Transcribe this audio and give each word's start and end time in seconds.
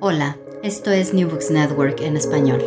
Hola, 0.00 0.38
esto 0.62 0.90
es 0.90 1.12
New 1.12 1.28
Books 1.28 1.50
Network 1.50 2.00
en 2.00 2.16
español. 2.16 2.62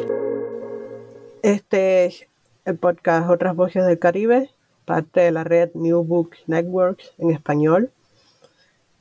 Este 1.41 2.05
es 2.05 2.27
el 2.65 2.77
podcast 2.77 3.29
Otras 3.29 3.55
Voces 3.55 3.85
del 3.85 3.99
Caribe, 3.99 4.49
parte 4.85 5.21
de 5.21 5.31
la 5.31 5.43
red 5.43 5.71
New 5.73 6.03
Books 6.03 6.39
Network 6.47 7.01
en 7.17 7.31
español. 7.31 7.91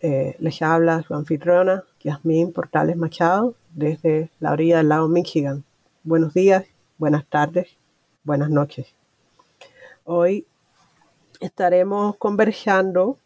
Eh, 0.00 0.34
les 0.38 0.62
habla 0.62 1.02
su 1.02 1.14
anfitriona, 1.14 1.84
Yasmín 2.00 2.52
Portales 2.52 2.96
Machado, 2.96 3.55
desde 3.74 4.30
la 4.41 4.52
orilla 4.52 4.78
del 4.78 4.88
lago 4.88 5.08
Michigan. 5.08 5.64
Buenos 6.02 6.34
días, 6.34 6.64
buenas 6.98 7.27
tardes, 7.27 7.69
buenas 8.24 8.50
noches. 8.50 8.86
Hoy 10.05 10.46
estaremos 11.41 12.16
conversando 12.16 13.19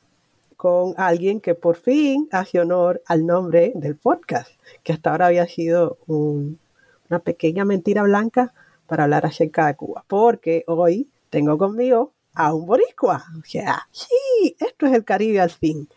con 0.60 0.92
alguien 0.98 1.40
que 1.40 1.54
por 1.54 1.76
fin 1.76 2.28
hace 2.32 2.60
honor 2.60 3.00
al 3.06 3.24
nombre 3.24 3.72
del 3.76 3.96
podcast, 3.96 4.50
que 4.82 4.92
hasta 4.92 5.10
ahora 5.10 5.28
había 5.28 5.46
sido 5.46 5.96
una 6.06 7.18
pequeña 7.20 7.64
mentira 7.64 8.02
blanca 8.02 8.52
para 8.86 9.04
hablar 9.04 9.24
acerca 9.24 9.68
de 9.68 9.76
Cuba, 9.76 10.04
porque 10.06 10.64
hoy 10.66 11.08
tengo 11.30 11.56
conmigo 11.56 12.12
a 12.34 12.52
un 12.52 12.66
boricua. 12.66 13.24
O 13.38 13.42
sea, 13.46 13.88
sí, 13.90 14.54
esto 14.60 14.84
es 14.84 14.92
el 14.92 15.02
Caribe 15.02 15.40
al 15.40 15.48
fin. 15.48 15.88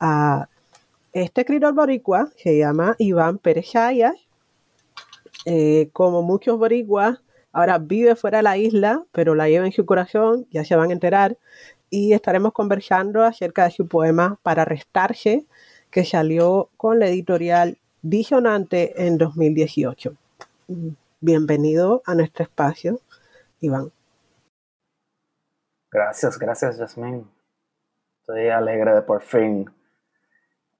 Ah, 0.00 0.48
este 1.12 1.42
escritor 1.42 1.74
boricua 1.74 2.30
se 2.38 2.56
llama 2.56 2.96
Iván 2.98 3.36
Pérez 3.36 3.66
Chayas. 3.70 4.14
Eh, 5.44 5.90
como 5.92 6.22
muchos 6.22 6.58
boricuas, 6.58 7.18
ahora 7.52 7.76
vive 7.76 8.16
fuera 8.16 8.38
de 8.38 8.44
la 8.44 8.56
isla, 8.56 9.04
pero 9.12 9.34
la 9.34 9.50
lleva 9.50 9.66
en 9.66 9.72
su 9.72 9.84
corazón, 9.84 10.46
ya 10.50 10.64
se 10.64 10.74
van 10.74 10.88
a 10.88 10.94
enterar 10.94 11.36
y 11.96 12.12
estaremos 12.12 12.52
conversando 12.52 13.24
acerca 13.24 13.64
de 13.64 13.70
su 13.70 13.88
poema 13.88 14.38
Para 14.42 14.66
restarse, 14.66 15.46
que 15.90 16.04
salió 16.04 16.68
con 16.76 16.98
la 16.98 17.06
editorial 17.06 17.78
Disonante 18.02 19.06
en 19.06 19.16
2018. 19.16 20.14
Bienvenido 21.20 22.02
a 22.04 22.14
nuestro 22.14 22.44
espacio, 22.44 23.00
Iván. 23.60 23.90
Gracias, 25.90 26.38
gracias, 26.38 26.76
Jasmine. 26.76 27.24
Estoy 28.20 28.50
alegre 28.50 28.94
de 28.94 29.00
por 29.00 29.22
fin 29.22 29.64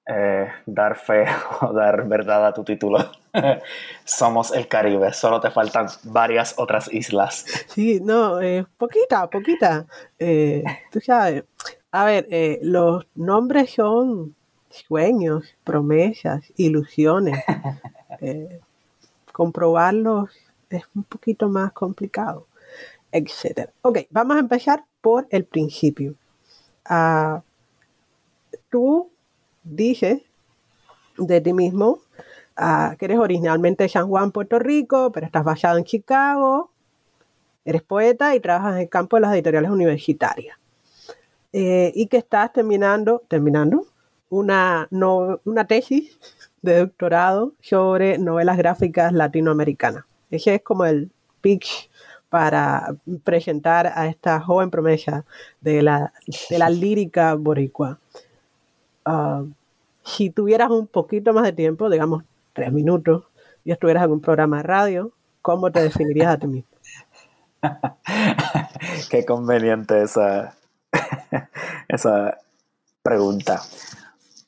eh, 0.07 0.49
dar 0.67 0.97
fe 0.97 1.25
o 1.61 1.73
dar 1.73 2.07
verdad 2.07 2.47
a 2.47 2.53
tu 2.53 2.65
título. 2.65 2.99
Somos 4.05 4.53
el 4.53 4.69
Caribe, 4.69 5.13
solo 5.13 5.41
te 5.41 5.51
faltan 5.51 5.89
varias 6.05 6.55
otras 6.59 6.93
islas. 6.93 7.45
Sí, 7.69 8.01
no, 8.01 8.41
eh, 8.41 8.65
poquita, 8.77 9.29
poquita. 9.29 9.87
Eh, 10.19 10.63
tú 10.93 11.01
sabes, 11.01 11.45
a 11.91 12.05
ver, 12.05 12.29
los 12.63 13.07
nombres 13.15 13.75
son 13.75 14.35
sueños, 14.71 15.55
promesas, 15.65 16.43
ilusiones. 16.57 17.43
comprobarlos 19.33 20.31
es 20.71 20.83
un 20.95 21.05
poquito 21.05 21.49
más 21.49 21.73
complicado, 21.73 22.47
etc. 23.13 23.71
Ok, 23.83 23.99
vamos 24.11 24.37
a 24.37 24.41
empezar 24.41 24.85
por 25.01 25.27
el 25.31 25.45
principio. 25.45 26.15
Uh, 26.89 27.41
tú 28.71 29.11
dije 29.71 30.25
de 31.19 31.41
ti 31.41 31.53
mismo 31.53 31.99
ah, 32.57 32.95
que 32.99 33.07
eres 33.07 33.19
originalmente 33.19 33.85
de 33.85 33.89
San 33.89 34.09
Juan, 34.09 34.33
Puerto 34.33 34.59
Rico, 34.59 35.13
pero 35.13 35.27
estás 35.27 35.45
basado 35.45 35.79
en 35.79 35.85
Chicago, 35.85 36.71
eres 37.65 37.83
poeta 37.83 38.35
y 38.35 38.41
trabajas 38.41 38.75
en 38.75 38.83
el 38.83 38.89
campo 38.89 39.17
de 39.17 39.23
las 39.23 39.35
editoriales 39.35 39.71
universitarias. 39.71 40.57
Eh, 41.53 41.93
y 41.95 42.09
que 42.09 42.19
estás 42.19 42.53
terminando, 42.53 43.23
terminando 43.29 43.87
una, 44.29 44.89
una 44.91 45.67
tesis 45.67 46.19
de 46.61 46.81
doctorado 46.81 47.53
sobre 47.61 48.19
novelas 48.19 48.59
gráficas 48.59 49.13
latinoamericanas. 49.13 50.05
Ese 50.31 50.57
es 50.57 50.63
como 50.63 50.85
el 50.85 51.11
pitch 51.41 51.89
para 52.29 52.95
presentar 53.25 53.87
a 53.87 54.09
esta 54.09 54.41
joven 54.41 54.71
promesa 54.71 55.25
de 55.61 55.83
la, 55.83 56.13
de 56.51 56.59
la 56.59 56.69
lírica 56.69 57.35
boricua. 57.35 57.99
Ah, 59.05 59.45
si 60.07 60.31
tuvieras 60.31 60.71
un 60.71 60.87
poquito 60.87 61.33
más 61.33 61.45
de 61.45 61.53
tiempo, 61.53 61.91
digamos 61.91 62.23
tres 62.53 62.73
minutos, 62.73 63.25
y 63.65 63.73
estuvieras 63.73 64.05
en 64.05 64.13
un 64.13 64.21
programa 64.21 64.59
de 64.59 64.63
radio, 64.63 65.13
¿cómo 65.43 65.71
te 65.73 65.83
definirías 65.83 66.29
a 66.29 66.39
ti 66.39 66.47
mismo? 66.47 66.71
Qué 69.11 69.27
conveniente 69.27 70.03
esa, 70.03 70.55
esa 71.89 72.39
pregunta. 73.03 73.61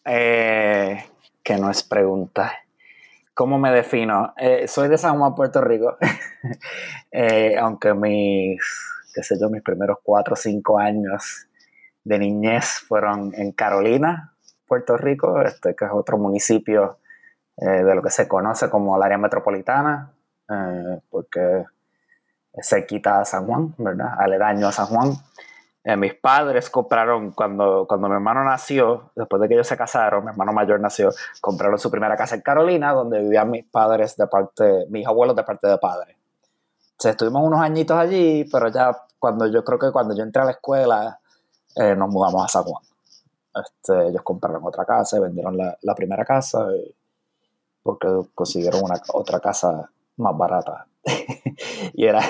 Eh, 0.04 1.04
que 1.42 1.56
no 1.58 1.70
es 1.70 1.82
pregunta. 1.82 2.52
¿Cómo 3.34 3.58
me 3.58 3.72
defino? 3.72 4.34
Eh, 4.36 4.68
soy 4.68 4.88
de 4.88 4.97
San 4.97 5.18
Juan, 5.18 5.34
Puerto 5.34 5.60
Rico. 5.60 5.97
Eh, 7.10 7.56
aunque 7.58 7.94
mis, 7.94 8.60
qué 9.12 9.22
sé 9.22 9.36
yo, 9.41 9.50
mis 9.50 9.62
primeros 9.62 9.97
cuatro 10.02 10.34
o 10.34 10.36
cinco 10.36 10.78
años 10.78 11.48
de 12.04 12.18
niñez 12.18 12.84
fueron 12.86 13.32
en 13.34 13.50
Carolina, 13.52 14.34
Puerto 14.68 14.96
Rico, 14.96 15.40
este, 15.40 15.74
que 15.74 15.86
es 15.86 15.90
otro 15.92 16.18
municipio 16.18 16.98
eh, 17.60 17.82
de 17.82 17.94
lo 17.94 18.02
que 18.02 18.10
se 18.10 18.28
conoce 18.28 18.70
como 18.70 18.96
el 18.96 19.02
área 19.02 19.18
metropolitana, 19.18 20.12
eh, 20.48 21.00
porque 21.10 21.64
se 22.60 22.86
quita 22.86 23.20
a 23.20 23.24
San 23.24 23.46
Juan, 23.46 23.74
¿verdad? 23.78 24.10
Aledaño 24.16 24.68
a 24.68 24.72
San 24.72 24.86
Juan. 24.86 25.12
Eh, 25.82 25.96
mis 25.96 26.14
padres 26.14 26.70
compraron, 26.70 27.32
cuando, 27.32 27.86
cuando 27.88 28.08
mi 28.08 28.14
hermano 28.14 28.44
nació, 28.44 29.10
después 29.16 29.42
de 29.42 29.48
que 29.48 29.54
ellos 29.54 29.66
se 29.66 29.76
casaron, 29.76 30.24
mi 30.24 30.30
hermano 30.30 30.52
mayor 30.52 30.78
nació, 30.78 31.10
compraron 31.40 31.78
su 31.78 31.90
primera 31.90 32.16
casa 32.16 32.36
en 32.36 32.42
Carolina, 32.42 32.92
donde 32.92 33.18
vivían 33.20 33.50
mis 33.50 33.64
padres 33.64 34.16
de 34.16 34.28
parte, 34.28 34.86
mis 34.90 35.04
abuelos 35.04 35.34
de 35.34 35.42
parte 35.42 35.66
de 35.66 35.78
padre. 35.78 36.16
O 37.02 37.08
estuvimos 37.08 37.42
unos 37.42 37.60
añitos 37.60 37.96
allí, 37.96 38.44
pero 38.52 38.68
ya 38.68 38.96
cuando 39.18 39.46
yo 39.46 39.64
creo 39.64 39.78
que 39.78 39.90
cuando 39.90 40.16
yo 40.16 40.22
entré 40.22 40.42
a 40.42 40.44
la 40.44 40.50
escuela, 40.52 41.20
nos 41.76 42.08
mudamos 42.08 42.44
a 42.44 42.48
San 42.48 42.64
Juan. 42.64 42.88
Este, 43.54 44.09
ellos 44.09 44.22
compraron 44.22 44.64
otra 44.64 44.84
casa 44.84 45.19
vendieron 45.20 45.56
la, 45.56 45.94
primera 45.94 46.25
casa 46.25 46.66
porque 47.82 48.09
consiguieron 48.34 48.82
una, 48.84 49.00
otra 49.12 49.41
casa 49.41 49.91
más 50.16 50.36
barata. 50.36 50.86
y, 51.94 52.04
era, 52.04 52.20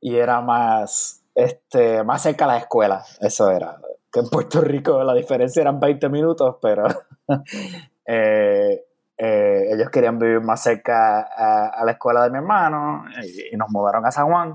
y 0.00 0.16
era 0.16 0.40
más, 0.40 1.22
este, 1.34 2.04
más 2.04 2.22
cerca 2.22 2.46
de 2.46 2.52
la 2.52 2.58
escuela, 2.58 3.04
eso 3.20 3.50
era. 3.50 3.76
Que 4.12 4.20
en 4.20 4.28
Puerto 4.28 4.60
Rico 4.60 5.02
la 5.02 5.14
diferencia 5.14 5.60
eran 5.60 5.80
20 5.80 6.08
minutos, 6.08 6.56
pero 6.60 6.86
eh, 8.06 8.84
eh, 9.16 9.68
ellos 9.72 9.90
querían 9.90 10.18
vivir 10.18 10.40
más 10.40 10.62
cerca 10.62 11.20
a, 11.20 11.84
la 11.84 11.92
escuela 11.92 12.24
de 12.24 12.30
mi 12.30 12.38
hermano 12.38 13.04
y, 13.22 13.54
y 13.54 13.56
nos 13.56 13.70
mudaron 13.70 14.06
a 14.06 14.10
San 14.10 14.26
Juan 14.26 14.54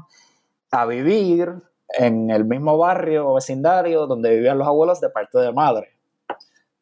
a 0.72 0.86
vivir 0.86 1.62
en 1.90 2.30
el 2.30 2.46
mismo 2.46 2.78
barrio 2.78 3.30
o 3.30 3.36
vecindario 3.36 4.08
donde 4.08 4.36
vivían 4.36 4.58
los 4.58 4.68
abuelos 4.68 5.02
de 5.02 5.10
parte 5.10 5.40
de 5.40 5.52
madre. 5.52 5.90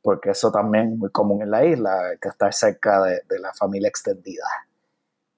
Porque 0.01 0.31
eso 0.31 0.51
también 0.51 0.93
es 0.93 0.97
muy 0.97 1.09
común 1.11 1.41
en 1.41 1.51
la 1.51 1.65
isla, 1.65 1.97
que 2.21 2.29
estar 2.29 2.53
cerca 2.53 3.01
de, 3.03 3.39
la 3.39 3.53
familia 3.53 3.87
extendida. 3.87 4.45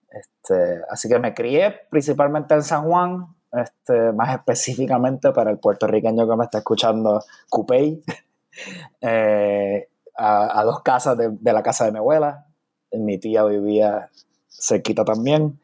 Este, 0.09 0.81
así 0.89 1.07
que 1.07 1.19
me 1.19 1.33
crié 1.33 1.81
principalmente 1.89 2.53
en 2.55 2.63
San 2.63 2.85
Juan, 2.85 3.27
este, 3.51 4.11
más 4.11 4.33
específicamente 4.33 5.31
para 5.31 5.51
el 5.51 5.59
puertorriqueño 5.59 6.27
que 6.27 6.35
me 6.35 6.45
está 6.45 6.59
escuchando, 6.59 7.23
Cupey, 7.49 8.03
eh, 9.01 9.87
a, 10.17 10.63
dos 10.63 10.81
casas 10.81 11.17
de, 11.17 11.53
la 11.53 11.61
casa 11.61 11.85
de 11.85 11.91
mi 11.91 11.99
abuela. 11.99 12.45
Mi 12.91 13.19
tía 13.19 13.43
vivía 13.43 14.09
cerquita 14.49 15.03
también. 15.03 15.59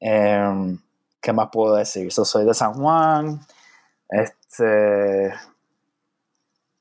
Em, 0.00 0.78
¿Qué 1.24 1.32
más 1.32 1.48
puedo 1.50 1.74
decir? 1.76 2.10
Yo 2.10 2.22
soy 2.22 2.44
de 2.44 2.52
San 2.52 2.74
Juan. 2.74 3.40
Este. 4.10 5.28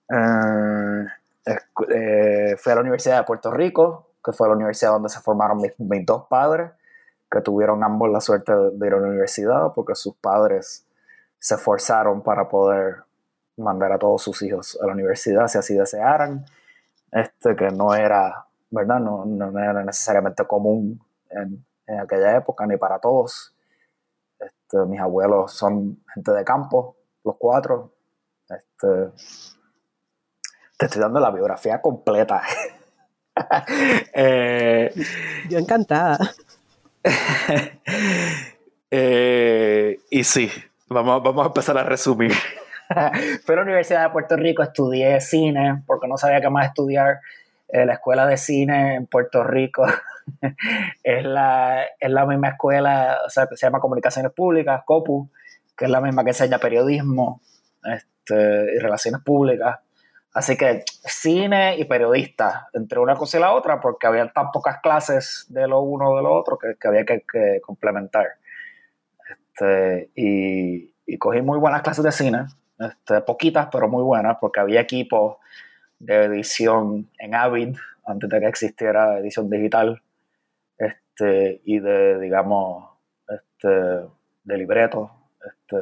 Eh, 0.10 1.06
eh, 1.96 2.56
fui 2.58 2.72
a 2.74 2.76
la 2.76 2.82
Universidad 2.82 3.20
de 3.20 3.24
Puerto 3.24 3.52
Rico, 3.52 4.10
que 4.22 4.34
fue 4.34 4.50
la 4.50 4.56
universidad 4.56 4.92
donde 4.92 5.08
se 5.08 5.22
formaron 5.22 5.62
mis, 5.62 6.06
dos 6.06 6.26
padres, 6.28 6.72
que 7.32 7.40
tuvieron 7.40 7.82
ambos 7.86 8.10
la 8.12 8.20
suerte 8.20 8.52
de 8.52 8.86
ir 8.86 8.94
a 8.94 8.98
la 8.98 9.08
universidad 9.08 9.72
porque 9.74 9.96
sus 9.96 10.14
padres 10.16 10.86
se 11.40 11.56
esforzaron 11.56 12.22
para 12.22 12.50
poder 12.50 12.98
mandar 13.56 13.94
a 13.94 13.98
todos 13.98 14.24
sus 14.24 14.42
hijos 14.42 14.78
a 14.82 14.88
la 14.88 14.92
universidad 14.92 15.48
si 15.48 15.58
así 15.58 15.74
desearan. 15.74 16.46
Este, 17.14 17.56
que 17.56 17.70
no 17.70 17.96
era 17.96 18.46
¿verdad? 18.72 19.00
No, 19.00 19.24
no 19.24 19.58
era 19.58 19.86
necesariamente 19.86 20.46
común 20.46 21.00
en, 21.30 21.64
aquella 21.98 22.36
época, 22.36 22.66
ni 22.66 22.76
para 22.76 23.00
todos. 23.00 23.53
Este, 24.74 24.86
mis 24.90 25.00
abuelos 25.00 25.54
son 25.54 26.00
gente 26.14 26.32
de 26.32 26.44
campo, 26.44 26.98
los 27.24 27.36
cuatro. 27.38 27.94
Este, 28.50 29.12
te 30.78 30.86
estoy 30.86 31.02
dando 31.02 31.20
la 31.20 31.30
biografía 31.30 31.80
completa. 31.80 32.42
eh, 34.14 34.92
Yo 35.48 35.60
encantada. 35.60 36.18
eh, 38.92 40.00
y 40.10 40.24
sí, 40.24 40.50
vamos, 40.88 41.22
vamos 41.22 41.44
a 41.44 41.48
empezar 41.48 41.78
a 41.78 41.84
resumir. 41.84 42.34
Fui 43.46 43.54
a 43.54 43.56
la 43.56 43.62
Universidad 43.62 44.04
de 44.06 44.10
Puerto 44.10 44.36
Rico, 44.36 44.64
estudié 44.64 45.22
cine 45.22 45.84
porque 45.86 46.08
no 46.08 46.18
sabía 46.18 46.42
qué 46.42 46.50
más 46.50 46.68
estudiar. 46.68 47.20
Eh, 47.68 47.86
la 47.86 47.94
escuela 47.94 48.26
de 48.26 48.38
cine 48.38 48.96
en 48.96 49.06
Puerto 49.06 49.44
Rico 49.44 49.86
es, 51.04 51.26
la, 51.26 51.84
es 52.00 52.10
la 52.10 52.26
misma 52.26 52.50
escuela, 52.50 53.20
o 53.26 53.30
sea, 53.30 53.48
que 53.48 53.58
se 53.58 53.66
llama 53.66 53.80
Comunicaciones 53.80 54.32
Públicas, 54.32 54.82
COPU, 54.86 55.30
que 55.76 55.86
es 55.86 55.92
la 55.92 56.02
misma 56.02 56.24
que 56.24 56.32
enseña 56.32 56.58
periodismo 56.58 57.42
este, 57.84 58.76
y 58.76 58.80
relaciones 58.80 59.22
públicas. 59.22 59.80
Así 60.34 60.58
que 60.58 60.84
cine 60.88 61.78
y 61.78 61.86
periodista, 61.86 62.68
entre 62.74 63.00
una 63.00 63.16
cosa 63.16 63.38
y 63.38 63.42
la 63.42 63.54
otra, 63.54 63.80
porque 63.80 64.08
había 64.08 64.28
tan 64.32 64.50
pocas 64.52 64.80
clases 64.82 65.46
de 65.50 65.68
lo 65.68 65.82
uno 65.82 66.10
o 66.10 66.18
de 66.18 66.24
lo 66.24 66.34
otro 66.34 66.58
que, 66.58 66.88
había 66.88 67.06
que, 67.06 67.62
complementar. 67.62 68.28
Este, 69.30 70.10
y, 70.16 70.92
y, 71.06 71.18
cogí 71.20 71.42
muy 71.42 71.60
buenas 71.60 71.84
clases 71.84 72.04
de 72.04 72.12
cine, 72.12 72.48
este, 72.80 73.22
poquitas, 73.22 73.68
pero 73.72 73.88
muy 73.88 74.02
buenas, 74.02 74.38
porque 74.42 74.60
había 74.60 74.82
equipos 74.82 75.38
de 76.00 76.24
edición 76.24 77.10
en 77.20 77.36
Avid, 77.36 77.78
antes 78.06 78.30
de 78.30 78.40
que 78.40 78.48
existiera 78.48 79.20
edición 79.20 79.50
digital, 79.50 80.02
este, 81.14 81.62
y 81.66 81.80
de, 81.80 82.20
digamos, 82.20 82.90
este, 83.28 83.68
de 83.68 84.58
libretos, 84.58 85.12
este, 85.46 85.78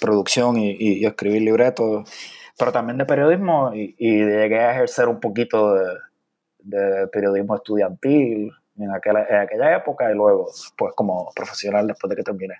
producción 0.00 0.56
y, 0.58 1.04
escribir 1.04 1.42
libretos, 1.42 2.10
pero 2.58 2.72
también 2.72 2.98
de 2.98 3.04
periodismo, 3.04 3.72
y, 3.74 3.94
llegué 3.98 4.60
a 4.60 4.72
ejercer 4.72 5.08
un 5.08 5.20
poquito 5.20 5.74
de, 5.74 7.06
periodismo 7.12 7.56
estudiantil 7.56 8.52
en 8.78 8.90
aquella, 8.90 9.76
época 9.76 10.10
y 10.10 10.14
luego, 10.14 10.50
pues, 10.76 10.94
como 10.94 11.30
profesional 11.34 11.86
después 11.86 12.10
de 12.10 12.16
que 12.16 12.22
terminé. 12.22 12.56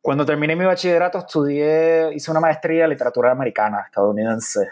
Cuando 0.00 0.26
terminé 0.26 0.56
mi 0.56 0.64
bachillerato 0.64 1.18
estudié, 1.18 2.12
hice 2.12 2.30
una 2.30 2.40
maestría 2.40 2.84
en 2.84 2.90
literatura 2.90 3.30
americana 3.30 3.84
estadounidense 3.86 4.68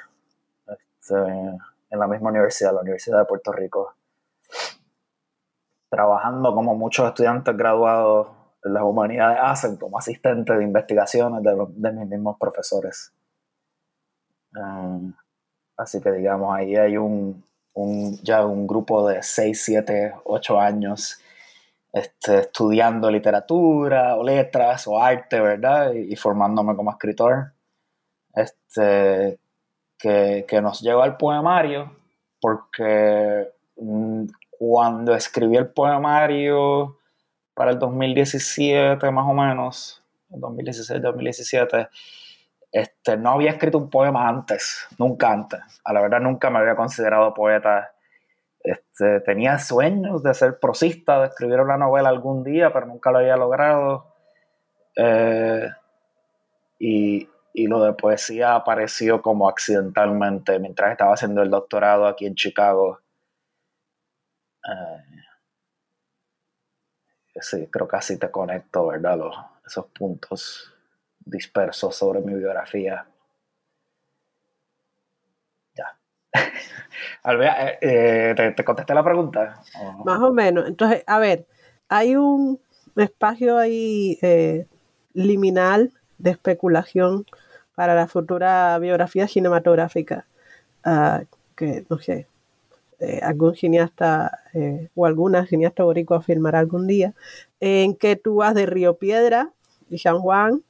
este, 0.67 1.15
en 1.15 1.99
la 1.99 2.07
misma 2.09 2.31
universidad, 2.31 2.75
la 2.75 2.81
Universidad 2.81 3.21
de 3.21 3.25
Puerto 3.27 3.53
Rico, 3.53 3.95
trabajando 5.91 6.55
como 6.55 6.75
muchos 6.75 7.07
estudiantes 7.09 7.57
graduados 7.57 8.29
en 8.65 8.75
las 8.75 8.83
humanidades 8.83 9.39
hacen, 9.43 9.77
como 9.77 9.99
asistentes 9.99 10.57
de 10.57 10.65
investigaciones 10.65 11.43
de, 11.43 11.67
de 11.69 11.93
mis 11.93 12.09
mismos 12.09 12.37
profesores. 12.39 13.13
Um, 14.55 15.13
así 15.77 16.01
que 16.01 16.13
digamos, 16.13 16.55
ahí 16.55 16.77
hay 16.77 16.97
un, 16.97 17.43
un, 17.75 18.19
ya 18.23 18.45
un 18.47 18.67
grupo 18.67 19.09
de 19.09 19.23
6, 19.23 19.63
7, 19.65 20.15
8 20.25 20.61
años 20.61 21.21
este, 21.93 22.41
estudiando 22.41 23.11
literatura 23.11 24.17
o 24.17 24.23
letras 24.23 24.87
o 24.87 25.03
arte, 25.03 25.41
¿verdad? 25.41 25.93
Y, 25.93 26.15
formándome 26.17 26.77
como 26.77 26.91
escritor, 26.91 27.53
este, 28.35 29.41
que, 29.99 30.45
que, 30.47 30.63
nos 30.63 30.81
lleva 30.81 31.05
al 31.05 31.17
poemario, 31.17 31.97
porque 32.41 33.49
mm, 33.77 34.27
cuando 34.61 35.15
escribí 35.15 35.57
el 35.57 35.71
poemario 35.71 36.99
para 37.55 37.71
el 37.71 37.79
2017 37.79 39.11
más 39.11 39.27
o 39.27 39.33
menos, 39.33 40.05
2016-2017, 40.29 41.89
este, 42.71 43.17
no 43.17 43.31
había 43.31 43.53
escrito 43.53 43.79
un 43.79 43.89
poema 43.89 44.29
antes, 44.29 44.87
nunca 44.99 45.33
antes. 45.33 45.61
A 45.83 45.95
la 45.95 46.03
verdad 46.03 46.21
nunca 46.21 46.51
me 46.51 46.59
había 46.59 46.77
considerado 46.77 47.33
poeta 47.33 47.91
este, 48.63 49.21
tenía 49.21 49.59
sueños 49.59 50.23
de 50.23 50.35
ser 50.35 50.59
prosista, 50.59 51.21
de 51.21 51.29
escribir 51.29 51.61
una 51.61 51.79
novela 51.79 52.11
algún 52.11 52.45
día, 52.45 52.71
pero 52.71 52.85
nunca 52.85 53.11
lo 53.11 53.19
había 53.19 53.39
logrado. 53.39 54.13
Eh, 54.95 55.67
y, 56.79 57.29
lo 57.67 57.83
de 57.83 57.93
poesía 57.95 58.55
apareció 58.55 59.23
como 59.23 59.49
accidentalmente 59.49 60.59
mientras 60.59 60.93
estaba 60.93 61.15
haciendo 61.15 61.43
el 61.43 61.51
doctorado 61.51 62.07
aquí 62.07 62.27
en 62.27 62.35
Chicago. 62.35 63.01
Eh, 64.69 65.03
sí, 67.41 67.69
creo 67.71 67.89
que 67.89 67.97
así 67.97 68.19
te 68.19 68.31
conecto, 68.31 68.89
¿verdad? 68.89 69.19
esos 69.67 69.87
puntos 69.87 70.73
dispersos 71.19 71.95
sobre 71.95 72.21
mi 72.21 72.35
biografía. 72.35 73.07
Ya. 75.75 75.97
Alvea, 77.23 77.71
eh, 77.71 77.79
eh, 77.81 78.53
¿te, 78.57 78.65
contesté 78.65 78.95
la 78.95 79.05
pregunta? 79.05 79.63
Más 80.05 80.21
o 80.21 80.33
menos. 80.33 80.67
Entonces, 80.67 81.05
a 81.07 81.19
ver, 81.19 81.47
hay 81.89 82.17
un 82.17 82.61
espacio 82.97 83.59
ahí 83.59 84.19
eh, 84.23 84.67
liminal 85.15 85.93
de 86.19 86.31
especulación 86.31 87.27
para 87.75 87.95
la 87.95 88.09
futura 88.09 88.79
biografía 88.79 89.29
cinematográfica 89.29 90.27
ah, 90.85 91.23
que, 91.57 91.85
no 91.89 91.99
sé, 91.99 92.27
algún 93.23 93.55
cineasta 93.55 94.41
o 94.95 95.07
alguna 95.07 95.47
cineasta 95.47 95.85
boricua 95.85 96.23
filmará 96.23 96.59
algún 96.59 96.87
día, 96.87 97.15
en 97.61 97.95
que 97.95 98.17
tú 98.17 98.37
vas 98.37 98.55
de 98.55 98.67
Río 98.67 98.97
Piedra 98.97 99.51
y 99.89 99.99
San 99.99 100.21
Juan 100.21 100.63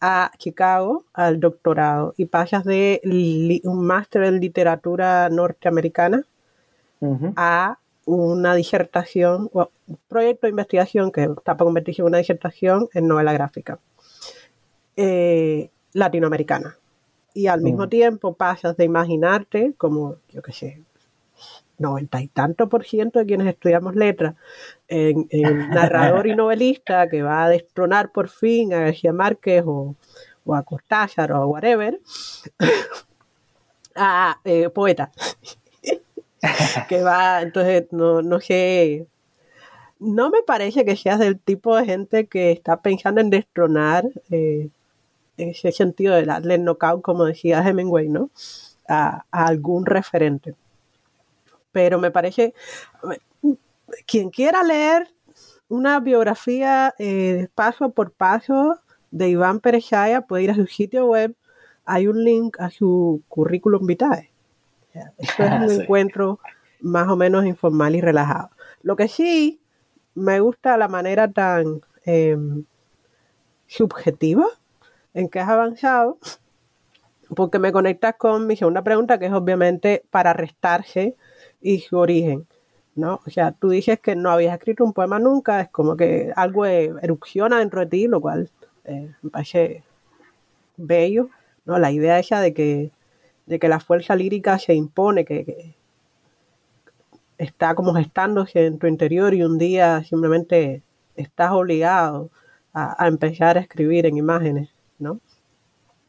a 0.00 0.32
Chicago 0.38 1.04
al 1.14 1.40
doctorado 1.40 2.14
y 2.16 2.26
pasas 2.26 2.64
de 2.64 3.00
un 3.64 3.86
máster 3.86 4.24
en 4.24 4.40
literatura 4.40 5.28
norteamericana 5.30 6.24
a 7.36 7.78
una 8.06 8.54
disertación, 8.54 9.50
un 9.52 9.68
proyecto 10.08 10.46
de 10.46 10.50
investigación 10.50 11.10
que 11.10 11.24
está 11.24 11.56
para 11.56 11.64
convertirse 11.64 12.02
en 12.02 12.08
una 12.08 12.18
disertación 12.18 12.88
en 12.92 13.08
novela 13.08 13.32
gráfica 13.32 13.78
eh, 14.96 15.70
latinoamericana. 15.92 16.76
Y 17.32 17.46
al 17.48 17.62
mismo 17.62 17.88
tiempo 17.88 18.34
pasas 18.34 18.76
de 18.76 18.84
imaginarte 18.84 19.74
como, 19.76 20.16
yo 20.30 20.40
qué 20.42 20.52
sé, 20.52 20.82
noventa 21.78 22.20
y 22.20 22.28
tanto 22.28 22.68
por 22.68 22.84
ciento 22.84 23.18
de 23.18 23.26
quienes 23.26 23.48
estudiamos 23.48 23.94
letras, 23.94 24.34
en, 24.88 25.28
narrador 25.70 26.26
y 26.26 26.34
novelista 26.34 27.08
que 27.08 27.22
va 27.22 27.44
a 27.44 27.48
destronar 27.48 28.12
por 28.12 28.28
fin 28.28 28.72
a 28.72 28.80
García 28.80 29.12
Márquez 29.12 29.64
o, 29.66 29.96
a 30.52 30.62
Cortázar 30.62 31.32
o 31.32 31.36
a 31.36 31.46
whatever, 31.46 32.00
a 33.96 34.40
eh, 34.44 34.68
poeta. 34.70 35.10
que 36.88 37.02
va, 37.02 37.40
entonces, 37.42 37.86
no, 37.90 38.20
no 38.20 38.40
sé, 38.40 39.06
no 39.98 40.30
me 40.30 40.42
parece 40.42 40.84
que 40.84 40.96
seas 40.96 41.18
del 41.18 41.38
tipo 41.38 41.76
de 41.76 41.86
gente 41.86 42.26
que 42.26 42.52
está 42.52 42.82
pensando 42.82 43.20
en 43.20 43.30
destronar, 43.30 44.04
eh, 44.30 44.68
en 45.36 45.48
ese 45.48 45.72
sentido 45.72 46.14
de 46.14 46.24
darle 46.24 46.58
knockout, 46.58 47.02
como 47.02 47.24
decía 47.24 47.66
Hemingway, 47.66 48.08
¿no? 48.08 48.30
a 48.86 49.24
algún 49.30 49.86
referente 49.86 50.54
pero 51.74 51.98
me 51.98 52.12
parece, 52.12 52.54
quien 54.06 54.30
quiera 54.30 54.62
leer 54.62 55.08
una 55.68 55.98
biografía 55.98 56.94
eh, 56.98 57.48
paso 57.54 57.90
por 57.90 58.12
paso 58.12 58.78
de 59.10 59.28
Iván 59.28 59.58
Perechaya 59.58 60.22
puede 60.22 60.44
ir 60.44 60.52
a 60.52 60.54
su 60.54 60.66
sitio 60.68 61.06
web, 61.06 61.34
hay 61.84 62.06
un 62.06 62.22
link 62.22 62.56
a 62.60 62.70
su 62.70 63.22
currículum 63.28 63.86
vitae. 63.86 64.30
Esto 65.18 65.42
es 65.42 65.50
un 65.76 65.82
encuentro 65.82 66.38
más 66.80 67.08
o 67.08 67.16
menos 67.16 67.44
informal 67.44 67.96
y 67.96 68.00
relajado. 68.00 68.50
Lo 68.82 68.94
que 68.94 69.08
sí 69.08 69.60
me 70.14 70.38
gusta 70.38 70.76
la 70.76 70.86
manera 70.86 71.30
tan 71.30 71.80
em, 72.04 72.64
subjetiva 73.66 74.46
en 75.12 75.28
que 75.28 75.40
has 75.40 75.48
avanzado, 75.48 76.18
porque 77.34 77.58
me 77.58 77.72
conectas 77.72 78.14
con 78.16 78.46
mi 78.46 78.56
segunda 78.56 78.82
pregunta, 78.84 79.18
que 79.18 79.26
es 79.26 79.32
obviamente 79.32 80.04
para 80.10 80.34
restarse 80.34 81.16
y 81.64 81.84
origen, 81.92 82.46
¿no? 82.94 83.20
O 83.26 83.30
sea, 83.30 83.52
tú 83.52 83.70
dices 83.70 83.98
que 83.98 84.14
no 84.14 84.30
habías 84.30 84.54
escrito 84.54 84.84
un 84.84 84.92
poema 84.92 85.18
nunca, 85.18 85.60
es 85.62 85.68
como 85.70 85.96
que 85.96 86.32
algo 86.36 86.66
erupciona 86.66 87.58
dentro 87.58 87.80
de 87.80 87.86
ti, 87.86 88.06
lo 88.06 88.20
cual 88.20 88.50
eh, 88.84 89.10
me 89.22 89.30
parece 89.30 89.82
bello, 90.76 91.30
¿no? 91.64 91.78
La 91.78 91.90
idea 91.90 92.18
esa 92.18 92.40
de 92.40 92.54
que, 92.54 92.92
de 93.46 93.58
que 93.58 93.68
la 93.68 93.80
fuerza 93.80 94.14
lírica 94.14 94.58
se 94.58 94.74
impone, 94.74 95.24
que, 95.24 95.74
está 97.38 97.74
como 97.74 97.94
gestándose 97.94 98.66
en 98.66 98.78
tu 98.78 98.86
interior 98.86 99.34
y 99.34 99.42
un 99.42 99.58
día 99.58 100.02
simplemente 100.04 100.82
estás 101.16 101.52
obligado 101.52 102.30
a, 102.72 103.06
empezar 103.06 103.56
a 103.56 103.60
escribir 103.60 104.06
en 104.06 104.16
imágenes, 104.16 104.70
¿no? 104.98 105.20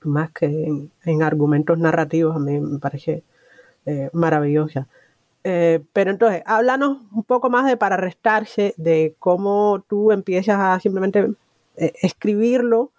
Más 0.01 0.31
que 0.31 0.89
en, 1.05 1.23
argumentos 1.23 1.77
narrativos, 1.77 2.35
a 2.35 2.39
mí 2.39 2.59
me 2.59 2.79
parece 2.79 3.23
eh, 3.85 4.09
maravillosa. 4.13 4.87
Eh, 5.47 5.79
pero 5.93 6.09
entonces, 6.09 6.41
háblanos 6.47 7.03
un 7.11 7.23
poco 7.23 7.51
más 7.51 7.67
de 7.67 7.77
para 7.77 7.97
restarse, 7.97 8.73
de 8.77 9.15
cómo 9.19 9.85
tú 9.87 10.11
empiezas 10.11 10.57
a 10.59 10.79
simplemente 10.79 11.29
eh, 11.77 11.93
escribirlo 12.01 12.91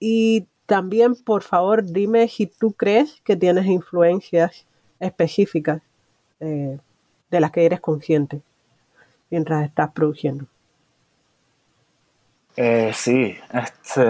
y 0.00 0.46
también, 0.64 1.14
por 1.14 1.42
favor, 1.42 1.84
dime 1.84 2.28
si 2.28 2.46
tú 2.46 2.72
crees 2.72 3.20
que 3.24 3.36
tienes 3.36 3.66
influencias 3.66 4.64
específicas 5.00 5.82
eh, 6.40 6.78
de 7.30 7.40
las 7.40 7.50
que 7.50 7.66
eres 7.66 7.80
consciente 7.80 8.40
mientras 9.28 9.62
estás 9.62 9.92
produciendo. 9.92 10.46
sí, 12.94 13.36
este 13.52 14.06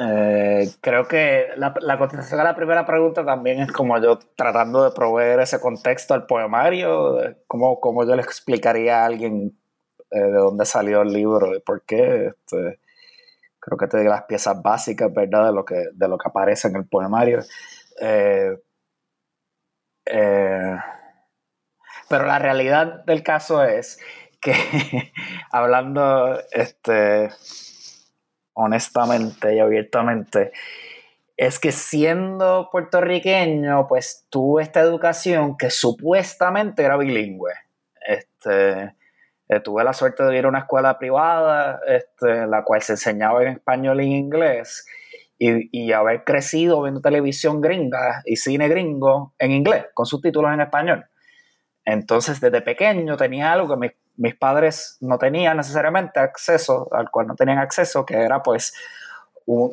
Eh, 0.00 0.70
creo 0.80 1.08
que 1.08 1.48
la, 1.56 1.72
contestación 1.98 2.38
a 2.38 2.44
la 2.44 2.54
primera 2.54 2.86
pregunta 2.86 3.24
también 3.24 3.58
es 3.60 3.72
como 3.72 4.00
yo 4.00 4.20
tratando 4.36 4.84
de 4.84 4.92
proveer 4.92 5.40
ese 5.40 5.60
contexto 5.60 6.14
al 6.14 6.26
poemario, 6.26 7.18
como 7.48 7.80
cómo 7.80 8.06
yo 8.06 8.14
le 8.14 8.22
explicaría 8.22 9.02
a 9.02 9.06
alguien 9.06 9.58
eh, 10.10 10.20
de 10.20 10.38
dónde 10.38 10.66
salió 10.66 11.02
el 11.02 11.12
libro 11.12 11.54
y 11.56 11.60
por 11.60 11.82
qué. 11.82 12.26
Este, 12.28 12.78
creo 13.58 13.76
que 13.76 13.88
te 13.88 13.98
digo 13.98 14.10
las 14.10 14.24
piezas 14.24 14.62
básicas, 14.62 15.12
¿verdad? 15.12 15.46
De 15.46 15.52
lo 15.52 15.64
que, 15.64 15.88
de 15.92 16.08
lo 16.08 16.16
que 16.16 16.28
aparece 16.28 16.68
en 16.68 16.76
el 16.76 16.86
poemario. 16.86 17.40
Eh, 18.00 18.56
pero 22.08 22.24
la 22.24 22.38
realidad 22.38 23.04
del 23.04 23.22
caso 23.24 23.64
es 23.64 23.98
que 24.40 24.52
hablando 25.50 26.40
este, 26.52 27.30
honestamente 28.58 29.54
y 29.54 29.60
abiertamente, 29.60 30.52
es 31.36 31.60
que 31.60 31.70
siendo 31.70 32.68
puertorriqueño, 32.70 33.86
pues 33.86 34.26
tuve 34.28 34.62
esta 34.62 34.80
educación 34.80 35.56
que 35.56 35.70
supuestamente 35.70 36.82
era 36.82 36.96
bilingüe. 36.96 37.52
Este, 38.04 38.94
eh, 39.48 39.60
tuve 39.62 39.84
la 39.84 39.92
suerte 39.92 40.24
de 40.24 40.36
ir 40.36 40.44
a 40.44 40.48
una 40.48 40.60
escuela 40.60 40.98
privada, 40.98 41.80
este, 41.86 42.46
la 42.46 42.64
cual 42.64 42.82
se 42.82 42.94
enseñaba 42.94 43.42
en 43.42 43.48
español 43.50 44.00
y 44.00 44.06
en 44.06 44.12
inglés, 44.12 44.84
y, 45.38 45.68
y, 45.70 45.92
haber 45.92 46.24
crecido 46.24 46.82
viendo 46.82 47.00
televisión 47.00 47.60
gringa 47.60 48.22
y 48.24 48.34
cine 48.34 48.68
gringo 48.68 49.34
en 49.38 49.52
inglés, 49.52 49.86
con 49.94 50.04
subtítulos 50.04 50.52
en 50.52 50.62
español. 50.62 51.06
Entonces, 51.84 52.40
desde 52.40 52.60
pequeño 52.60 53.16
tenía 53.16 53.52
algo 53.52 53.68
que 53.68 53.76
me 53.76 53.94
mis 54.18 54.34
padres 54.34 54.98
no 55.00 55.16
tenían 55.16 55.56
necesariamente 55.56 56.20
acceso, 56.20 56.88
al 56.92 57.10
cual 57.10 57.28
no 57.28 57.34
tenían 57.36 57.58
acceso, 57.58 58.04
que 58.04 58.16
era 58.16 58.42
pues 58.42 58.74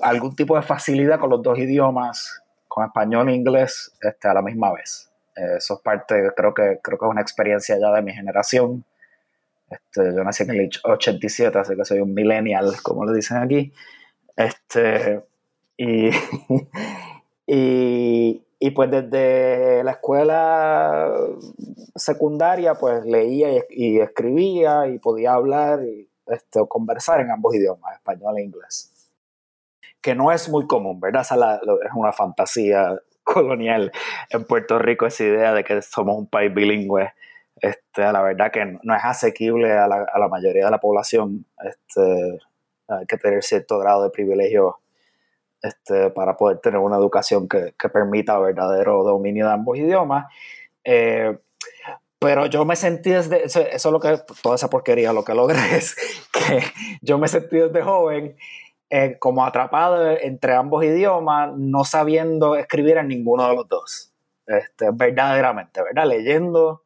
algún 0.01 0.35
tipo 0.35 0.55
de 0.55 0.61
facilidad 0.61 1.19
con 1.19 1.29
los 1.31 1.41
dos 1.41 1.57
idiomas, 1.59 2.41
con 2.67 2.85
español 2.85 3.29
e 3.29 3.33
inglés, 3.33 3.91
este, 4.01 4.27
a 4.27 4.33
la 4.33 4.41
misma 4.41 4.71
vez. 4.71 5.11
eso 5.35 5.73
es 5.75 5.79
parte, 5.81 6.31
creo 6.35 6.53
que, 6.53 6.79
creo 6.81 6.97
que 6.97 7.05
es 7.05 7.11
una 7.11 7.21
experiencia 7.21 7.77
ya 7.77 7.91
de 7.91 8.01
mi 8.01 8.13
generación. 8.13 8.85
Este, 9.69 10.15
yo 10.15 10.23
nací 10.23 10.43
en 10.43 10.51
el 10.51 10.69
87, 10.83 11.57
así 11.57 11.75
que 11.75 11.83
soy 11.83 11.99
un 11.99 12.13
millennial, 12.13 12.75
como 12.83 13.05
le 13.05 13.13
dicen 13.13 13.37
aquí. 13.37 13.73
Este, 14.35 15.23
y, 15.77 16.09
y, 17.47 18.44
y 18.65 18.71
pues 18.71 18.89
desde 18.89 19.83
la 19.83 19.91
escuela 19.91 21.07
secundaria, 21.93 22.73
pues 22.73 23.05
leía 23.05 23.63
y, 23.69 23.99
escribía 23.99 24.87
y 24.87 24.97
podía 24.97 25.33
hablar 25.33 25.83
y 25.83 26.09
este, 26.25 26.61
conversar 26.67 27.21
en 27.21 27.29
ambos 27.29 27.53
idiomas, 27.53 27.93
español 27.93 28.39
e 28.39 28.43
inglés. 28.43 29.11
Que 30.01 30.15
no 30.15 30.31
es 30.31 30.49
muy 30.49 30.65
común, 30.65 30.99
¿verdad? 30.99 31.21
Esa 31.21 31.57
es 31.57 31.91
una 31.93 32.11
fantasía 32.11 32.99
colonial 33.23 33.91
en 34.31 34.45
Puerto 34.45 34.79
Rico, 34.79 35.05
esa 35.05 35.25
idea 35.25 35.53
de 35.53 35.63
que 35.63 35.83
somos 35.83 36.17
un 36.17 36.25
país 36.25 36.51
bilingüe. 36.51 37.13
Este, 37.61 38.01
la 38.01 38.23
verdad 38.23 38.51
que 38.51 38.79
no 38.81 38.95
es 38.95 39.05
asequible 39.05 39.73
a 39.73 39.87
la, 39.87 40.07
a 40.11 40.17
la 40.17 40.27
mayoría 40.27 40.65
de 40.65 40.71
la 40.71 40.79
población. 40.79 41.45
Este, 41.63 42.39
hay 42.87 43.05
que 43.05 43.17
tener 43.17 43.43
cierto 43.43 43.77
grado 43.77 44.05
de 44.05 44.09
privilegio 44.09 44.79
este, 45.65 46.11
para 46.11 46.37
poder 46.37 46.59
tener 46.59 46.79
una 46.79 46.97
educación 46.97 47.47
que, 47.47 47.73
permita 47.91 48.37
verdadero 48.37 49.03
dominio 49.03 49.47
de 49.47 49.53
ambos 49.53 49.77
idiomas. 49.77 50.27
Eh, 50.83 51.37
pero 52.19 52.45
yo 52.45 52.65
me 52.65 52.75
sentí 52.75 53.09
desde, 53.09 53.45
eso, 53.45 53.61
es 53.61 53.85
lo 53.85 53.99
que, 53.99 54.19
toda 54.41 54.55
esa 54.55 54.69
porquería, 54.69 55.11
lo 55.11 55.23
que 55.23 55.33
logré 55.33 55.57
es 55.75 55.95
que 56.31 56.61
yo 57.01 57.17
me 57.17 57.27
sentí 57.27 57.57
desde 57.57 57.81
joven 57.81 58.35
eh, 58.91 59.17
como 59.19 59.43
atrapado 59.43 60.11
entre 60.11 60.53
ambos 60.53 60.83
idiomas, 60.83 61.51
no 61.57 61.83
sabiendo 61.83 62.55
escribir 62.55 62.97
en 62.97 63.07
ninguno 63.07 63.47
de 63.49 63.55
los 63.55 63.67
dos. 63.67 64.11
Este, 64.45 64.89
verdaderamente, 64.93 65.81
¿verdad? 65.81 66.05
Leyendo, 66.05 66.83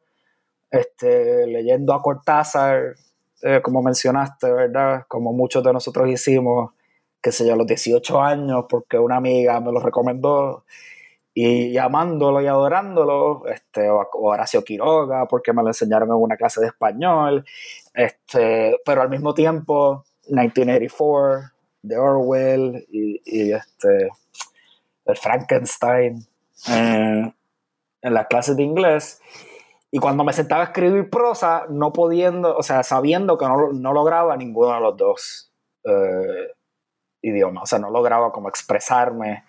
este, 0.70 1.46
leyendo 1.46 1.92
a 1.92 2.00
Cortázar, 2.00 2.94
eh, 3.42 3.60
como 3.62 3.82
mencionaste, 3.82 4.50
¿verdad? 4.50 5.04
Como 5.06 5.34
muchos 5.34 5.62
de 5.62 5.72
nosotros 5.74 6.08
hicimos, 6.08 6.72
qué 7.20 7.32
sé 7.32 7.46
yo, 7.46 7.54
a 7.54 7.56
los 7.56 7.66
18 7.66 8.20
años, 8.20 8.64
porque 8.68 8.98
una 8.98 9.16
amiga 9.16 9.60
me 9.60 9.72
lo 9.72 9.80
recomendó, 9.80 10.64
y, 11.34 11.78
amándolo 11.78 12.42
y 12.42 12.46
adorándolo, 12.46 13.46
este, 13.46 13.88
o, 13.88 14.06
Horacio 14.14 14.64
Quiroga, 14.64 15.26
porque 15.26 15.52
me 15.52 15.62
lo 15.62 15.68
enseñaron 15.68 16.08
en 16.08 16.16
una 16.16 16.36
clase 16.36 16.60
de 16.60 16.68
español, 16.68 17.44
este, 17.94 18.78
pero 18.84 19.02
al 19.02 19.08
mismo 19.10 19.32
tiempo 19.34 20.04
1984 20.28 21.50
de 21.82 21.96
Orwell 21.96 22.86
y, 22.90 23.52
este, 23.52 24.10
el 25.06 25.16
Frankenstein 25.16 26.26
eh, 26.68 27.32
en 28.02 28.14
las 28.14 28.26
clases 28.26 28.56
de 28.56 28.62
inglés. 28.62 29.20
Y 29.90 29.98
cuando 29.98 30.22
me 30.24 30.32
sentaba 30.32 30.62
a 30.62 30.66
escribir 30.66 31.10
prosa, 31.10 31.64
no 31.68 31.92
pudiendo, 31.92 32.56
o 32.56 32.62
sea, 32.62 32.82
sabiendo 32.82 33.38
que 33.38 33.46
no, 33.46 33.72
no 33.72 33.92
lograba 33.92 34.36
ninguno 34.36 34.74
de 34.74 34.80
los 34.80 34.96
dos. 34.96 35.52
Eh, 35.84 36.52
idioma, 37.22 37.62
o 37.62 37.66
sea, 37.66 37.78
no 37.78 37.90
lograba 37.90 38.32
como 38.32 38.48
expresarme 38.48 39.44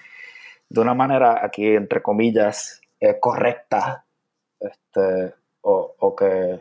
de 0.70 0.82
una 0.82 0.94
manera 0.94 1.44
aquí, 1.44 1.76
entre 1.76 2.02
comillas, 2.02 2.82
eh, 3.00 3.20
correcta, 3.20 4.06
este, 4.60 5.34
o, 5.62 6.16
que, 6.16 6.60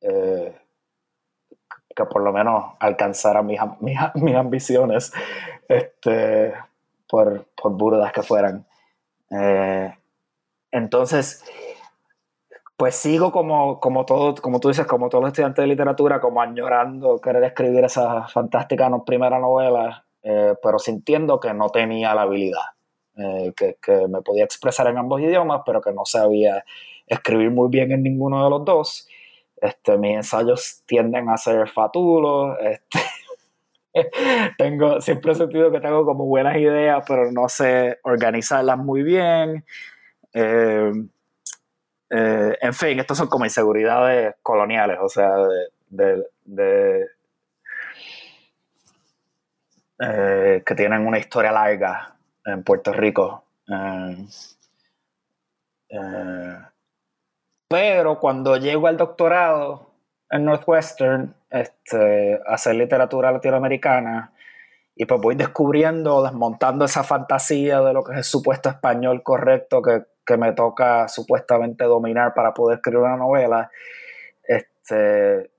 eh, 0.00 0.58
que 1.94 2.04
por 2.06 2.22
lo 2.22 2.32
menos 2.32 2.74
alcanzara 2.80 3.42
mis, 3.42 3.60
mis, 4.14 4.34
ambiciones, 4.34 5.12
este, 5.68 6.54
por, 7.08 7.46
por 7.54 7.72
burdas 7.72 8.12
que 8.12 8.22
fueran. 8.22 8.66
Eh, 9.30 9.94
entonces, 10.70 11.44
pues 12.76 12.96
sigo 12.96 13.30
como, 13.30 13.78
como, 13.78 14.04
todo, 14.04 14.34
como 14.36 14.58
tú 14.58 14.68
dices, 14.68 14.86
como 14.86 15.08
todos 15.08 15.22
los 15.22 15.28
estudiantes 15.28 15.62
de 15.62 15.68
literatura, 15.68 16.20
como 16.20 16.40
añorando 16.40 17.20
querer 17.20 17.44
escribir 17.44 17.84
esa 17.84 18.26
fantástica 18.28 18.90
primera 19.04 19.38
novela 19.38 20.04
eh, 20.24 20.54
pero 20.62 20.78
sintiendo 20.78 21.38
que 21.38 21.52
no 21.52 21.68
tenía 21.68 22.14
la 22.14 22.22
habilidad, 22.22 22.62
eh, 23.16 23.52
que, 23.54 23.76
me 24.08 24.22
podía 24.22 24.44
expresar 24.44 24.86
en 24.86 24.96
ambos 24.96 25.20
idiomas, 25.20 25.60
pero 25.66 25.82
que 25.82 25.92
no 25.92 26.06
sabía 26.06 26.64
escribir 27.06 27.50
muy 27.50 27.68
bien 27.68 27.92
en 27.92 28.02
ninguno 28.02 28.42
de 28.42 28.50
los 28.50 28.64
dos. 28.64 29.06
Este, 29.60 29.98
mis 29.98 30.16
ensayos 30.16 30.82
tienden 30.86 31.28
a 31.28 31.36
ser 31.36 31.68
fatulos. 31.68 32.56
Este, 33.94 34.50
tengo, 34.58 35.00
siempre 35.00 35.30
he 35.30 35.34
sentido 35.36 35.70
que 35.70 35.78
tengo 35.78 36.04
como 36.04 36.26
buenas 36.26 36.56
ideas, 36.56 37.04
pero 37.06 37.30
no 37.30 37.48
sé 37.48 38.00
organizarlas 38.02 38.76
muy 38.76 39.04
bien. 39.04 39.64
Eh, 40.32 40.92
en 42.10 42.74
fin, 42.74 42.98
estos 42.98 43.16
son 43.16 43.28
como 43.28 43.44
inseguridades 43.44 44.34
coloniales, 44.42 44.98
o 45.00 45.08
sea, 45.08 45.30
de, 45.88 47.06
eh, 49.96 50.64
que 50.66 50.74
tienen 50.74 51.06
una 51.06 51.18
historia 51.18 51.52
larga 51.52 52.16
en 52.44 52.64
Puerto 52.64 52.92
Rico. 52.92 53.44
Eh, 53.68 54.26
eh, 55.88 56.58
pero 57.68 58.18
cuando 58.18 58.56
llego 58.56 58.88
al 58.88 58.96
doctorado 58.96 59.90
en 60.30 60.46
Northwestern, 60.46 61.32
este, 61.48 62.40
hacer 62.46 62.74
literatura 62.74 63.30
latinoamericana, 63.30 64.32
y 64.96 65.04
pues 65.06 65.20
voy 65.20 65.36
descubriendo, 65.36 66.24
desmontando 66.24 66.84
esa 66.84 67.04
fantasía 67.04 67.80
de 67.80 67.92
lo 67.92 68.02
que 68.02 68.12
es 68.12 68.18
el 68.18 68.24
supuesto 68.24 68.68
español 68.68 69.22
correcto 69.22 69.80
que, 69.80 70.04
que 70.26 70.36
me 70.36 70.52
toca 70.52 71.06
supuestamente 71.06 71.84
dominar 71.84 72.34
para 72.34 72.52
poder 72.52 72.78
escribir 72.78 73.00
una 73.00 73.16
novela, 73.16 73.70
este, 74.42 75.50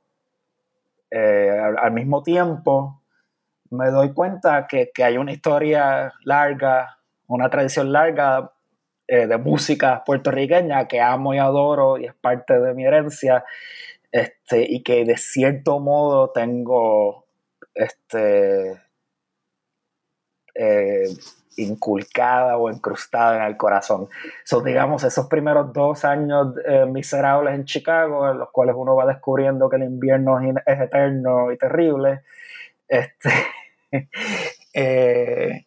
al 1.09 1.91
mismo 1.93 2.21
tiempo 2.21 3.01
me 3.69 3.89
doy 3.89 4.13
cuenta 4.13 4.67
que, 4.67 4.91
hay 5.03 5.17
una 5.17 5.31
historia 5.31 6.13
larga, 6.23 6.97
una 7.27 7.49
tradición 7.49 7.91
larga 7.91 8.51
eh, 9.07 9.27
de 9.27 9.37
música 9.37 10.03
puertorriqueña 10.03 10.87
que 10.87 11.01
amo 11.01 11.33
y 11.33 11.37
adoro 11.37 11.97
y 11.97 12.05
es 12.05 12.15
parte 12.15 12.59
de 12.59 12.73
mi 12.73 12.85
herencia, 12.85 13.43
este, 14.11 14.65
y 14.67 14.81
que 14.83 15.05
de 15.05 15.17
cierto 15.17 15.79
modo 15.79 16.31
tengo 16.31 17.25
este, 17.73 18.81
eh, 20.53 21.07
inculcada 21.57 22.57
o 22.57 22.69
incrustada 22.69 23.37
en 23.37 23.43
el 23.43 23.57
corazón. 23.57 24.09
So, 24.43 24.61
digamos, 24.61 25.03
esos 25.03 25.27
primeros 25.27 25.73
dos 25.73 26.05
años 26.05 26.55
eh, 26.65 26.85
miserables 26.85 27.55
en 27.55 27.65
Chicago, 27.65 28.29
en 28.29 28.39
los 28.39 28.49
cuales 28.51 28.75
uno 28.77 28.95
va 28.95 29.05
descubriendo 29.05 29.69
que 29.69 29.77
el 29.77 29.83
invierno 29.83 30.39
es 30.65 30.79
eterno 30.79 31.51
y 31.51 31.57
terrible, 31.57 32.23
este, 32.87 33.29
eh, 34.73 35.65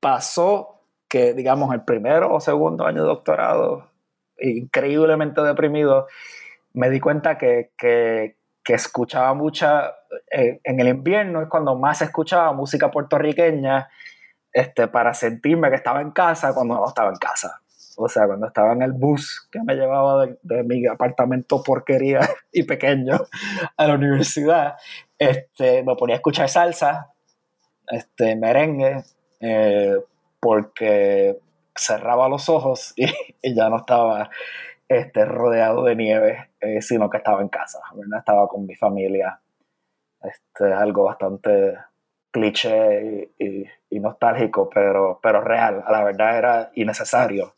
pasó 0.00 0.80
que, 1.08 1.34
digamos, 1.34 1.72
el 1.74 1.84
primero 1.84 2.32
o 2.32 2.40
segundo 2.40 2.86
año 2.86 3.02
de 3.02 3.08
doctorado, 3.08 3.90
increíblemente 4.38 5.42
deprimido, 5.42 6.08
me 6.72 6.90
di 6.90 7.00
cuenta 7.00 7.36
que, 7.36 7.72
que, 7.76 8.36
escuchaba 8.64 9.34
mucha, 9.34 9.94
eh, 10.30 10.60
en 10.64 10.80
el 10.80 10.88
invierno 10.88 11.42
es 11.42 11.48
cuando 11.48 11.76
más 11.76 12.00
escuchaba 12.00 12.52
música 12.52 12.90
puertorriqueña, 12.90 13.90
este, 14.52 14.88
para 14.88 15.14
sentirme 15.14 15.68
que 15.70 15.76
estaba 15.76 16.00
en 16.00 16.10
casa 16.10 16.54
cuando 16.54 16.74
no 16.74 16.86
estaba 16.86 17.10
en 17.10 17.16
casa. 17.16 17.60
O 17.96 18.08
sea, 18.08 18.26
cuando 18.26 18.46
estaba 18.46 18.72
en 18.72 18.82
el 18.82 18.92
bus 18.92 19.48
que 19.50 19.60
me 19.62 19.74
llevaba 19.74 20.26
de, 20.26 20.62
mi 20.64 20.86
apartamento 20.86 21.62
porquería 21.62 22.20
y 22.52 22.62
pequeño 22.62 23.20
a 23.76 23.86
la 23.86 23.94
universidad, 23.94 24.76
este, 25.22 25.82
me 25.82 25.96
ponía 25.96 26.16
a 26.16 26.18
escuchar 26.18 26.48
salsa, 26.48 27.12
este, 27.88 28.36
merengue, 28.36 29.04
eh, 29.40 29.96
porque 30.40 31.38
cerraba 31.74 32.28
los 32.28 32.48
ojos 32.48 32.92
y, 32.96 33.06
ya 33.54 33.68
no 33.68 33.78
estaba 33.78 34.30
este, 34.88 35.24
rodeado 35.24 35.84
de 35.84 35.96
nieve, 35.96 36.50
eh, 36.60 36.82
sino 36.82 37.08
que 37.10 37.18
estaba 37.18 37.40
en 37.40 37.48
casa, 37.48 37.80
Estaba 38.18 38.48
con 38.48 38.66
mi 38.66 38.74
familia. 38.74 39.40
Este, 40.22 40.72
algo 40.72 41.04
bastante 41.04 41.76
cliché 42.30 43.30
y, 43.38 44.00
nostálgico, 44.00 44.70
pero, 44.70 45.20
real. 45.42 45.84
La 45.88 46.02
verdad 46.02 46.38
era 46.38 46.70
innecesario. 46.74 47.54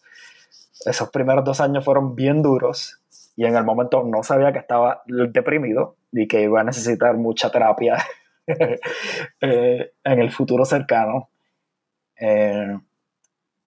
Esos 0.85 1.11
primeros 1.11 1.45
dos 1.45 1.61
años 1.61 1.85
fueron 1.85 2.15
bien 2.15 2.43
duros 2.43 3.01
y 3.37 3.45
en 3.45 3.57
el 3.57 3.65
momento 3.65 4.05
no 4.05 4.23
sabía 4.23 4.53
que 4.53 4.61
estaba 4.61 5.03
deprimido 5.07 5.97
y 6.13 6.29
que 6.29 6.43
iba 6.43 6.61
a 6.61 6.65
necesitar 6.65 7.17
mucha 7.17 7.51
terapia 7.51 7.97
eh, 9.41 9.93
en 10.05 10.21
el 10.21 10.31
futuro 10.31 10.65
cercano. 10.65 11.31
Eh, 12.17 12.79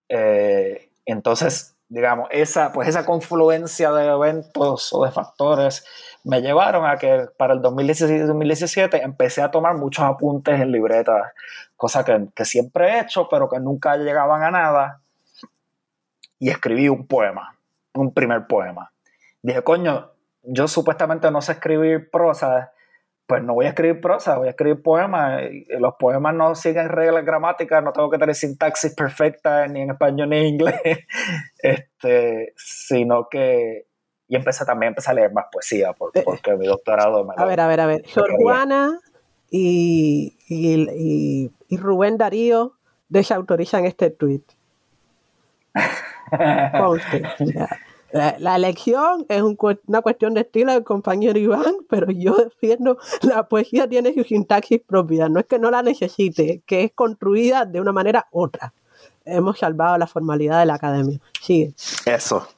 eh, 0.09 0.89
entonces, 1.05 1.75
digamos, 1.89 2.29
esa, 2.31 2.71
pues 2.71 2.87
esa 2.87 3.05
confluencia 3.05 3.91
de 3.91 4.07
eventos 4.07 4.93
o 4.93 5.03
de 5.03 5.11
factores 5.11 5.85
me 6.23 6.41
llevaron 6.41 6.85
a 6.85 6.97
que 6.97 7.27
para 7.37 7.53
el 7.53 7.61
2016-2017 7.61 9.01
empecé 9.03 9.41
a 9.41 9.51
tomar 9.51 9.75
muchos 9.75 10.05
apuntes 10.05 10.59
en 10.59 10.71
libretas, 10.71 11.33
cosa 11.75 12.05
que, 12.05 12.27
que, 12.33 12.45
siempre 12.45 12.89
he 12.89 13.01
hecho, 13.01 13.27
pero 13.29 13.49
que 13.49 13.59
nunca 13.59 13.97
llegaban 13.97 14.43
a 14.43 14.51
nada. 14.51 15.01
Y 16.39 16.49
escribí 16.49 16.87
un 16.87 17.07
poema, 17.07 17.57
un 17.93 18.13
primer 18.13 18.45
poema. 18.47 18.91
Dije, 19.47 19.61
coño, 19.61 20.11
yo 20.43 20.67
supuestamente 20.67 21.31
no 21.31 21.41
sé 21.41 21.53
escribir 21.53 22.09
prosa, 22.11 22.73
pues 23.25 23.41
no 23.41 23.53
voy 23.53 23.65
a 23.65 23.69
escribir 23.69 24.01
prosa, 24.01 24.37
voy 24.37 24.47
a 24.47 24.49
escribir 24.49 24.83
poemas. 24.83 25.41
Los 25.79 25.93
poemas 25.97 26.35
no 26.35 26.53
siguen 26.53 26.89
reglas 26.89 27.23
gramáticas, 27.23 27.81
no 27.81 27.93
tengo 27.93 28.09
que 28.09 28.17
tener 28.17 28.35
sintaxis 28.35 28.93
perfecta 28.93 29.65
ni 29.67 29.83
en 29.83 29.91
español 29.91 30.31
ni 30.31 30.37
en 30.39 30.45
inglés, 30.47 30.75
este, 31.59 32.51
sino 32.57 33.29
que... 33.29 33.85
Y 34.27 34.35
empecé 34.35 34.65
también 34.65 34.89
empecé 34.89 35.11
a 35.11 35.13
leer 35.13 35.31
más 35.31 35.45
poesía, 35.49 35.93
porque, 35.93 36.19
eh, 36.19 36.57
mi 36.57 36.67
doctorado 36.67 37.23
me 37.23 37.33
A 37.37 37.45
ver, 37.45 37.61
a 37.61 37.67
ver, 37.67 37.79
a 37.79 37.85
ver. 37.85 38.03
Juana 38.41 38.99
y, 39.49 40.35
y, 40.49 41.49
y, 41.69 41.77
Rubén 41.77 42.17
Darío 42.17 42.73
desautorizan 43.07 43.85
este 43.85 44.09
tweet. 44.09 44.43
Conste. 46.77 47.23
La, 48.11 48.55
elección 48.55 49.25
es 49.27 49.41
una 49.41 50.01
cuestión 50.01 50.33
de 50.33 50.41
estilo 50.41 50.71
del 50.73 50.83
compañero 50.83 51.37
Iván, 51.37 51.75
pero 51.89 52.11
yo 52.11 52.35
defiendo 52.35 52.97
la 53.21 53.47
poesía 53.47 53.87
tiene 53.87 54.13
su 54.13 54.23
sintaxis 54.23 54.81
propia. 54.81 55.29
No 55.29 55.39
es 55.39 55.45
que 55.45 55.59
no 55.59 55.71
la 55.71 55.83
necesite, 55.83 56.61
que 56.65 56.83
es 56.83 56.91
construida 56.93 57.65
de 57.65 57.81
una 57.81 57.91
manera 57.91 58.27
otra. 58.31 58.73
Hemos 59.25 59.59
salvado 59.59 59.97
la 59.97 60.07
formalidad 60.07 60.59
de 60.59 60.65
la 60.65 60.75
academia. 60.75 61.19
Sigue. 61.41 61.73
Eso. 62.05 62.47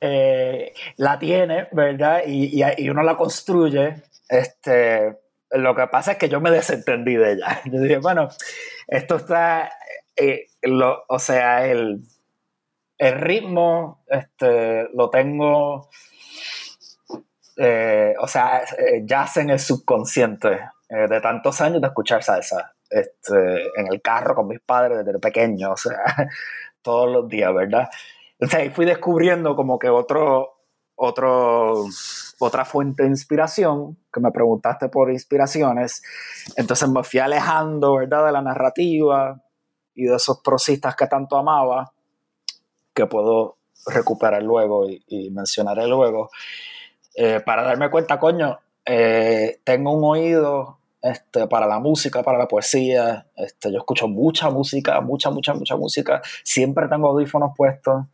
Eh, 0.00 0.72
la 0.96 1.18
tiene, 1.18 1.66
¿verdad? 1.72 2.22
Y, 2.24 2.62
y, 2.78 2.88
uno 2.88 3.02
la 3.02 3.16
construye. 3.16 3.96
Este, 4.28 5.16
lo 5.50 5.74
que 5.74 5.86
pasa 5.88 6.12
es 6.12 6.18
que 6.18 6.28
yo 6.28 6.40
me 6.40 6.50
desentendí 6.50 7.16
de 7.16 7.32
ella. 7.32 7.60
Yo 7.64 7.80
dije, 7.80 7.98
bueno, 7.98 8.28
esto 8.86 9.16
está, 9.16 9.72
eh, 10.16 10.46
lo, 10.62 11.04
o 11.08 11.18
sea, 11.18 11.66
el 11.66 12.02
el 12.98 13.20
ritmo 13.20 14.04
este, 14.06 14.88
lo 14.94 15.10
tengo, 15.10 15.88
eh, 17.56 18.14
o 18.20 18.28
sea, 18.28 18.62
eh, 18.78 19.02
yace 19.04 19.40
en 19.40 19.50
el 19.50 19.58
subconsciente 19.58 20.60
eh, 20.88 21.08
de 21.08 21.20
tantos 21.20 21.60
años 21.60 21.80
de 21.80 21.88
escuchar 21.88 22.22
salsa. 22.22 22.74
Este, 22.88 23.62
en 23.76 23.90
el 23.90 24.02
carro 24.02 24.34
con 24.34 24.48
mis 24.48 24.60
padres 24.60 24.98
desde 25.04 25.18
pequeño, 25.18 25.72
o 25.72 25.76
sea, 25.76 25.96
todos 26.82 27.10
los 27.10 27.26
días, 27.28 27.52
¿verdad? 27.54 27.88
Entonces 28.32 28.60
ahí 28.60 28.70
fui 28.70 28.84
descubriendo 28.84 29.56
como 29.56 29.78
que 29.78 29.88
otro, 29.88 30.58
otro, 30.94 31.86
otra 32.38 32.64
fuente 32.66 33.04
de 33.04 33.08
inspiración, 33.08 33.96
que 34.12 34.20
me 34.20 34.30
preguntaste 34.30 34.90
por 34.90 35.10
inspiraciones, 35.10 36.02
entonces 36.56 36.88
me 36.90 37.02
fui 37.02 37.20
alejando, 37.20 37.96
¿verdad?, 37.96 38.26
de 38.26 38.32
la 38.32 38.42
narrativa 38.42 39.42
y 39.94 40.04
de 40.04 40.16
esos 40.16 40.42
prosistas 40.42 40.94
que 40.94 41.06
tanto 41.06 41.38
amaba 41.38 41.92
que 42.94 43.06
puedo 43.06 43.56
recuperar 43.86 44.42
luego 44.42 44.88
y, 44.88 45.30
mencionaré 45.30 45.86
luego, 45.86 46.30
eh, 47.14 47.40
para 47.44 47.62
darme 47.62 47.90
cuenta, 47.90 48.18
coño, 48.18 48.60
eh, 48.84 49.60
tengo 49.64 49.92
un 49.92 50.04
oído 50.04 50.78
este, 51.00 51.46
para 51.48 51.66
la 51.66 51.78
música, 51.78 52.22
para 52.22 52.38
la 52.38 52.48
poesía, 52.48 53.26
este, 53.36 53.72
yo 53.72 53.78
escucho 53.78 54.08
mucha 54.08 54.50
música, 54.50 55.00
mucha, 55.00 55.30
mucha, 55.30 55.54
mucha 55.54 55.76
música, 55.76 56.22
siempre 56.44 56.88
tengo 56.88 57.08
audífonos 57.08 57.52
puestos, 57.56 58.04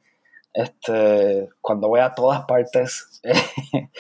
este, 0.54 1.50
cuando 1.60 1.88
voy 1.88 2.00
a 2.00 2.14
todas 2.14 2.46
partes, 2.46 3.20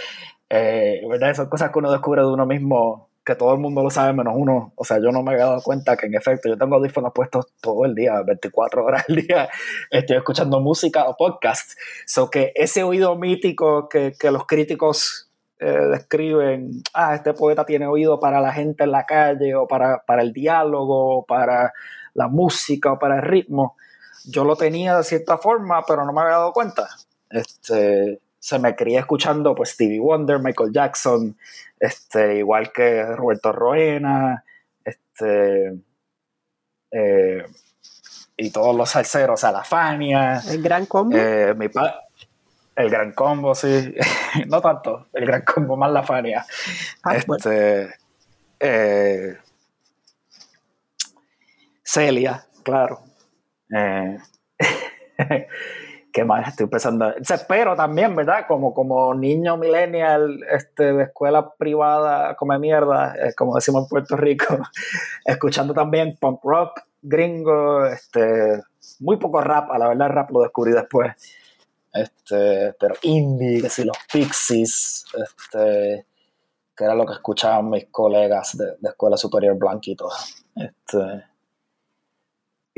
eh, 0.50 1.02
¿verdad? 1.08 1.34
Son 1.34 1.48
cosas 1.48 1.70
que 1.70 1.78
uno 1.78 1.92
descubre 1.92 2.22
de 2.22 2.28
uno 2.28 2.46
mismo 2.46 3.07
que 3.28 3.34
todo 3.34 3.52
el 3.52 3.60
mundo 3.60 3.82
lo 3.82 3.90
sabe 3.90 4.14
menos 4.14 4.32
uno. 4.34 4.72
O 4.74 4.84
sea, 4.84 4.96
yo 5.00 5.12
no 5.12 5.22
me 5.22 5.32
había 5.32 5.44
dado 5.44 5.62
cuenta 5.62 5.98
que 5.98 6.06
en 6.06 6.14
efecto 6.14 6.48
yo 6.48 6.56
tengo 6.56 6.76
audífonos 6.76 7.12
puestos 7.14 7.52
todo 7.60 7.84
el 7.84 7.94
día, 7.94 8.22
24 8.22 8.82
horas 8.82 9.04
al 9.06 9.16
día, 9.16 9.50
estoy 9.90 10.16
escuchando 10.16 10.60
música 10.60 11.04
o 11.04 11.14
podcast. 11.14 11.78
So 12.06 12.30
que 12.30 12.52
ese 12.54 12.84
oído 12.84 13.16
mítico 13.16 13.86
que, 13.90 14.14
que 14.18 14.30
los 14.30 14.46
críticos 14.46 15.30
eh, 15.58 15.66
describen, 15.66 16.70
ah, 16.94 17.16
este 17.16 17.34
poeta 17.34 17.66
tiene 17.66 17.86
oído 17.86 18.18
para 18.18 18.40
la 18.40 18.50
gente 18.50 18.84
en 18.84 18.92
la 18.92 19.04
calle 19.04 19.54
o 19.54 19.66
para, 19.66 20.02
para 20.06 20.22
el 20.22 20.32
diálogo, 20.32 21.18
o 21.18 21.26
para 21.26 21.74
la 22.14 22.28
música 22.28 22.92
o 22.92 22.98
para 22.98 23.16
el 23.16 23.22
ritmo. 23.22 23.76
Yo 24.24 24.44
lo 24.44 24.56
tenía 24.56 24.96
de 24.96 25.04
cierta 25.04 25.36
forma, 25.36 25.82
pero 25.86 26.06
no 26.06 26.14
me 26.14 26.22
había 26.22 26.36
dado 26.38 26.54
cuenta. 26.54 26.88
Este, 27.28 28.22
se 28.38 28.58
me 28.58 28.76
crié 28.76 29.00
escuchando 29.00 29.54
pues 29.54 29.70
Stevie 29.70 30.00
Wonder, 30.00 30.38
Michael 30.38 30.72
Jackson, 30.72 31.36
este, 31.78 32.38
igual 32.38 32.72
que 32.72 33.04
Roberto 33.04 33.52
Roena, 33.52 34.44
este, 34.84 35.78
eh, 36.90 37.44
y 38.36 38.50
todos 38.50 38.74
los 38.74 38.90
salseros, 38.90 39.34
o 39.34 39.40
sea, 39.40 39.52
la 39.52 39.64
Fania. 39.64 40.40
El 40.48 40.62
Gran 40.62 40.86
Combo. 40.86 41.16
Eh, 41.16 41.54
el 42.76 42.90
Gran 42.90 43.12
Combo, 43.12 43.54
sí. 43.54 43.94
no 44.46 44.60
tanto, 44.60 45.08
el 45.12 45.26
Gran 45.26 45.42
Combo 45.42 45.76
más 45.76 45.90
la 45.90 46.04
Fania. 46.04 46.46
Ah, 47.02 47.16
este, 47.16 47.94
eh, 48.60 49.36
Celia, 51.82 52.46
claro. 52.62 53.02
¿Qué 56.18 56.24
más 56.24 56.48
estoy 56.48 56.66
pensando? 56.66 57.14
Pero 57.46 57.76
también, 57.76 58.16
¿verdad? 58.16 58.44
Como, 58.48 58.74
como 58.74 59.14
niño 59.14 59.56
millennial 59.56 60.40
este, 60.50 60.92
de 60.92 61.04
escuela 61.04 61.48
privada, 61.56 62.34
come 62.34 62.58
mierda, 62.58 63.14
como 63.36 63.54
decimos 63.54 63.84
en 63.84 63.88
Puerto 63.88 64.16
Rico, 64.16 64.58
escuchando 65.24 65.72
también 65.72 66.18
punk 66.20 66.42
rock 66.42 66.80
gringo, 67.00 67.86
este, 67.86 68.60
muy 68.98 69.16
poco 69.18 69.40
rap, 69.40 69.70
a 69.70 69.78
la 69.78 69.86
verdad 69.86 70.08
rap 70.08 70.32
lo 70.32 70.40
descubrí 70.40 70.72
después, 70.72 71.14
este, 71.92 72.72
pero 72.80 72.96
indie, 73.02 73.62
que 73.62 73.70
si 73.70 73.84
los 73.84 73.96
Pixies, 74.12 75.04
este, 75.24 76.04
que 76.76 76.84
era 76.84 76.96
lo 76.96 77.06
que 77.06 77.12
escuchaban 77.12 77.70
mis 77.70 77.86
colegas 77.92 78.58
de, 78.58 78.64
de 78.80 78.88
escuela 78.88 79.16
superior 79.16 79.56
blanquitos. 79.56 80.44
Este, 80.56 81.27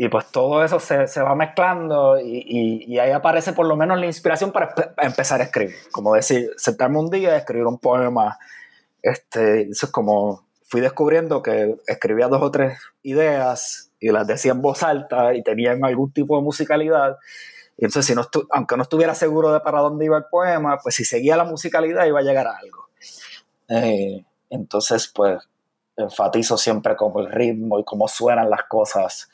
y 0.03 0.09
pues 0.09 0.29
todo 0.33 0.65
eso 0.65 0.81
se, 0.81 1.07
se 1.07 1.21
va 1.21 1.35
mezclando 1.35 2.19
y, 2.19 2.87
y, 2.89 2.99
ahí 2.99 3.11
aparece 3.11 3.53
por 3.53 3.67
lo 3.67 3.77
menos 3.77 4.01
la 4.01 4.07
inspiración 4.07 4.51
para 4.51 4.75
empezar 4.97 5.43
a 5.43 5.45
escribir. 5.45 5.77
Como 5.93 6.15
decir, 6.15 6.53
sentarme 6.57 6.99
un 6.99 7.11
día 7.11 7.35
y 7.35 7.37
escribir 7.37 7.67
un 7.67 7.77
poema. 7.77 8.39
Este, 9.03 9.69
eso 9.69 9.85
es 9.85 9.93
como 9.93 10.47
fui 10.63 10.81
descubriendo 10.81 11.43
que 11.43 11.77
escribía 11.87 12.29
dos 12.29 12.41
o 12.41 12.51
tres 12.51 12.79
ideas 13.03 13.91
y 14.01 14.11
las 14.11 14.27
decía 14.27 14.53
en 14.53 14.63
voz 14.63 14.83
alta 14.83 15.35
y 15.35 15.43
tenían 15.43 15.85
algún 15.85 16.11
tipo 16.11 16.35
de 16.35 16.45
musicalidad. 16.45 17.19
Y 17.77 17.85
entonces, 17.85 18.07
si 18.07 18.15
no 18.15 18.27
aunque 18.53 18.79
no 18.79 18.85
estuviera 18.85 19.15
seguro 19.15 19.53
de 19.53 19.61
para 19.61 19.81
dónde 19.81 20.07
iba 20.07 20.17
el 20.17 20.25
poema, 20.31 20.79
pues 20.83 20.95
si 20.95 21.05
seguía 21.05 21.37
la 21.37 21.45
musicalidad 21.45 22.07
iba 22.07 22.21
a 22.21 22.23
llegar 22.23 22.47
a 22.47 22.57
algo. 22.57 22.89
Eh, 23.69 24.25
entonces, 24.49 25.13
pues 25.15 25.47
enfatizo 25.95 26.57
siempre 26.57 26.97
como 26.97 27.21
el 27.21 27.31
ritmo 27.31 27.79
y 27.79 27.85
cómo 27.85 28.09
suenan 28.09 28.49
las 28.49 28.65
cosas 28.65 29.29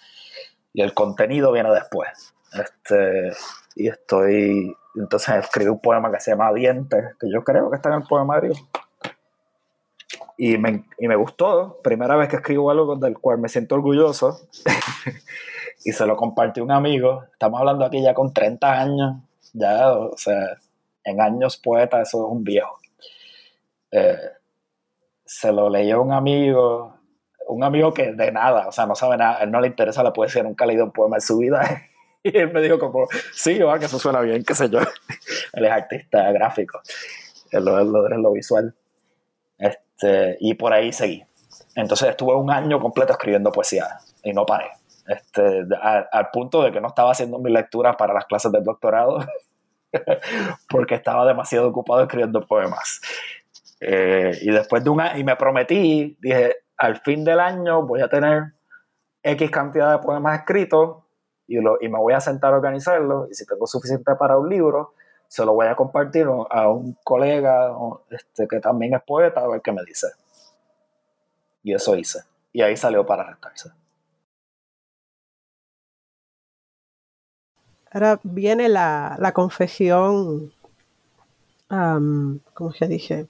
y 0.76 0.82
el 0.82 0.92
contenido 0.92 1.52
viene 1.52 1.70
después. 1.70 2.34
Este, 2.52 3.32
y 3.76 3.88
estoy, 3.88 4.76
entonces 4.94 5.36
escribí 5.36 5.70
un 5.70 5.80
poema 5.80 6.12
que 6.12 6.20
se 6.20 6.32
llama 6.32 6.52
Dientes, 6.52 7.16
que 7.18 7.30
yo 7.32 7.42
creo 7.42 7.70
que 7.70 7.76
está 7.76 7.88
en 7.88 8.02
el 8.02 8.06
poemario. 8.06 8.52
Y 10.36 10.58
me, 10.58 10.84
y 10.98 11.08
me 11.08 11.16
gustó, 11.16 11.80
primera 11.82 12.14
vez 12.16 12.28
que 12.28 12.36
escribo 12.36 12.70
algo 12.70 12.94
del 12.96 13.18
cual 13.18 13.38
me 13.38 13.48
siento 13.48 13.74
orgulloso. 13.74 14.38
y 15.82 15.92
se 15.92 16.06
lo 16.06 16.14
compartí 16.14 16.60
a 16.60 16.64
un 16.64 16.72
amigo. 16.72 17.24
Estamos 17.32 17.58
hablando 17.58 17.86
aquí 17.86 18.02
ya 18.02 18.12
con 18.12 18.34
30 18.34 18.70
años, 18.70 19.16
ya, 19.54 19.90
o 19.92 20.18
sea, 20.18 20.58
en 21.04 21.22
años 21.22 21.56
poeta, 21.56 22.02
eso 22.02 22.26
es 22.26 22.32
un 22.32 22.44
viejo. 22.44 22.78
Eh, 23.92 24.18
se 25.24 25.50
lo 25.52 25.70
leyó 25.70 26.02
un 26.02 26.12
amigo, 26.12 26.95
un 27.48 27.64
amigo 27.64 27.92
que 27.92 28.12
de 28.12 28.32
nada, 28.32 28.68
o 28.68 28.72
sea, 28.72 28.86
no 28.86 28.94
sabe 28.94 29.16
nada, 29.16 29.38
él 29.42 29.50
no 29.50 29.60
le 29.60 29.68
interesa 29.68 30.02
la 30.02 30.12
poesía, 30.12 30.42
nunca 30.42 30.64
ha 30.64 30.68
leído 30.68 30.84
un 30.84 30.92
poema 30.92 31.16
en 31.16 31.22
su 31.22 31.38
vida. 31.38 31.82
Y 32.22 32.36
él 32.36 32.52
me 32.52 32.60
dijo 32.60 32.76
como, 32.80 33.06
sí, 33.32 33.56
va, 33.60 33.78
que 33.78 33.84
eso 33.84 34.00
suena 34.00 34.20
bien, 34.20 34.42
qué 34.42 34.52
sé 34.52 34.68
yo. 34.68 34.80
él 35.52 35.64
es 35.64 35.70
artista 35.70 36.32
gráfico, 36.32 36.80
él 37.52 37.64
lo, 37.64 37.84
lo, 37.84 38.08
lo 38.08 38.32
visual. 38.32 38.74
Este, 39.56 40.36
y 40.40 40.54
por 40.54 40.72
ahí 40.72 40.92
seguí. 40.92 41.24
Entonces 41.76 42.08
estuve 42.08 42.34
un 42.34 42.50
año 42.50 42.80
completo 42.80 43.12
escribiendo 43.12 43.52
poesía 43.52 43.98
y 44.24 44.32
no 44.32 44.44
paré. 44.44 44.72
Este, 45.06 45.64
al 46.10 46.30
punto 46.32 46.64
de 46.64 46.72
que 46.72 46.80
no 46.80 46.88
estaba 46.88 47.12
haciendo 47.12 47.38
mis 47.38 47.52
lecturas 47.52 47.94
para 47.94 48.12
las 48.12 48.24
clases 48.24 48.50
del 48.50 48.64
doctorado 48.64 49.24
porque 50.68 50.96
estaba 50.96 51.24
demasiado 51.26 51.68
ocupado 51.68 52.02
escribiendo 52.02 52.44
poemas. 52.44 53.00
Eh, 53.80 54.36
y 54.42 54.50
después 54.50 54.82
de 54.82 54.90
un 54.90 55.00
año, 55.00 55.20
y 55.20 55.24
me 55.24 55.36
prometí, 55.36 56.16
dije, 56.20 56.56
al 56.76 57.00
fin 57.00 57.24
del 57.24 57.40
año 57.40 57.82
voy 57.82 58.00
a 58.02 58.08
tener 58.08 58.52
X 59.22 59.50
cantidad 59.50 59.92
de 59.92 60.04
poemas 60.04 60.40
escritos 60.40 61.02
y, 61.48 61.58
me 61.58 61.98
voy 61.98 62.12
a 62.12 62.20
sentar 62.20 62.52
a 62.52 62.56
organizarlos 62.56 63.30
y 63.30 63.34
si 63.34 63.46
tengo 63.46 63.66
suficiente 63.66 64.14
para 64.16 64.36
un 64.36 64.48
libro, 64.48 64.94
se 65.28 65.44
lo 65.44 65.54
voy 65.54 65.66
a 65.66 65.76
compartir 65.76 66.26
a 66.50 66.68
un 66.68 66.96
colega 67.04 67.72
este, 68.10 68.46
que 68.48 68.60
también 68.60 68.94
es 68.94 69.02
poeta 69.02 69.40
a 69.40 69.48
ver 69.48 69.60
qué 69.60 69.72
me 69.72 69.82
dice. 69.84 70.08
Y 71.62 71.74
eso 71.74 71.96
hice. 71.96 72.20
Y 72.52 72.62
ahí 72.62 72.76
salió 72.76 73.04
para 73.04 73.24
restarse. 73.24 73.70
Ahora 77.90 78.20
viene 78.22 78.68
la, 78.68 79.32
confesión, 79.34 80.52
um, 81.70 82.38
¿cómo 82.54 82.72
se 82.72 82.86
dice? 82.86 83.26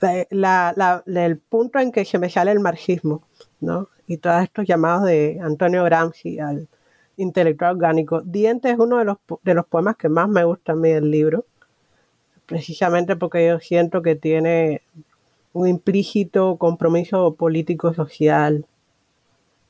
La, 0.00 0.72
la, 0.76 1.02
el 1.24 1.38
punto 1.38 1.78
en 1.78 1.92
que 1.92 2.04
se 2.04 2.18
me 2.18 2.30
sale 2.30 2.52
el 2.52 2.60
marxismo, 2.60 3.22
¿no? 3.60 3.88
Y 4.06 4.18
todos 4.18 4.42
estos 4.42 4.66
llamados 4.66 5.04
de 5.04 5.40
Antonio 5.42 5.84
Gramsci 5.84 6.38
al 6.38 6.68
intelectual 7.16 7.76
orgánico. 7.76 8.20
Dientes 8.20 8.72
es 8.72 8.78
uno 8.78 8.98
de 8.98 9.04
los, 9.04 9.16
de 9.42 9.54
los 9.54 9.66
poemas 9.66 9.96
que 9.96 10.08
más 10.08 10.28
me 10.28 10.44
gusta 10.44 10.72
a 10.72 10.76
mí 10.76 10.90
del 10.90 11.10
libro, 11.10 11.44
precisamente 12.46 13.16
porque 13.16 13.46
yo 13.46 13.58
siento 13.58 14.02
que 14.02 14.14
tiene 14.14 14.82
un 15.52 15.66
implícito 15.68 16.56
compromiso 16.56 17.34
político-social 17.34 18.66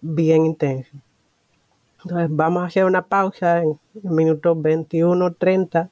bien 0.00 0.44
intenso. 0.44 0.96
Entonces 2.02 2.28
vamos 2.30 2.62
a 2.62 2.66
hacer 2.66 2.84
una 2.84 3.06
pausa 3.06 3.62
en, 3.62 3.78
en 4.02 4.14
minutos 4.14 4.56
21-30 4.58 5.90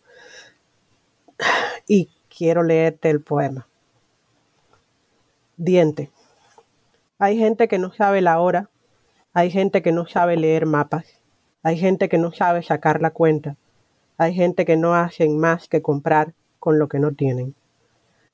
y 1.88 2.08
quiero 2.28 2.62
leerte 2.62 3.10
el 3.10 3.20
poema. 3.20 3.66
Diente. 5.56 6.10
Hay 7.18 7.38
gente 7.38 7.68
que 7.68 7.78
no 7.78 7.92
sabe 7.92 8.20
la 8.20 8.40
hora, 8.40 8.70
hay 9.32 9.50
gente 9.50 9.82
que 9.82 9.92
no 9.92 10.06
sabe 10.06 10.36
leer 10.36 10.66
mapas, 10.66 11.20
hay 11.62 11.78
gente 11.78 12.08
que 12.08 12.18
no 12.18 12.32
sabe 12.32 12.62
sacar 12.62 13.00
la 13.00 13.10
cuenta, 13.10 13.56
hay 14.18 14.34
gente 14.34 14.64
que 14.64 14.76
no 14.76 14.94
hacen 14.94 15.38
más 15.38 15.68
que 15.68 15.80
comprar 15.80 16.34
con 16.58 16.78
lo 16.78 16.88
que 16.88 16.98
no 16.98 17.12
tienen. 17.12 17.54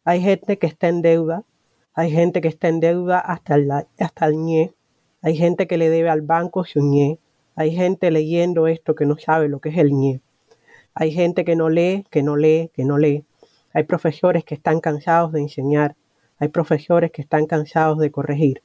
Hay 0.04 0.22
gente 0.22 0.58
que 0.58 0.66
está 0.66 0.88
en 0.88 1.02
deuda, 1.02 1.44
hay 1.94 2.10
gente 2.10 2.40
que 2.40 2.48
está 2.48 2.68
en 2.68 2.80
deuda 2.80 3.20
hasta 3.20 3.56
el, 3.56 3.70
hasta 3.70 4.26
el 4.26 4.36
ñe, 4.36 4.72
hay 5.22 5.36
gente 5.36 5.66
que 5.66 5.76
le 5.76 5.90
debe 5.90 6.08
al 6.08 6.22
banco 6.22 6.64
su 6.64 6.80
ñe, 6.80 7.18
hay 7.54 7.74
gente 7.74 8.10
leyendo 8.10 8.66
esto 8.66 8.94
que 8.94 9.04
no 9.04 9.18
sabe 9.18 9.48
lo 9.48 9.60
que 9.60 9.68
es 9.68 9.76
el 9.76 9.92
ñe. 9.92 10.22
Hay 10.94 11.12
gente 11.12 11.44
que 11.44 11.56
no 11.56 11.68
lee, 11.68 12.06
que 12.10 12.22
no 12.22 12.36
lee, 12.36 12.70
que 12.72 12.84
no 12.84 12.96
lee. 12.96 13.24
Hay 13.74 13.84
profesores 13.84 14.44
que 14.44 14.54
están 14.54 14.80
cansados 14.80 15.32
de 15.32 15.40
enseñar. 15.40 15.94
Hay 16.42 16.48
profesores 16.48 17.10
que 17.12 17.20
están 17.20 17.44
cansados 17.44 17.98
de 17.98 18.10
corregir. 18.10 18.62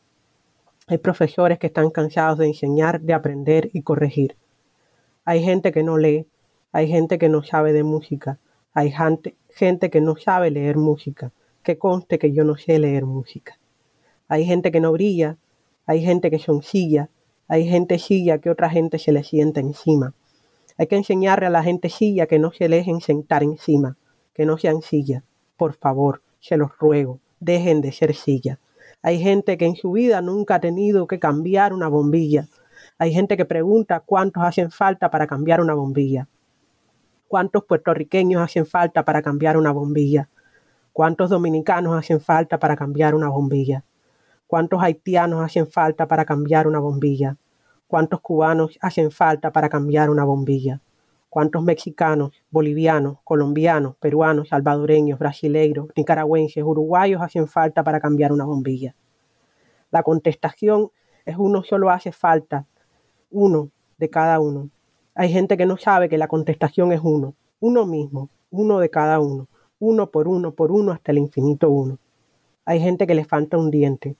Hay 0.87 0.97
profesores 0.97 1.59
que 1.59 1.67
están 1.67 1.89
cansados 1.89 2.37
de 2.37 2.47
enseñar, 2.47 3.01
de 3.01 3.13
aprender 3.13 3.69
y 3.73 3.81
corregir. 3.81 4.37
Hay 5.25 5.43
gente 5.43 5.73
que 5.73 5.83
no 5.83 5.97
lee. 5.97 6.25
Hay 6.71 6.87
gente 6.87 7.19
que 7.19 7.27
no 7.27 7.43
sabe 7.43 7.73
de 7.73 7.83
música. 7.83 8.39
Hay 8.73 8.93
gente, 9.49 9.89
que 9.89 9.99
no 9.99 10.15
sabe 10.15 10.51
leer 10.51 10.77
música. 10.77 11.33
Que 11.63 11.77
conste 11.77 12.17
que 12.17 12.31
yo 12.31 12.45
no 12.45 12.55
sé 12.55 12.79
leer 12.79 13.05
música. 13.05 13.59
Hay 14.29 14.45
gente 14.45 14.71
que 14.71 14.79
no 14.79 14.93
brilla. 14.93 15.35
Hay 15.85 16.01
gente 16.01 16.31
que 16.31 16.39
son 16.39 16.63
silla. 16.63 17.09
Hay 17.49 17.67
gente 17.67 17.99
silla 17.99 18.37
que 18.37 18.49
otra 18.49 18.69
gente 18.69 18.99
se 18.99 19.11
le 19.11 19.25
sienta 19.25 19.59
encima. 19.59 20.13
Hay 20.77 20.87
que 20.87 20.95
enseñarle 20.95 21.47
a 21.47 21.49
la 21.49 21.61
gente 21.61 21.89
silla 21.89 22.25
que 22.25 22.39
no 22.39 22.53
se 22.53 22.69
dejen 22.69 23.01
sentar 23.01 23.43
encima, 23.43 23.97
que 24.33 24.45
no 24.45 24.57
sean 24.57 24.81
silla. 24.81 25.23
Por 25.57 25.73
favor, 25.73 26.21
se 26.39 26.55
los 26.55 26.71
ruego 26.77 27.19
dejen 27.39 27.81
de 27.81 27.91
ser 27.91 28.15
silla. 28.15 28.59
Hay 29.01 29.19
gente 29.19 29.57
que 29.57 29.65
en 29.65 29.75
su 29.75 29.91
vida 29.91 30.21
nunca 30.21 30.55
ha 30.55 30.59
tenido 30.59 31.07
que 31.07 31.19
cambiar 31.19 31.73
una 31.73 31.87
bombilla. 31.87 32.47
Hay 32.97 33.13
gente 33.13 33.37
que 33.37 33.45
pregunta 33.45 33.99
cuántos 33.99 34.43
hacen 34.43 34.71
falta 34.71 35.11
para 35.11 35.27
cambiar 35.27 35.61
una 35.61 35.73
bombilla. 35.73 36.27
¿Cuántos 37.27 37.65
puertorriqueños 37.65 38.41
hacen 38.41 38.65
falta 38.65 39.03
para 39.03 39.21
cambiar 39.21 39.57
una 39.57 39.71
bombilla? 39.71 40.29
¿Cuántos 40.93 41.29
dominicanos 41.29 41.97
hacen 41.97 42.21
falta 42.21 42.57
para 42.57 42.75
cambiar 42.75 43.15
una 43.15 43.29
bombilla? 43.29 43.83
¿Cuántos 44.47 44.81
haitianos 44.81 45.43
hacen 45.43 45.67
falta 45.67 46.07
para 46.07 46.23
cambiar 46.23 46.67
una 46.67 46.79
bombilla? 46.79 47.37
¿Cuántos 47.87 48.21
cubanos 48.21 48.77
hacen 48.81 49.11
falta 49.11 49.51
para 49.51 49.69
cambiar 49.69 50.09
una 50.09 50.23
bombilla? 50.23 50.81
¿Cuántos 51.35 51.63
mexicanos, 51.63 52.31
bolivianos, 52.49 53.17
colombianos, 53.25 53.97
peruanos, 53.97 54.47
salvadoreños, 54.47 55.19
brasileiros, 55.19 55.89
nicaragüenses, 55.93 56.63
uruguayos 56.63 57.21
hacen 57.21 57.49
falta 57.49 57.83
para 57.83 57.99
cambiar 57.99 58.31
una 58.31 58.45
bombilla? 58.45 58.95
La 59.91 60.01
contestación 60.01 60.91
es 61.25 61.35
uno 61.37 61.61
solo 61.63 61.89
hace 61.89 62.13
falta, 62.13 62.65
uno 63.31 63.69
de 63.97 64.09
cada 64.09 64.39
uno. 64.39 64.69
Hay 65.13 65.29
gente 65.29 65.57
que 65.57 65.65
no 65.65 65.75
sabe 65.75 66.07
que 66.07 66.17
la 66.17 66.29
contestación 66.29 66.93
es 66.93 67.01
uno, 67.03 67.35
uno 67.59 67.85
mismo, 67.85 68.29
uno 68.49 68.79
de 68.79 68.89
cada 68.89 69.19
uno, 69.19 69.49
uno 69.77 70.11
por 70.11 70.29
uno 70.29 70.53
por 70.53 70.71
uno 70.71 70.93
hasta 70.93 71.11
el 71.11 71.17
infinito 71.17 71.69
uno. 71.69 71.99
Hay 72.63 72.79
gente 72.79 73.05
que 73.07 73.13
le 73.13 73.25
falta 73.25 73.57
un 73.57 73.71
diente, 73.71 74.15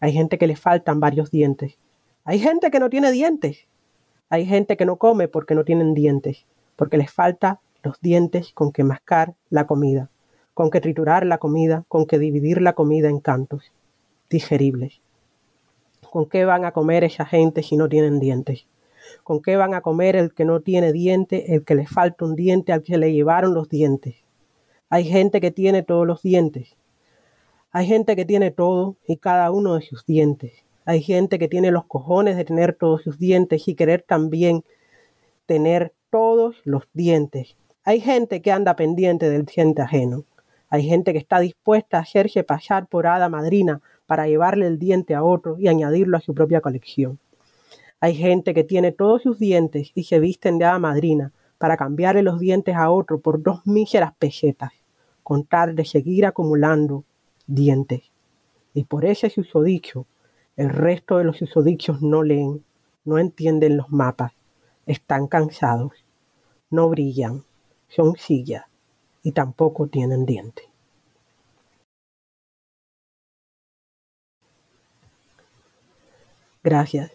hay 0.00 0.12
gente 0.12 0.36
que 0.36 0.48
le 0.48 0.56
faltan 0.56 0.98
varios 0.98 1.30
dientes, 1.30 1.78
hay 2.24 2.40
gente 2.40 2.72
que 2.72 2.80
no 2.80 2.90
tiene 2.90 3.12
dientes, 3.12 3.68
hay 4.28 4.44
gente 4.46 4.76
que 4.76 4.84
no 4.84 4.96
come 4.96 5.28
porque 5.28 5.54
no 5.54 5.64
tienen 5.64 5.94
dientes 5.94 6.44
porque 6.76 6.98
les 6.98 7.10
falta 7.10 7.60
los 7.82 8.00
dientes 8.00 8.52
con 8.52 8.72
que 8.72 8.84
mascar 8.84 9.34
la 9.50 9.66
comida, 9.66 10.10
con 10.54 10.70
que 10.70 10.80
triturar 10.80 11.26
la 11.26 11.38
comida, 11.38 11.84
con 11.88 12.06
que 12.06 12.18
dividir 12.18 12.60
la 12.60 12.74
comida 12.74 13.08
en 13.08 13.20
cantos 13.20 13.72
digeribles. 14.30 15.00
¿Con 16.10 16.28
qué 16.28 16.44
van 16.44 16.64
a 16.64 16.72
comer 16.72 17.04
esa 17.04 17.26
gente 17.26 17.62
si 17.62 17.76
no 17.76 17.88
tienen 17.88 18.20
dientes? 18.20 18.66
¿Con 19.22 19.40
qué 19.40 19.56
van 19.56 19.74
a 19.74 19.80
comer 19.80 20.16
el 20.16 20.32
que 20.32 20.44
no 20.44 20.60
tiene 20.60 20.92
diente, 20.92 21.54
el 21.54 21.64
que 21.64 21.74
le 21.74 21.86
falta 21.86 22.24
un 22.24 22.36
diente, 22.36 22.72
al 22.72 22.82
que 22.82 22.98
le 22.98 23.12
llevaron 23.12 23.54
los 23.54 23.68
dientes? 23.68 24.16
Hay 24.88 25.04
gente 25.04 25.40
que 25.40 25.50
tiene 25.50 25.82
todos 25.82 26.06
los 26.06 26.22
dientes. 26.22 26.76
Hay 27.72 27.86
gente 27.86 28.16
que 28.16 28.24
tiene 28.24 28.50
todo 28.50 28.96
y 29.06 29.16
cada 29.16 29.50
uno 29.50 29.74
de 29.74 29.82
sus 29.82 30.06
dientes. 30.06 30.52
Hay 30.84 31.02
gente 31.02 31.38
que 31.38 31.48
tiene 31.48 31.70
los 31.70 31.84
cojones 31.84 32.36
de 32.36 32.44
tener 32.44 32.74
todos 32.74 33.02
sus 33.02 33.18
dientes 33.18 33.66
y 33.68 33.74
querer 33.74 34.02
también 34.02 34.64
tener 35.46 35.92
todos 36.10 36.56
los 36.64 36.84
dientes. 36.92 37.56
Hay 37.84 38.00
gente 38.00 38.42
que 38.42 38.52
anda 38.52 38.76
pendiente 38.76 39.30
del 39.30 39.44
diente 39.44 39.82
ajeno. 39.82 40.24
Hay 40.68 40.82
gente 40.82 41.12
que 41.12 41.18
está 41.18 41.38
dispuesta 41.38 41.98
a 41.98 42.00
hacerse 42.00 42.42
pasar 42.42 42.86
por 42.86 43.06
hada 43.06 43.28
madrina 43.28 43.80
para 44.06 44.26
llevarle 44.26 44.66
el 44.66 44.78
diente 44.78 45.14
a 45.14 45.22
otro 45.22 45.58
y 45.58 45.68
añadirlo 45.68 46.16
a 46.16 46.20
su 46.20 46.34
propia 46.34 46.60
colección. 46.60 47.18
Hay 48.00 48.14
gente 48.14 48.54
que 48.54 48.64
tiene 48.64 48.92
todos 48.92 49.22
sus 49.22 49.38
dientes 49.38 49.92
y 49.94 50.04
se 50.04 50.20
visten 50.20 50.58
de 50.58 50.64
hada 50.64 50.78
madrina 50.78 51.32
para 51.58 51.76
cambiarle 51.76 52.22
los 52.22 52.38
dientes 52.38 52.76
a 52.76 52.90
otro 52.90 53.20
por 53.20 53.42
dos 53.42 53.66
míseras 53.66 54.12
pesetas, 54.18 54.72
con 55.22 55.44
tal 55.44 55.74
de 55.74 55.84
seguir 55.84 56.26
acumulando 56.26 57.04
dientes. 57.46 58.02
Y 58.74 58.84
por 58.84 59.04
ese 59.04 59.30
susodicho, 59.30 60.06
el 60.56 60.70
resto 60.70 61.18
de 61.18 61.24
los 61.24 61.38
susodichos 61.38 62.02
no 62.02 62.22
leen, 62.22 62.64
no 63.04 63.18
entienden 63.18 63.76
los 63.76 63.90
mapas, 63.90 64.32
están 64.86 65.26
cansados, 65.26 65.92
no 66.70 66.88
brillan, 66.88 67.44
son 67.88 68.16
sillas 68.16 68.64
y 69.22 69.32
tampoco 69.32 69.88
tienen 69.88 70.24
dientes. 70.24 70.66
Gracias. 76.62 77.12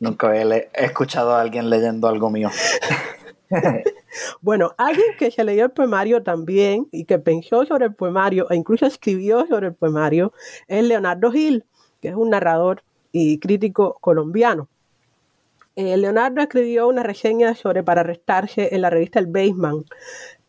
Nunca, 0.00 0.36
he, 0.36 0.68
escuchado 0.74 1.34
a 1.34 1.40
alguien 1.40 1.70
leyendo 1.70 2.08
algo 2.08 2.30
mío. 2.30 2.50
bueno, 4.40 4.74
alguien 4.76 5.06
que 5.18 5.30
se 5.30 5.44
leyó 5.44 5.66
el 5.66 5.70
poemario 5.70 6.22
también 6.22 6.88
y 6.90 7.04
que 7.04 7.18
pensó 7.18 7.64
sobre 7.64 7.86
el 7.86 7.94
poemario 7.94 8.50
e 8.50 8.56
incluso 8.56 8.86
escribió 8.86 9.46
sobre 9.46 9.68
el 9.68 9.74
poemario 9.74 10.32
es 10.66 10.82
Leonardo 10.82 11.30
Gil, 11.30 11.64
que 12.00 12.08
es 12.08 12.14
un 12.14 12.30
narrador 12.30 12.82
y 13.14 13.38
crítico 13.38 13.96
colombiano. 14.00 14.68
Eh, 15.76 15.96
Leonardo 15.96 16.40
escribió 16.40 16.88
una 16.88 17.04
reseña 17.04 17.54
sobre 17.54 17.84
Para 17.84 18.00
Arrestarse 18.00 18.74
en 18.74 18.82
la 18.82 18.90
revista 18.90 19.20
El 19.20 19.28
Baseman 19.28 19.84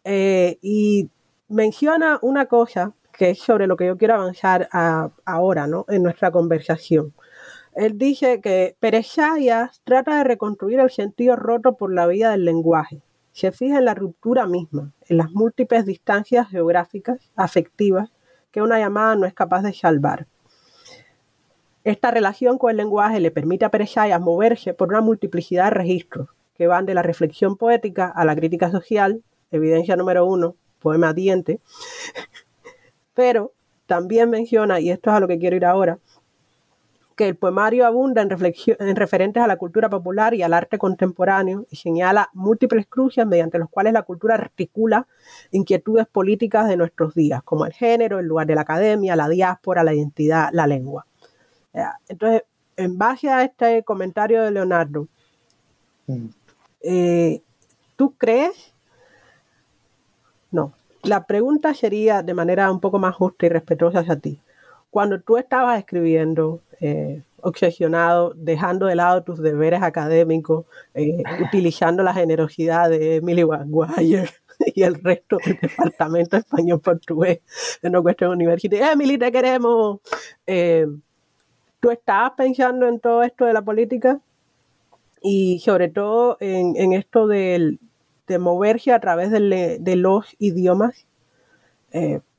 eh, 0.03 0.57
y 0.63 1.07
menciona 1.47 2.17
una 2.23 2.47
cosa 2.47 2.93
que 3.13 3.29
es 3.29 3.39
sobre 3.39 3.67
lo 3.67 3.77
que 3.77 3.85
yo 3.85 3.97
quiero 3.97 4.15
avanzar 4.15 4.67
ahora 5.25 5.67
¿no? 5.67 5.85
en 5.89 6.01
nuestra 6.01 6.31
conversación. 6.31 7.13
Él 7.75 7.99
dice 7.99 8.41
que 8.41 8.75
Pérez 8.79 9.15
trata 9.83 10.17
de 10.17 10.23
reconstruir 10.23 10.79
el 10.79 10.89
sentido 10.89 11.35
roto 11.35 11.77
por 11.77 11.93
la 11.93 12.07
vía 12.07 12.31
del 12.31 12.45
lenguaje. 12.45 13.01
Se 13.31 13.51
fija 13.51 13.77
en 13.77 13.85
la 13.85 13.93
ruptura 13.93 14.47
misma, 14.47 14.91
en 15.07 15.17
las 15.17 15.29
múltiples 15.31 15.85
distancias 15.85 16.49
geográficas, 16.49 17.31
afectivas, 17.35 18.09
que 18.51 18.63
una 18.63 18.79
llamada 18.79 19.15
no 19.15 19.27
es 19.27 19.33
capaz 19.35 19.61
de 19.61 19.73
salvar. 19.73 20.25
Esta 21.85 22.09
relación 22.09 22.57
con 22.57 22.71
el 22.71 22.77
lenguaje 22.77 23.19
le 23.19 23.29
permite 23.29 23.63
a 23.63 23.69
Pérez 23.69 23.93
moverse 24.19 24.73
por 24.73 24.89
una 24.89 25.01
multiplicidad 25.01 25.65
de 25.65 25.69
registros 25.69 26.29
que 26.55 26.65
van 26.65 26.87
de 26.87 26.95
la 26.95 27.03
reflexión 27.03 27.57
poética 27.57 28.07
a 28.07 28.25
la 28.25 28.35
crítica 28.35 28.71
social, 28.71 29.21
evidencia 29.51 29.95
número 29.95 30.25
uno, 30.25 30.55
poema 30.79 31.13
diente, 31.13 31.59
pero 33.13 33.53
también 33.85 34.31
menciona, 34.31 34.79
y 34.79 34.89
esto 34.89 35.11
es 35.11 35.15
a 35.15 35.19
lo 35.19 35.27
que 35.27 35.37
quiero 35.37 35.57
ir 35.57 35.65
ahora, 35.65 35.99
que 37.15 37.27
el 37.27 37.35
poemario 37.35 37.85
abunda 37.85 38.23
en, 38.23 38.29
en 38.31 38.95
referentes 38.95 39.43
a 39.43 39.47
la 39.47 39.57
cultura 39.57 39.87
popular 39.87 40.33
y 40.33 40.41
al 40.41 40.53
arte 40.53 40.79
contemporáneo 40.79 41.67
y 41.69 41.75
señala 41.75 42.31
múltiples 42.33 42.87
cruces 42.87 43.27
mediante 43.27 43.59
los 43.59 43.69
cuales 43.69 43.93
la 43.93 44.01
cultura 44.01 44.33
articula 44.33 45.05
inquietudes 45.51 46.07
políticas 46.07 46.67
de 46.67 46.77
nuestros 46.77 47.13
días, 47.13 47.43
como 47.43 47.67
el 47.67 47.73
género, 47.73 48.17
el 48.17 48.25
lugar 48.25 48.47
de 48.47 48.55
la 48.55 48.61
academia, 48.61 49.15
la 49.15 49.29
diáspora, 49.29 49.83
la 49.83 49.93
identidad, 49.93 50.49
la 50.51 50.65
lengua. 50.65 51.05
Entonces, 52.07 52.43
en 52.77 52.97
base 52.97 53.29
a 53.29 53.43
este 53.43 53.83
comentario 53.83 54.43
de 54.43 54.51
Leonardo, 54.51 55.07
mm. 56.07 56.27
eh, 56.81 57.41
¿tú 57.95 58.13
crees? 58.17 58.73
No, 60.51 60.73
la 61.03 61.25
pregunta 61.25 61.73
sería 61.73 62.23
de 62.23 62.33
manera 62.33 62.71
un 62.71 62.79
poco 62.79 62.99
más 62.99 63.15
justa 63.15 63.45
y 63.45 63.49
respetuosa 63.49 63.99
hacia 63.99 64.17
ti. 64.17 64.39
Cuando 64.89 65.19
tú 65.19 65.37
estabas 65.37 65.77
escribiendo, 65.79 66.61
eh, 66.79 67.21
obsesionado, 67.41 68.33
dejando 68.35 68.87
de 68.87 68.95
lado 68.95 69.23
tus 69.23 69.39
deberes 69.39 69.83
académicos, 69.83 70.65
eh, 70.93 71.21
utilizando 71.43 72.01
la 72.01 72.13
generosidad 72.13 72.89
de 72.89 73.17
Emily 73.17 73.45
Maguire 73.45 74.29
y 74.73 74.83
el 74.83 74.95
resto 74.95 75.37
del 75.45 75.59
departamento 75.61 76.37
español-portugués 76.37 77.41
de 77.81 77.89
No 77.89 78.01
Cuestión 78.01 78.31
University. 78.31 78.77
Emily, 78.77 79.17
te 79.17 79.31
queremos. 79.31 79.99
Eh, 80.47 80.87
¿Tú 81.85 81.91
estabas 81.91 82.31
pensando 82.31 82.87
en 82.87 82.99
todo 82.99 83.21
esto 83.21 83.45
de 83.45 83.53
la 83.53 83.61
política? 83.61 84.19
Y 85.21 85.59
sobre 85.59 85.87
todo 85.87 86.35
en, 86.39 86.93
esto 86.93 87.27
del, 87.27 87.79
de 88.25 88.39
moverse 88.39 88.91
a 88.91 88.99
través 88.99 89.29
de, 89.29 89.95
los 89.95 90.35
idiomas 90.39 91.05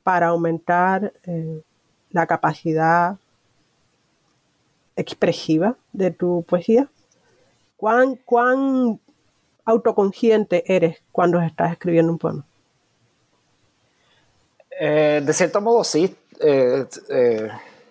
para 0.03 0.27
aumentar 0.27 1.13
la 2.11 2.27
capacidad 2.27 3.15
expresiva 4.97 5.77
de 5.93 6.11
tu 6.11 6.43
poesía? 6.43 6.89
¿Cuán, 7.77 8.17
cuán 8.25 8.99
autoconsciente 9.63 10.75
eres 10.75 10.97
cuando 11.13 11.39
estás 11.39 11.71
escribiendo 11.71 12.11
un 12.11 12.17
poema? 12.17 12.45
Eh, 14.77 15.21
de 15.25 15.31
cierto 15.31 15.61
modo, 15.61 15.85
sí. 15.85 16.13
Eh, 16.41 16.85
eh, 17.09 17.49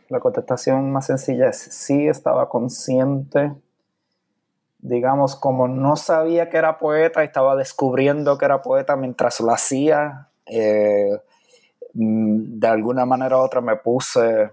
la 0.09 0.21
contestación 0.21 0.93
más 0.93 1.07
sencilla 1.07 1.49
es 1.49 1.59
sí, 1.59 2.09
estaba 2.09 2.49
consciente. 2.49 3.53
Digamos, 4.79 5.37
como 5.37 5.69
no 5.69 5.97
sabía 5.97 6.49
que 6.49 6.59
era 6.59 6.79
poeta, 6.79 7.25
estaba 7.25 7.57
descubriendo 7.57 8.39
que 8.39 8.45
era 8.45 8.63
poeta 8.63 8.97
mientras 8.97 9.41
lo 9.41 9.53
hacía. 9.53 10.29
Mm, 11.95 12.59
de 12.61 12.69
alguna 12.69 13.07
manera 13.07 13.39
u 13.39 13.41
otra 13.41 13.61
me 13.63 13.77
puse 13.77 14.51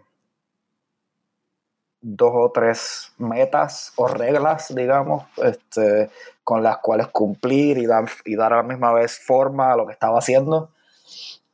dos 2.01 2.31
o 2.33 2.51
tres 2.51 3.11
metas 3.17 3.93
o 3.95 4.07
reglas, 4.07 4.73
digamos, 4.75 5.25
este, 5.37 6.09
con 6.43 6.63
las 6.63 6.77
cuales 6.77 7.07
cumplir 7.07 7.77
y 7.77 7.85
dar, 7.85 8.05
y 8.25 8.35
dar 8.35 8.53
a 8.53 8.57
la 8.57 8.63
misma 8.63 8.93
vez 8.93 9.19
forma 9.19 9.71
a 9.71 9.77
lo 9.77 9.85
que 9.85 9.93
estaba 9.93 10.19
haciendo. 10.19 10.69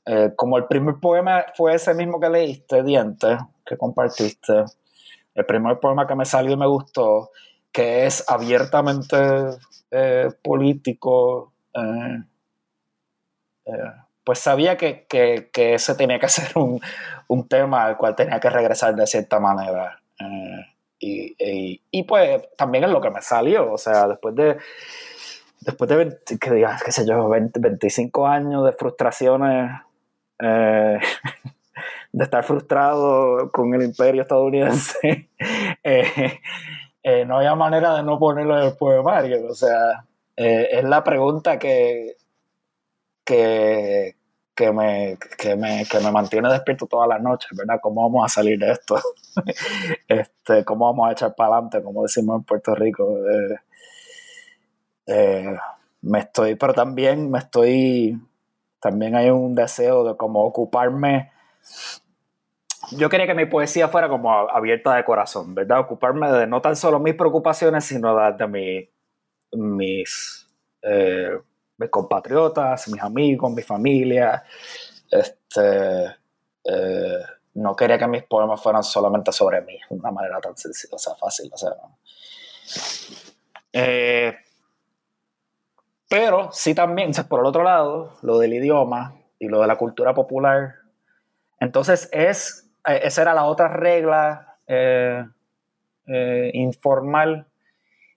Eh, 0.09 0.33
como 0.35 0.57
el 0.57 0.65
primer 0.65 0.95
poema 0.95 1.45
fue 1.55 1.75
ese 1.75 1.93
mismo 1.93 2.19
que 2.19 2.29
leíste, 2.29 2.81
Diente, 2.81 3.37
que 3.63 3.77
compartiste, 3.77 4.65
el 5.35 5.45
primer 5.45 5.79
poema 5.79 6.07
que 6.07 6.15
me 6.15 6.25
salió 6.25 6.53
y 6.53 6.57
me 6.57 6.65
gustó, 6.65 7.29
que 7.71 8.07
es 8.07 8.25
abiertamente 8.27 9.17
eh, 9.91 10.31
político, 10.41 11.53
eh, 11.75 12.23
pues 14.23 14.39
sabía 14.39 14.77
que, 14.77 15.05
que, 15.07 15.73
ese 15.75 15.93
tenía 15.93 16.19
que 16.19 16.29
ser 16.29 16.57
un, 16.57 16.81
un 17.27 17.47
tema 17.47 17.85
al 17.85 17.97
cual 17.97 18.15
tenía 18.15 18.39
que 18.39 18.49
regresar 18.49 18.95
de 18.95 19.05
cierta 19.05 19.39
manera. 19.39 20.01
Eh, 21.01 21.79
y, 21.91 22.03
pues 22.03 22.41
también 22.57 22.83
es 22.83 22.89
lo 22.89 22.99
que 22.99 23.09
me 23.09 23.21
salió, 23.21 23.71
o 23.71 23.77
sea, 23.77 24.07
después 24.07 24.35
de, 24.35 24.57
después 25.61 25.89
de, 25.89 26.17
que 26.39 26.51
digas, 26.51 26.83
qué 26.83 26.91
sé 26.91 27.05
yo, 27.07 27.29
25 27.29 28.27
años 28.27 28.65
de 28.65 28.73
frustraciones, 28.73 29.71
eh, 30.39 30.99
de 32.11 32.23
estar 32.23 32.43
frustrado 32.43 33.51
con 33.51 33.73
el 33.73 33.83
imperio 33.83 34.21
estadounidense, 34.23 35.29
eh, 35.83 37.25
no 37.25 37.37
había 37.37 37.55
manera 37.55 37.95
de 37.95 38.03
no 38.03 38.17
ponerlo 38.19 38.57
en 38.57 38.65
el 38.67 38.77
poemario, 38.77 39.47
o 39.47 39.53
sea, 39.53 40.05
es 40.35 40.83
la 40.85 41.03
pregunta 41.03 41.59
que, 41.59 42.15
que, 43.25 44.15
que 44.59 44.73
me, 44.73 45.17
que 45.37 45.55
me, 45.55 45.85
que 45.85 45.99
me 46.01 46.11
mantiene 46.11 46.49
despierto 46.49 46.85
todas 46.85 47.07
las 47.07 47.21
noches, 47.21 47.49
¿verdad? 47.55 47.79
¿Cómo 47.81 48.01
vamos 48.01 48.25
a 48.25 48.27
salir 48.27 48.59
de 48.59 48.71
esto? 48.73 48.99
este, 50.07 50.65
¿Cómo 50.65 50.85
vamos 50.87 51.07
a 51.07 51.13
echar 51.13 51.33
para 51.33 51.53
adelante, 51.53 51.81
como 51.81 52.03
decimos 52.03 52.39
en 52.39 52.43
Puerto 52.43 52.75
Rico? 52.75 53.19
Eh, 53.25 53.55
eh, 55.07 55.57
me 56.01 56.19
estoy, 56.19 56.55
pero 56.55 56.73
también 56.73 57.31
me 57.31 57.39
estoy, 57.39 58.19
también 58.79 59.15
hay 59.15 59.29
un 59.29 59.55
deseo 59.55 60.03
de 60.03 60.17
como 60.17 60.43
ocuparme. 60.43 61.31
Yo 62.91 63.09
quería 63.09 63.27
que 63.27 63.35
mi 63.35 63.45
poesía 63.45 63.87
fuera 63.89 64.09
como 64.09 64.31
abierta 64.31 64.95
de 64.95 65.03
corazón, 65.03 65.53
¿verdad? 65.53 65.81
Ocuparme 65.81 66.31
de 66.31 66.47
no 66.47 66.61
tan 66.61 66.75
solo 66.75 66.99
mis 66.99 67.15
preocupaciones, 67.15 67.85
sino 67.85 68.15
de, 68.33 68.47
mi, 68.47 68.89
mis... 69.53 70.47
Eh, 70.81 71.37
mis 71.79 71.89
compatriotas, 71.89 72.87
mis 72.89 73.01
amigos, 73.01 73.51
mi 73.51 73.61
familia. 73.61 74.43
Este, 75.09 76.05
eh, 76.63 77.23
no 77.55 77.75
quería 77.75 77.97
que 77.97 78.07
mis 78.07 78.23
poemas 78.23 78.61
fueran 78.61 78.83
solamente 78.83 79.31
sobre 79.31 79.61
mí, 79.61 79.77
de 79.89 79.95
una 79.95 80.11
manera 80.11 80.39
tan 80.39 80.55
sencilla, 80.57 80.95
o 80.95 80.99
sea, 80.99 81.15
fácil. 81.15 81.49
O 81.51 81.57
sea, 81.57 81.71
eh, 83.73 84.37
pero 86.09 86.51
sí 86.51 86.73
también, 86.73 87.11
por 87.29 87.39
el 87.39 87.45
otro 87.45 87.63
lado, 87.63 88.17
lo 88.21 88.39
del 88.39 88.53
idioma 88.53 89.15
y 89.37 89.47
lo 89.47 89.61
de 89.61 89.67
la 89.67 89.77
cultura 89.77 90.13
popular. 90.13 90.75
Entonces, 91.59 92.09
es, 92.11 92.69
eh, 92.85 93.01
esa 93.03 93.21
era 93.21 93.33
la 93.33 93.45
otra 93.45 93.69
regla 93.69 94.45
informal, 96.53 97.47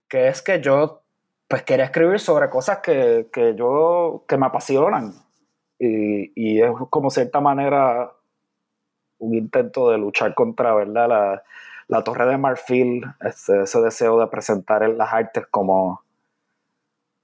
que 0.09 0.28
es 0.28 0.42
que 0.42 0.61
yo 0.61 1.02
pues 1.52 1.64
quería 1.64 1.85
escribir 1.85 2.18
sobre 2.18 2.48
cosas 2.48 2.78
que, 2.78 3.28
yo, 3.59 4.24
que 4.26 4.38
me 4.38 4.46
apasionan. 4.46 5.12
Y, 5.78 6.62
es 6.62 6.70
como 6.88 7.11
cierta 7.11 7.40
manera 7.40 8.11
un 9.18 9.35
intento 9.35 9.90
de 9.90 9.98
luchar 9.98 10.35
contra, 10.35 10.74
¿verdad? 10.74 11.42
La, 11.88 12.05
torre 12.05 12.26
de 12.26 12.38
marfil, 12.38 13.05
ese, 13.20 13.64
ese, 13.64 13.83
deseo 13.83 14.18
de 14.18 14.28
presentar 14.28 14.88
las 14.88 15.12
artes 15.12 15.46
como, 15.50 16.02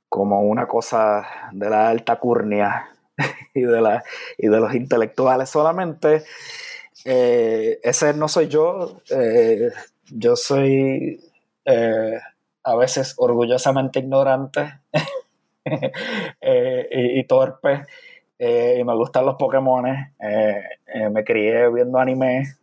como 0.09 0.40
una 0.40 0.66
cosa 0.66 1.27
de 1.53 1.71
la 1.71 1.88
alta 1.88 2.16
curnia 2.16 2.88
y 3.55 3.62
de, 3.62 3.81
la, 3.81 4.03
y 4.37 4.49
de 4.49 4.61
los 4.61 4.75
intelectuales 4.75 5.51
solamente. 5.51 6.25
Eh, 7.05 7.79
ese 7.83 8.14
no 8.14 8.29
soy 8.29 8.49
yo. 8.49 9.01
Eh, 9.11 9.71
yo 10.11 10.37
soy 10.37 11.21
eh, 11.64 12.18
a 12.64 12.77
veces 12.77 13.14
orgullosamente 13.18 14.01
ignorante 14.01 14.81
y, 15.64 17.21
y, 17.21 17.25
torpe. 17.25 17.85
y 18.38 18.85
me 18.85 18.94
gustan 18.94 19.27
los 19.27 19.37
Pokémon. 19.37 19.85
me 21.11 21.25
crié 21.25 21.68
viendo 21.71 21.99
anime, 21.99 22.57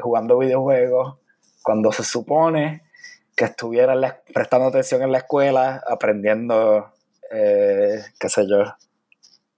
jugando 0.00 0.38
videojuegos. 0.38 1.16
Cuando 1.62 1.92
se 1.92 2.04
supone 2.04 2.82
que 3.40 3.46
estuviera 3.46 4.20
prestando 4.34 4.66
atención 4.66 5.00
en 5.00 5.12
la 5.12 5.18
escuela, 5.18 5.82
aprendiendo, 5.88 6.92
qué 7.30 8.28
sé 8.28 8.46
yo, 8.46 8.64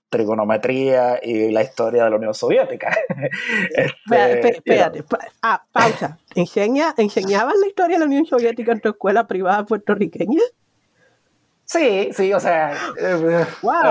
trigonometría 0.08 1.18
y 1.20 1.50
la 1.50 1.64
historia 1.64 2.04
de 2.04 2.10
la 2.10 2.16
Unión 2.16 2.32
Soviética. 2.32 2.96
este, 3.74 4.50
espérate, 4.50 5.02
ah, 5.42 5.64
pausa. 5.72 6.16
¿Enseña, 6.36 6.94
¿Enseñaban 6.96 7.54
la 7.60 7.66
historia 7.66 7.96
de 7.96 7.98
la 7.98 8.06
Unión 8.06 8.24
Soviética 8.24 8.70
en 8.70 8.80
tu 8.80 8.90
escuela 8.90 9.26
privada 9.26 9.66
puertorriqueña? 9.66 10.42
Sí, 11.64 12.10
sí, 12.12 12.32
o 12.32 12.38
sea, 12.38 12.74
eh, 13.00 13.46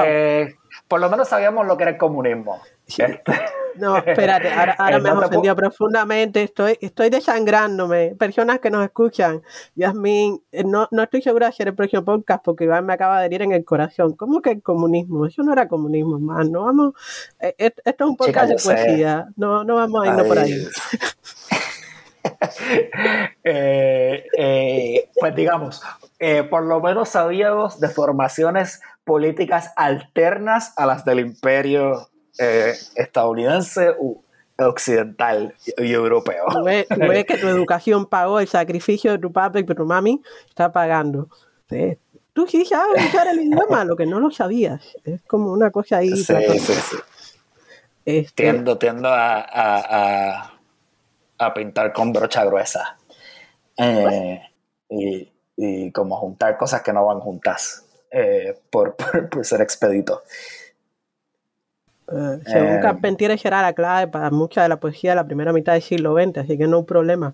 eh, 0.06 0.56
por 0.88 1.02
lo 1.02 1.10
menos 1.10 1.28
sabíamos 1.28 1.68
lo 1.68 1.76
que 1.76 1.84
era 1.84 1.92
el 1.92 1.98
comunismo. 1.98 2.62
Este, 2.88 3.34
no, 3.76 3.98
espérate, 3.98 4.50
ahora, 4.50 5.00
me 5.00 5.10
has 5.10 5.16
ofendido 5.16 5.56
profundamente, 5.56 6.44
estoy, 6.44 6.78
estoy 6.82 7.10
desangrándome. 7.10 8.16
Personas 8.18 8.60
que 8.60 8.70
nos 8.70 8.84
escuchan, 8.84 9.42
Yasmin, 9.76 10.42
eh, 10.52 10.64
no, 10.64 10.88
no 10.92 11.04
estoy 11.04 11.22
segura 11.22 11.48
de 11.48 11.50
hacer 11.52 11.68
el 11.68 11.76
próximo 11.76 12.04
podcast 12.04 12.44
porque 12.44 12.66
Iván 12.66 12.86
me 12.86 12.94
acaba 12.94 13.20
de 13.20 13.28
herir 13.28 13.42
en 13.44 13.52
el 13.52 13.66
corazón. 13.66 14.16
¿Cómo 14.16 14.42
que 14.42 14.52
el 14.52 14.62
comunismo? 14.62 15.26
Eso 15.26 15.44
no 15.44 15.54
era 15.54 15.68
comunismo, 15.68 16.20
más. 16.20 16.50
No 16.50 16.66
vamos, 16.66 16.94
eh, 17.40 17.56
esto 17.58 17.82
es 17.86 18.02
un 18.02 18.18
podcast 18.18 18.50
de 18.50 18.56
poesía, 18.56 19.28
no, 19.36 19.64
no 19.64 19.76
vamos 19.76 20.04
a 20.04 20.08
irnos 20.08 20.28
por 20.28 20.40
ahí. 20.40 20.54
Eh, 23.44 25.10
pues 25.20 25.36
digamos, 25.36 25.82
por 26.52 26.64
lo 26.64 26.80
menos 26.80 27.10
sabíamos 27.10 27.80
de 27.80 27.90
formaciones 27.90 28.80
políticas 29.04 29.74
alternas 29.76 30.74
a 30.78 30.86
las 30.86 31.04
del 31.04 31.20
imperio 31.20 32.11
eh, 32.40 32.74
estadounidense, 32.96 33.96
occidental 34.58 35.56
y, 35.78 35.92
europeo. 35.92 36.46
Tú 36.52 36.64
ves, 36.64 36.86
que 37.26 37.38
tu 37.38 37.48
educación 37.48 38.06
pagó 38.06 38.40
el 38.40 38.48
sacrificio 38.48 39.12
de 39.12 39.18
tu 39.20 39.32
papá 39.32 39.60
y 39.60 39.64
tu 39.64 39.86
mami 39.86 40.22
está 40.48 40.72
pagando. 40.72 41.30
Tú 42.34 42.48
sí 42.48 42.66
sabes 42.66 43.06
usar 43.06 43.28
el 43.28 43.42
idioma, 43.42 43.84
lo 43.86 43.96
que 43.96 44.06
no 44.06 44.20
lo 44.20 44.32
sabías. 44.32 44.82
Es 45.04 45.22
como 45.24 45.52
una 45.52 45.72
cosa 45.72 45.98
ahí. 45.98 46.16
Sí, 46.16 46.34
sí, 46.60 46.74
sí. 46.74 46.98
Este, 48.06 48.44
tiendo, 48.44 48.78
tiendo 48.78 49.10
a, 49.10 50.52
a, 51.38 51.54
pintar 51.54 51.94
con 51.94 52.12
brocha 52.12 52.46
gruesa. 52.46 52.98
Eh, 53.78 54.42
y, 54.90 55.32
y, 55.56 55.92
como 55.92 56.18
juntar 56.18 56.58
cosas 56.58 56.82
que 56.82 56.94
no 56.94 57.06
van 57.06 57.20
juntas 57.20 57.86
eh, 58.12 58.60
por, 58.70 58.96
por, 59.30 59.46
ser 59.46 59.62
expedito. 59.62 60.24
Eh, 62.12 62.40
según 62.46 62.74
eh, 62.74 62.80
Carpentier, 62.82 63.40
era 63.44 63.62
la 63.62 63.74
clave 63.74 64.08
para 64.08 64.30
mucha 64.32 64.64
de 64.64 64.70
la 64.70 64.78
poesía 64.78 65.12
de 65.12 65.16
la 65.16 65.26
primera 65.26 65.54
mitad 65.54 65.74
del 65.74 65.82
siglo 65.82 66.14
XX, 66.14 66.40
así 66.40 66.58
que 66.58 66.68
no 66.68 66.78
hay 66.80 66.84
problema. 66.84 67.34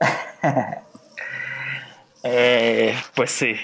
Eh, 2.24 2.94
pues 3.14 3.30
sí. 3.30 3.54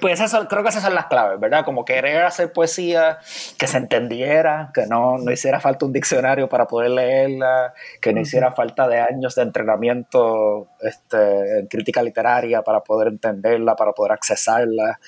pues 0.00 0.20
eso, 0.20 0.46
creo 0.48 0.62
que 0.62 0.68
esas 0.68 0.82
son 0.82 0.94
las 0.94 1.06
claves, 1.06 1.40
¿verdad? 1.40 1.64
Como 1.64 1.84
querer 1.84 2.22
hacer 2.22 2.52
poesía 2.52 3.18
que 3.58 3.66
se 3.66 3.78
entendiera, 3.78 4.70
que 4.74 4.86
no, 4.86 5.16
no 5.16 5.32
hiciera 5.32 5.60
falta 5.60 5.86
un 5.86 5.94
diccionario 5.94 6.46
para 6.48 6.66
poder 6.66 6.90
leerla, 6.90 7.72
que 8.02 8.12
no 8.12 8.20
hiciera 8.20 8.52
falta 8.52 8.86
de 8.86 9.00
años 9.00 9.34
de 9.34 9.42
entrenamiento 9.42 10.68
este, 10.82 11.60
en 11.60 11.66
crítica 11.68 12.02
literaria 12.02 12.62
para 12.62 12.80
poder 12.80 13.08
entenderla, 13.08 13.74
para 13.74 13.92
poder 13.92 14.12
accesarla. 14.12 15.00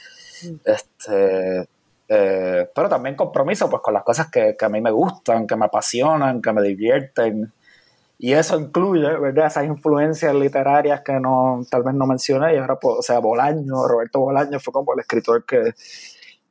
Este, 0.65 1.69
eh, 2.09 2.71
pero 2.73 2.89
también 2.89 3.17
compromiso 3.17 3.69
pues 3.69 3.83
con 3.83 3.95
las 3.95 4.05
cosas 4.05 4.31
que, 4.31 4.57
a 4.59 4.69
mí 4.69 4.81
me 4.81 4.91
gustan, 4.91 5.47
que 5.47 5.57
me 5.57 5.67
apasionan, 5.67 6.41
que 6.41 6.53
me 6.53 6.63
divierten. 6.63 7.53
Y 8.19 8.33
eso 8.33 8.59
incluye, 8.59 9.19
¿verdad? 9.19 9.47
Esas 9.47 9.67
influencias 9.67 10.35
literarias 10.35 11.03
que 11.03 11.21
no, 11.21 11.63
tal 11.71 11.83
vez 11.83 11.95
no 11.95 12.07
mencioné. 12.07 12.55
Y 12.55 12.59
ahora, 12.59 12.79
pues, 12.79 12.97
o 12.99 13.03
sea, 13.03 13.19
Bolaño, 13.19 13.87
Roberto 13.87 14.21
Bolaño 14.21 14.59
fue 14.61 14.73
como 14.73 14.95
el 14.95 15.01
escritor 15.01 15.45
que, 15.45 15.75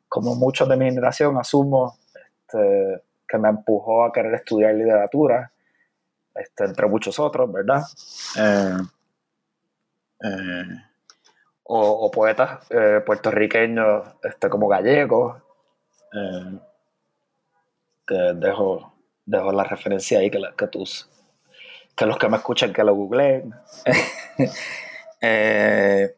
como 0.08 0.36
muchos 0.36 0.68
de 0.70 0.78
mi 0.78 0.86
generación, 0.86 1.38
asumo, 1.38 1.98
este, 2.14 3.02
que 3.28 3.38
me 3.38 3.50
empujó 3.50 4.06
a 4.06 4.12
querer 4.12 4.36
estudiar 4.36 4.76
literatura, 4.76 5.52
este, 6.36 6.66
entre 6.66 6.88
muchos 6.88 7.18
otros, 7.20 7.52
¿verdad? 7.52 7.82
Eh, 8.38 8.78
eh, 10.24 10.66
o, 11.64 12.12
poetas 12.12 12.68
puertorriqueños 13.06 14.06
este, 14.22 14.50
como 14.50 14.68
gallegos, 14.68 15.45
eh, 16.16 16.60
que 18.08 18.16
dejo, 18.36 18.94
dejo 19.26 19.52
la 19.52 19.64
referencia 19.64 20.20
ahí 20.20 20.30
que, 20.30 20.42
que, 20.58 20.68
tus, 20.68 21.10
que 21.96 22.06
los 22.06 22.18
que 22.18 22.30
me 22.30 22.38
escuchan 22.38 22.74
que 22.74 22.84
lo 22.84 22.96
googleen. 22.96 23.54
eh, 25.22 26.16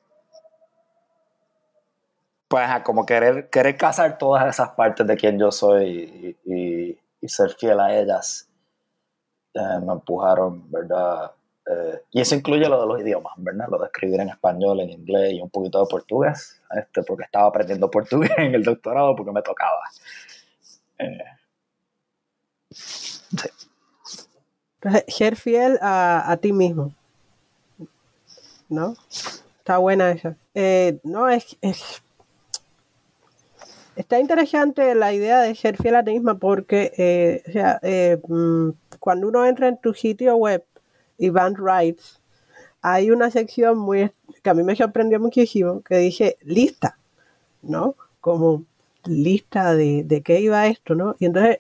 pues 2.48 2.70
como 2.84 3.06
querer, 3.06 3.50
querer 3.50 3.78
casar 3.78 4.18
todas 4.18 4.48
esas 4.48 4.70
partes 4.70 5.06
de 5.06 5.18
quien 5.18 5.38
yo 5.38 5.52
soy 5.52 6.38
y, 6.46 6.98
ser 7.28 7.50
fiel 7.56 7.78
a 7.82 7.94
ellas 7.94 8.48
eh, 9.54 9.80
me 9.86 9.92
empujaron, 9.92 10.72
¿verdad? 10.72 11.32
Eh, 11.70 12.02
y 12.12 12.22
eso 12.22 12.36
incluye 12.36 12.68
lo 12.70 12.80
de 12.80 12.88
los 12.88 13.02
idiomas, 13.02 13.34
¿verdad? 13.38 13.68
Lo 13.70 13.78
de 13.78 13.88
escribir 13.88 14.22
en 14.22 14.30
español, 14.30 14.80
en 14.80 14.90
inglés 14.90 15.34
y 15.34 15.42
un 15.42 15.50
poquito 15.50 15.80
de 15.80 15.88
portugués, 15.90 16.62
este, 16.72 17.04
porque 17.04 17.26
estaba 17.26 17.48
aprendiendo 17.48 17.92
portugués 17.92 18.32
en 18.38 18.56
el 18.56 18.64
doctorado 18.64 19.16
porque 19.16 19.32
me 19.32 19.42
tocaba. 19.42 19.82
Eh, 21.00 21.18
ser 25.10 25.36
fiel 25.36 25.78
a, 25.82 26.38
ti 26.42 26.54
mismo. 26.54 26.94
¿No? 28.70 28.96
Está 29.60 29.78
buena 29.78 30.12
esa. 30.12 30.38
Eh, 30.54 31.00
no, 31.04 31.28
es, 31.28 31.58
Está 33.96 34.20
interesante 34.20 34.94
la 34.96 35.12
idea 35.12 35.42
de 35.42 35.56
ser 35.56 35.76
fiel 35.76 35.96
a 35.96 36.04
ti 36.04 36.12
mismo 36.12 36.38
porque, 36.38 37.42
o 37.48 37.52
sea, 37.52 37.82
mm, 38.28 38.70
cuando 39.00 39.28
uno 39.28 39.46
entra 39.46 39.68
en 39.68 39.78
tu 39.78 39.94
sitio 39.94 40.36
web, 40.36 40.64
Event 41.18 41.58
Rights, 41.60 42.22
hay 42.82 43.12
una 43.12 43.32
sección 43.32 43.78
muy 43.78 44.12
que 44.44 44.50
a 44.50 44.54
mí 44.54 44.64
me 44.64 44.76
sorprendió 44.76 45.20
muchísimo 45.20 45.82
que 45.82 45.98
dice 45.98 46.38
lista, 46.42 46.98
¿no? 47.62 47.96
Como 48.22 48.66
lista 49.06 49.76
de, 49.76 50.04
de 50.06 50.22
qué 50.22 50.40
iba 50.40 50.68
esto, 50.68 50.96
¿no? 50.96 51.16
Y 51.20 51.26
entonces 51.26 51.60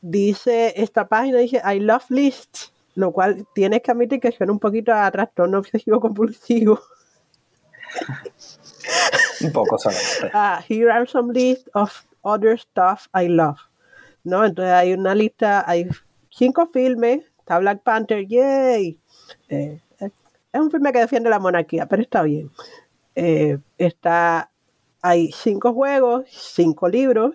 dice, 0.00 0.74
esta 0.76 1.08
página 1.08 1.38
dice, 1.38 1.62
I 1.64 1.80
love 1.80 2.04
lists, 2.10 2.72
lo 2.94 3.12
cual 3.12 3.46
tienes 3.54 3.82
que 3.82 3.90
admitir 3.90 4.20
que 4.20 4.32
suena 4.32 4.52
un 4.52 4.58
poquito 4.58 4.92
a 4.92 5.10
trastorno 5.10 5.58
obsesivo 5.58 6.00
compulsivo. 6.00 6.80
un 9.40 9.52
poco 9.52 9.78
solamente. 9.78 10.30
Ah, 10.34 10.62
here 10.68 10.90
are 10.90 11.06
some 11.06 11.32
lists 11.32 11.68
of 11.74 11.90
other 12.22 12.58
stuff 12.58 13.08
I 13.14 13.28
love. 13.28 13.58
¿No? 14.24 14.44
Entonces 14.44 14.72
hay 14.72 14.92
una 14.92 15.14
lista, 15.14 15.64
hay 15.66 15.86
cinco 16.30 16.66
filmes, 16.72 17.24
está 17.44 17.58
Black 17.58 17.82
Panther, 17.82 18.26
yay. 18.26 18.98
Eh, 19.50 19.80
es 20.00 20.60
un 20.60 20.70
filme 20.70 20.92
que 20.92 21.00
defiende 21.00 21.28
la 21.28 21.38
monarquía, 21.38 21.86
pero 21.86 22.00
está 22.00 22.22
bien. 22.22 22.50
Eh, 23.14 23.58
está 23.76 24.50
hay 25.02 25.30
cinco 25.32 25.74
juegos, 25.74 26.24
cinco 26.30 26.88
libros. 26.88 27.34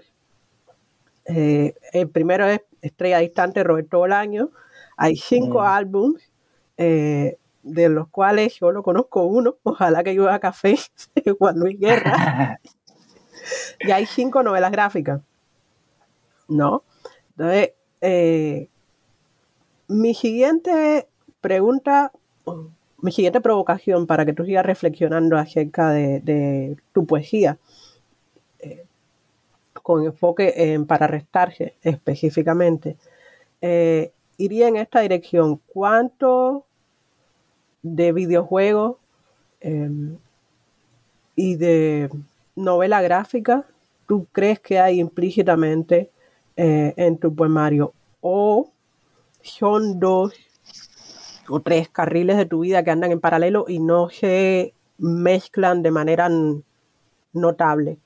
Eh, 1.26 1.76
el 1.94 2.10
primero 2.10 2.48
es 2.48 2.62
Estrella 2.82 3.20
Distante, 3.20 3.64
Roberto 3.64 4.00
Bolaño. 4.00 4.50
Hay 4.98 5.16
cinco 5.16 5.60
mm. 5.60 5.66
álbumes, 5.66 6.32
eh, 6.78 7.38
de 7.62 7.90
los 7.90 8.08
cuales 8.08 8.58
yo 8.60 8.72
lo 8.72 8.82
conozco 8.82 9.22
uno, 9.26 9.58
ojalá 9.62 10.04
que 10.04 10.16
yo 10.16 10.28
haga 10.28 10.40
café, 10.40 10.80
Juan 11.38 11.60
Luis 11.60 11.80
Guerra. 11.80 12.60
y 13.82 13.92
hay 13.92 14.08
cinco 14.08 14.42
novelas 14.42 14.72
gráficas. 14.72 15.22
¿No? 16.48 16.84
Entonces, 17.38 17.74
eh, 18.02 18.68
mi 19.90 20.14
siguiente 20.14 21.08
pregunta 21.42 22.12
mi 23.02 23.12
siguiente 23.12 23.42
provocación 23.42 24.08
para 24.08 24.26
que 24.26 24.34
tú 24.34 24.46
sigas 24.46 24.66
reflexionando 24.66 25.38
acerca 25.38 25.92
de, 25.92 26.78
tu 26.92 27.06
poesía, 27.06 27.58
eh, 28.60 28.86
con 29.74 30.04
enfoque 30.04 30.54
en 30.74 30.86
para 30.86 31.08
restarse 31.08 31.76
específicamente, 31.82 32.98
eh, 33.62 34.12
iría 34.38 34.68
en 34.68 34.78
esta 34.78 35.00
dirección. 35.02 35.62
¿Cuánto 35.68 36.66
de 37.82 38.12
videojuegos 38.12 38.98
em, 39.62 40.18
y 41.36 41.56
de 41.56 42.10
novela 42.56 43.02
gráfica 43.02 43.66
tú 44.08 44.28
crees 44.32 44.60
que 44.60 44.80
hay 44.80 45.00
implícitamente 45.00 46.10
eh, 46.58 46.94
en 46.98 47.18
tu 47.18 47.34
poemario 47.34 47.94
o 48.20 48.70
dos 49.96 50.34
o 51.50 51.62
tres 51.62 51.90
carriles 51.90 52.38
de 52.38 52.46
tu 52.46 52.62
vida 52.62 52.84
que 52.84 52.92
andan 52.92 53.12
en 53.12 53.20
paralelo 53.20 53.66
y 53.68 53.80
no 53.80 54.10
se 54.10 54.74
mezclan 54.98 55.82
de 55.82 55.92
manera 55.92 56.30
notable 57.34 57.98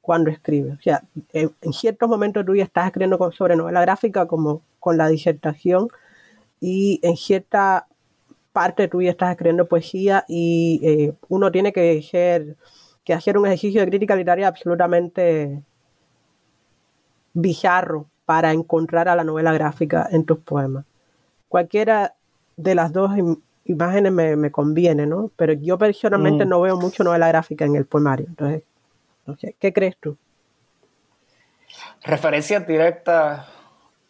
cuando 0.00 0.30
escribes. 0.30 0.78
O 0.78 0.82
sea, 0.82 1.02
en, 1.32 1.72
ciertos 1.72 2.08
momentos 2.08 2.44
tú 2.44 2.54
ya 2.54 2.64
estás 2.64 2.86
escribiendo 2.86 3.32
sobre 3.32 3.56
novela 3.56 3.80
gráfica 3.80 4.26
como 4.26 4.62
con 4.80 4.96
la 4.98 5.08
disertación 5.08 5.88
y 6.60 7.00
en 7.02 7.16
cierta 7.16 7.86
parte 8.52 8.88
tú 8.88 9.00
ya 9.00 9.10
estás 9.10 9.30
escribiendo 9.30 9.68
poesía 9.68 10.24
y 10.28 10.80
eh, 10.82 11.14
uno 11.28 11.50
tiene 11.50 11.72
que 11.72 11.98
hacer, 11.98 12.56
que 13.04 13.14
hacer 13.14 13.38
un 13.38 13.46
ejercicio 13.46 13.80
de 13.80 13.86
crítica 13.86 14.16
literaria 14.16 14.48
absolutamente 14.48 15.62
bizarro 17.32 18.11
para 18.32 18.52
encontrar 18.52 19.10
a 19.10 19.14
la 19.14 19.24
novela 19.24 19.52
gráfica 19.52 20.08
en 20.10 20.24
tus 20.24 20.38
poemas. 20.38 20.86
Cualquiera 21.50 22.14
de 22.56 22.74
las 22.74 22.90
dos 22.90 23.10
imágenes 23.66 24.10
me, 24.10 24.50
conviene, 24.50 25.04
¿no? 25.04 25.30
Pero 25.36 25.52
yo 25.52 25.76
personalmente 25.76 26.46
mm. 26.46 26.48
no 26.48 26.62
veo 26.62 26.78
mucho 26.78 27.04
novela 27.04 27.28
gráfica 27.28 27.66
en 27.66 27.76
el 27.76 27.84
poemario. 27.84 28.24
Entonces, 28.28 28.62
sé, 29.38 29.54
¿qué 29.58 29.70
crees 29.74 29.98
tú? 29.98 30.16
Referencias 32.04 32.66
directas 32.66 33.46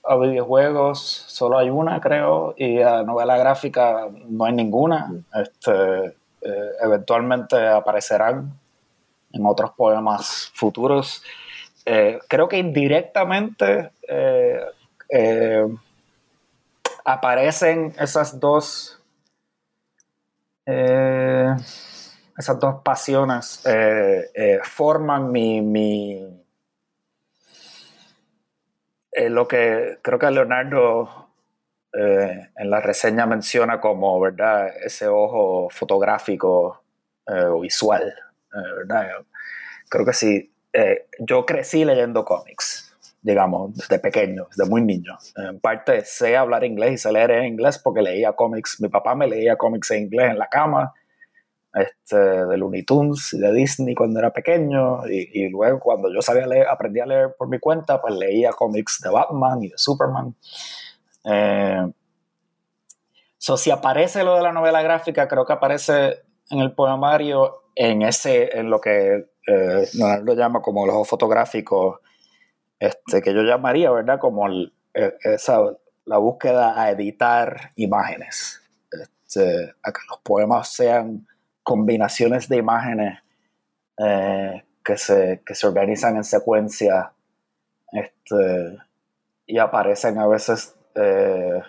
a 0.05 0.17
videojuegos, 0.17 1.01
solo 1.27 1.59
hay 1.59 1.69
una, 1.69 2.01
creo, 2.01 2.55
y 2.57 2.81
a 2.81 3.03
novela 3.03 3.37
gráfica 3.37 4.09
no 4.29 4.45
hay 4.45 4.53
ninguna. 4.53 5.13
Este, 5.35 6.07
eh, 6.43 6.71
eventualmente 6.81 7.57
aparecerán 7.67 8.53
en 9.33 9.47
otros 9.47 9.73
poemas 9.73 10.53
futuros. 10.55 11.25
Eh, 11.85 12.19
creo 12.29 12.49
que 12.49 12.59
indirectamente 12.59 13.91
eh, 14.09 15.67
aparecen 17.05 17.93
esas 17.99 18.39
dos 18.39 18.99
esas 20.65 22.61
dos 22.61 22.83
pasiones 22.85 23.65
forman 24.63 25.33
mi, 25.33 25.61
mi 25.61 26.43
eh, 29.13 29.29
lo 29.29 29.47
que 29.47 29.99
creo 30.01 30.19
que 30.19 30.31
Leonardo 30.31 31.29
eh, 31.93 32.49
en 32.57 32.71
la 32.71 32.81
reseña 32.81 33.27
menciona 33.27 33.79
como, 33.79 34.19
¿verdad? 34.19 34.69
Ese 34.83 35.07
ojo 35.07 35.69
fotográfico 35.71 36.83
eh, 37.27 37.45
o 37.45 37.61
visual, 37.61 38.15
¿verdad? 38.51 39.25
Creo 39.89 40.07
que 40.07 40.15
sí. 40.73 40.81
yo 41.21 41.47
crecí 41.47 41.85
leyendo 41.85 42.25
cómics, 42.25 42.97
digamos, 43.21 43.75
desde 43.77 43.99
pequeño, 43.99 44.47
desde 44.49 44.69
muy 44.69 44.83
niño. 44.83 45.17
En 45.37 45.61
parte 45.61 46.05
sé 46.05 46.37
hablar 46.37 46.65
inglés 46.65 46.93
y 46.93 46.99
sé 46.99 47.13
leer 47.13 47.31
en 47.33 47.45
inglés 47.47 47.79
porque 47.79 48.03
leía 48.03 48.33
cómics. 48.33 48.81
Mi 48.81 48.89
papá 48.89 49.15
me 49.15 49.27
leía 49.27 49.57
cómics 49.57 49.91
en 49.93 50.05
inglés 50.05 50.31
en 50.31 50.39
la 50.39 50.49
cama 50.49 50.93
este, 51.75 52.17
de 52.19 52.57
Looney 52.59 52.83
Tunes 52.83 53.33
y 53.33 53.39
de 53.39 53.53
Disney 53.53 53.95
cuando 53.95 54.19
era 54.19 54.31
pequeño 54.31 55.07
y, 55.07 55.49
luego 55.49 55.81
cuando 55.81 56.13
yo 56.13 56.21
sabía 56.21 56.47
leer, 56.47 56.69
aprendí 56.69 57.01
a 57.01 57.07
leer 57.07 57.35
por 57.37 57.49
mi 57.49 57.59
cuenta, 57.59 58.01
pues 58.01 58.15
leía 58.15 58.53
cómics 58.53 59.01
de 59.03 59.11
Batman 59.11 59.63
y 59.63 59.69
de 59.69 59.79
Superman. 59.79 60.35
Eh, 61.25 61.91
si 63.39 63.71
aparece 63.71 64.23
lo 64.23 64.37
de 64.37 64.43
la 64.43 64.53
novela 64.53 64.83
gráfica, 64.83 65.27
creo 65.29 65.47
que 65.47 65.53
aparece 65.53 66.23
en 66.51 66.61
el 66.61 66.73
poemario 66.73 67.63
en 67.75 68.03
ese, 68.03 68.57
en 68.59 68.69
lo 68.69 68.81
que 68.81 69.32
eh, 69.47 69.89
lo 69.95 70.35
llama 70.35 70.61
como 70.61 70.87
los 70.87 71.09
fotográficos, 71.09 72.01
este, 72.79 73.23
que 73.23 73.35
yo 73.35 73.43
llamaría, 73.43 73.91
¿verdad? 73.91 74.19
Como 74.19 74.47
el, 74.47 74.73
eh, 74.95 75.15
esa, 75.23 75.61
la 76.05 76.19
búsqueda 76.19 76.81
a 76.81 76.91
editar 76.91 77.73
imágenes, 77.77 78.61
este, 78.91 79.75
a 79.83 79.93
que 79.93 80.01
los 80.09 80.19
poemas 80.23 80.69
sean 80.69 81.27
combinaciones 81.63 82.49
de 82.49 82.57
imágenes 82.57 83.19
eh, 83.99 84.65
que, 84.85 84.97
se, 84.97 85.43
se, 85.47 85.67
organizan 85.67 86.17
en 86.17 86.25
secuencia 86.25 87.13
este, 87.93 88.79
y 89.47 89.59
aparecen 89.59 90.19
a 90.19 90.27
veces 90.27 90.75
eh, 90.95 91.63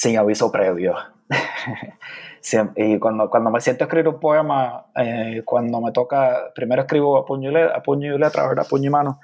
sin 0.00 0.18
aviso 0.18 0.50
previo. 0.50 0.94
y 2.76 2.98
cuando, 2.98 3.28
cuando 3.28 3.50
me 3.50 3.60
siento 3.60 3.84
a 3.84 3.86
escribir 3.86 4.08
un 4.08 4.20
poema, 4.20 4.86
eh, 4.96 5.42
cuando 5.44 5.80
me 5.80 5.92
toca, 5.92 6.52
primero 6.54 6.82
escribo 6.82 7.18
a 7.18 7.26
puño 7.26 7.50
y, 7.50 7.54
letra, 7.54 7.76
a 7.76 7.82
puño 7.82 8.14
y 8.14 8.18
letra, 8.18 8.48
¿verdad? 8.48 8.66
puño 8.68 8.86
y 8.86 8.90
mano, 8.90 9.20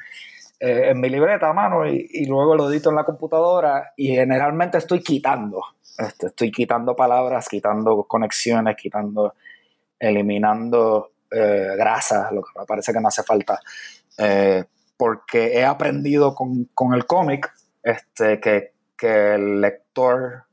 en 0.59 1.01
mi 1.01 1.11
libreta 1.11 1.51
a 1.51 1.53
mano 1.53 1.87
y, 1.87 2.09
y, 2.11 2.25
luego 2.27 2.57
lo 2.57 2.71
edito 2.71 2.89
en 2.89 2.97
la 2.97 3.05
computadora 3.05 3.93
y 3.95 4.09
generalmente 4.09 4.79
estoy 4.79 5.03
quitando 5.03 5.61
este, 5.99 6.27
estoy 6.27 6.51
quitando 6.51 6.95
palabras, 6.95 7.49
quitando 7.49 8.05
conexiones, 8.05 8.77
quitando, 8.77 9.35
eliminando 9.99 11.13
eh, 11.31 11.77
lo 12.33 12.43
que 12.43 12.59
me 12.59 12.67
parece 12.67 12.93
que 12.93 13.01
no 13.01 13.09
hace 13.09 13.23
falta. 13.23 13.61
Eh, 14.19 14.65
porque 14.97 15.59
he 15.59 15.65
aprendido 15.65 16.35
con, 16.35 16.95
el 16.95 17.07
cómic 17.07 17.53
este, 17.83 18.41
que, 18.41 18.73
el 18.99 19.61
lector 19.61 20.46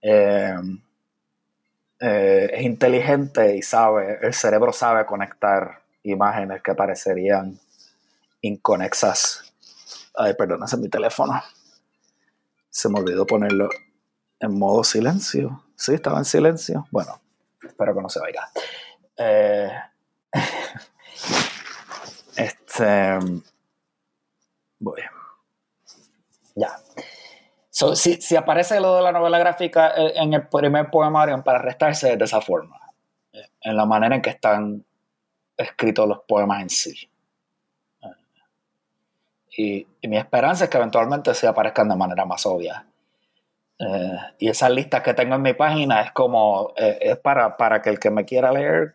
eh, 0.00 0.54
es 1.98 2.62
inteligente 2.62 3.56
y 3.56 3.62
sabe, 3.62 4.18
el 4.22 4.34
cerebro 4.34 4.72
sabe 4.72 5.06
conectar 5.06 5.82
imágenes 6.02 6.62
que 6.62 6.74
parecerían 6.74 7.58
inconexas. 8.40 9.52
Ay, 10.14 10.34
perdón, 10.34 10.62
ese 10.64 10.76
es 10.76 10.82
mi 10.82 10.88
teléfono. 10.88 11.42
Se 12.70 12.88
me 12.88 13.00
olvidó 13.00 13.26
ponerlo 13.26 13.68
en 14.40 14.58
modo 14.58 14.84
silencio. 14.84 15.64
Sí, 15.76 15.94
estaba 15.94 16.18
en 16.18 16.24
silencio. 16.24 16.86
Bueno, 16.90 17.20
espero 17.62 17.94
que 17.94 18.02
no 18.02 18.08
se 18.08 18.20
vaya. 18.20 18.48
Eh, 19.16 19.70
este. 22.36 23.18
Voy. 24.78 25.02
Ya. 26.54 26.78
Si, 27.94 28.36
aparece 28.36 28.80
lo 28.80 28.96
de 28.96 29.02
la 29.02 29.12
novela 29.12 29.38
gráfica 29.38 29.92
eh, 29.96 30.12
en 30.16 30.34
el 30.34 30.48
primer 30.48 30.90
poemario 30.90 31.42
para 31.42 31.58
restarse 31.58 32.16
de 32.16 32.24
esa 32.24 32.40
forma, 32.40 32.78
eh, 33.32 33.46
en 33.62 33.76
la 33.76 33.86
manera 33.86 34.16
en 34.16 34.22
que 34.22 34.30
están 34.30 34.84
escritos 35.56 36.08
los 36.08 36.20
poemas 36.26 36.62
en 36.62 36.70
sí. 36.70 37.10
Y, 39.56 39.86
y 40.00 40.08
mi 40.08 40.16
esperanza 40.16 40.64
es 40.64 40.70
que 40.70 40.76
eventualmente 40.76 41.34
se 41.34 41.48
aparezcan 41.48 41.88
de 41.88 41.96
manera 41.96 42.24
más 42.24 42.46
obvia 42.46 42.86
eh, 43.78 44.18
y 44.38 44.48
esas 44.48 44.70
listas 44.70 45.02
que 45.02 45.14
tengo 45.14 45.36
en 45.36 45.42
mi 45.42 45.54
página 45.54 46.02
es 46.02 46.10
como, 46.12 46.72
eh, 46.76 46.98
es 47.00 47.18
para, 47.18 47.56
para 47.56 47.80
que 47.80 47.90
el 47.90 48.00
que 48.00 48.10
me 48.10 48.24
quiera 48.24 48.50
leer 48.50 48.94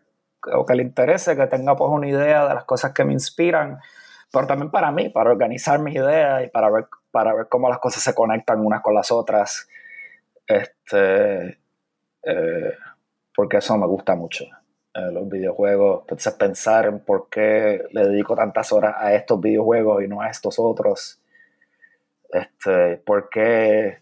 o 0.54 0.66
que 0.66 0.74
le 0.74 0.82
interese, 0.82 1.36
que 1.36 1.46
tenga 1.46 1.74
pues 1.74 1.90
una 1.90 2.06
idea 2.06 2.46
de 2.46 2.54
las 2.54 2.64
cosas 2.64 2.92
que 2.92 3.04
me 3.04 3.14
inspiran, 3.14 3.78
pero 4.30 4.46
también 4.46 4.70
para 4.70 4.90
mí, 4.90 5.08
para 5.08 5.30
organizar 5.30 5.78
mis 5.78 5.94
ideas 5.94 6.44
y 6.44 6.48
para 6.48 6.70
ver, 6.70 6.86
para 7.14 7.32
ver 7.32 7.46
cómo 7.48 7.68
las 7.68 7.78
cosas 7.78 8.02
se 8.02 8.12
conectan 8.12 8.58
unas 8.58 8.82
con 8.82 8.92
las 8.92 9.12
otras. 9.12 9.68
Este, 10.48 11.58
eh, 12.24 12.72
porque 13.32 13.58
eso 13.58 13.78
me 13.78 13.86
gusta 13.86 14.16
mucho. 14.16 14.44
los 15.12 15.28
videojuegos, 15.28 16.02
entonces 16.02 16.32
pensar 16.34 16.86
en 16.86 17.00
por 17.00 17.28
qué 17.28 17.84
le 17.90 18.08
dedico 18.08 18.34
tantas 18.34 18.72
horas 18.72 18.94
a 18.98 19.12
estos 19.14 19.40
videojuegos 19.40 20.02
y 20.02 20.08
no 20.08 20.20
a 20.20 20.28
estos 20.28 20.58
otros. 20.58 21.20
Este, 22.30 22.96
por 22.98 23.28
qué 23.28 23.98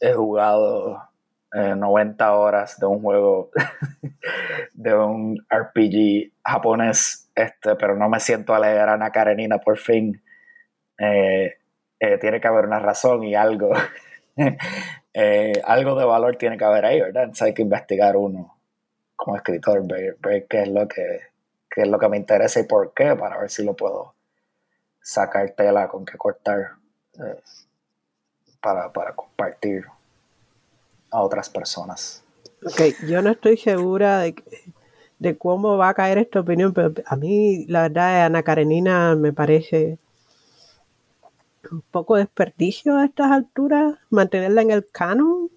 he 0.00 0.12
jugado 0.14 1.10
90 1.52 2.24
eh, 2.24 2.30
horas 2.30 2.78
de 2.80 2.86
un 2.86 3.02
juego, 3.02 3.50
de 4.72 4.94
un 4.94 5.46
RPG 5.50 6.32
japonés, 6.42 7.30
este, 7.34 7.74
pero 7.76 7.96
no 7.96 8.08
me 8.08 8.20
siento 8.20 8.54
a 8.54 8.60
leer 8.60 8.88
a 8.88 8.94
Ana 8.94 9.10
Karenina 9.10 9.58
por 9.58 9.76
fin. 9.76 10.22
Eh, 10.98 11.54
eh, 12.00 12.18
tiene 12.18 12.40
que 12.40 12.48
haber 12.48 12.66
una 12.66 12.78
razón 12.78 13.24
y 13.24 13.34
algo. 13.34 13.72
algo 15.64 15.98
de 15.98 16.04
valor 16.04 16.36
tiene 16.36 16.58
que 16.58 16.64
haber 16.64 16.84
ahí, 16.84 17.00
¿verdad? 17.00 17.24
Entonces 17.24 17.46
hay 17.46 17.54
que 17.54 17.62
investigar 17.62 18.16
uno 18.16 18.56
como 19.16 19.36
escritor, 19.36 19.82
ver, 19.86 20.46
qué 20.46 20.62
es 20.62 20.68
lo 20.68 20.86
que 20.86 21.20
qué 21.70 21.82
es 21.82 21.88
lo 21.88 21.98
que 21.98 22.08
me 22.08 22.16
interesa 22.16 22.60
y 22.60 22.62
por 22.62 22.94
qué, 22.94 23.14
para 23.16 23.38
ver 23.38 23.50
si 23.50 23.62
lo 23.62 23.74
puedo 23.74 24.14
sacar 25.02 25.50
tela 25.50 25.88
con 25.88 26.06
qué 26.06 26.16
cortar 26.16 26.72
para, 28.60 29.14
compartir 29.14 29.84
a 31.10 31.22
otras 31.22 31.50
personas. 31.50 32.24
Ok, 32.64 32.80
yo 33.06 33.22
no 33.22 33.30
estoy 33.30 33.56
segura 33.56 34.20
de, 34.20 34.34
de 35.18 35.36
cómo 35.36 35.76
va 35.76 35.90
a 35.90 35.94
caer 35.94 36.18
esta 36.18 36.40
opinión, 36.40 36.72
pero 36.72 36.92
a 37.04 37.16
mí 37.16 37.66
la 37.68 37.82
verdad 37.82 38.24
Ana 38.24 38.42
Karenina 38.42 39.14
me 39.14 39.32
parece 39.32 39.98
un 41.70 41.82
poco 41.82 42.16
desperdicio 42.16 42.96
a 42.96 43.04
estas 43.06 43.30
alturas 43.30 43.94
mantenerla 44.10 44.62
en 44.62 44.70
el 44.70 44.86
canon, 44.90 45.50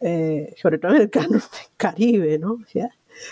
eh, 0.00 0.54
sobre 0.60 0.78
todo 0.78 0.94
en 0.94 1.02
el 1.02 1.10
canon 1.10 1.40
Caribe, 1.76 2.38
¿no? 2.38 2.58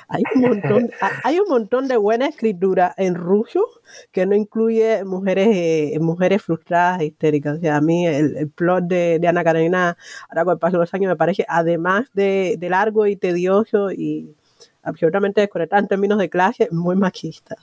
Hay 0.08 0.22
un 0.34 0.42
montón, 0.42 0.90
hay 1.24 1.38
un 1.40 1.48
montón 1.48 1.88
de 1.88 1.96
buena 1.96 2.26
escritura 2.26 2.94
en 2.96 3.14
ruso 3.14 3.66
que 4.10 4.26
no 4.26 4.34
incluye 4.34 5.04
mujeres, 5.04 5.48
eh, 5.50 5.98
mujeres 6.00 6.42
frustradas 6.42 7.00
e 7.00 7.06
histéricas. 7.06 7.58
O 7.58 7.60
sea, 7.60 7.76
a 7.76 7.80
mí 7.80 8.06
el, 8.06 8.50
plot 8.50 8.84
de, 8.84 9.18
de, 9.20 9.28
Ana 9.28 9.44
Karenina, 9.44 9.96
ahora 10.28 10.44
con 10.44 10.52
el 10.52 10.58
paso 10.58 10.76
de 10.76 10.80
los 10.80 10.94
años, 10.94 11.10
me 11.10 11.16
parece, 11.16 11.44
además 11.48 12.06
de, 12.14 12.56
largo 12.60 13.06
y 13.06 13.16
tedioso 13.16 13.90
y 13.90 14.34
absolutamente 14.82 15.40
desconectado 15.40 15.82
en 15.82 15.88
términos 15.88 16.18
de 16.18 16.30
clase, 16.30 16.68
muy 16.70 16.96
machista. 16.96 17.56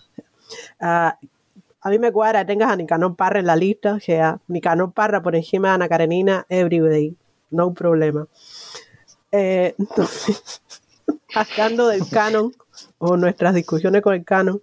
Ah, 0.80 1.18
a 1.82 1.90
mí 1.90 2.00
me 2.00 2.12
cuadra 2.12 2.46
tengas 2.46 2.72
a 2.72 2.76
Nicanor 2.76 3.16
Parra 3.16 3.40
en 3.40 3.46
la 3.46 3.56
lista, 3.56 3.94
o 3.94 4.00
sea, 4.00 4.40
Nicanor 4.48 4.92
Parra 4.92 5.22
por 5.22 5.36
encima 5.36 5.70
de 5.70 5.74
Ana 5.76 5.90
Karenina, 5.90 6.46
everyday, 6.50 7.16
no 7.52 7.74
problema. 7.74 8.28
Eh, 9.32 9.76
entonces, 9.80 10.62
pasando 11.34 11.88
del 11.88 12.08
canon 12.10 12.52
o 12.98 13.16
nuestras 13.16 13.54
discusiones 13.54 14.02
con 14.02 14.14
el 14.14 14.26
canon 14.26 14.62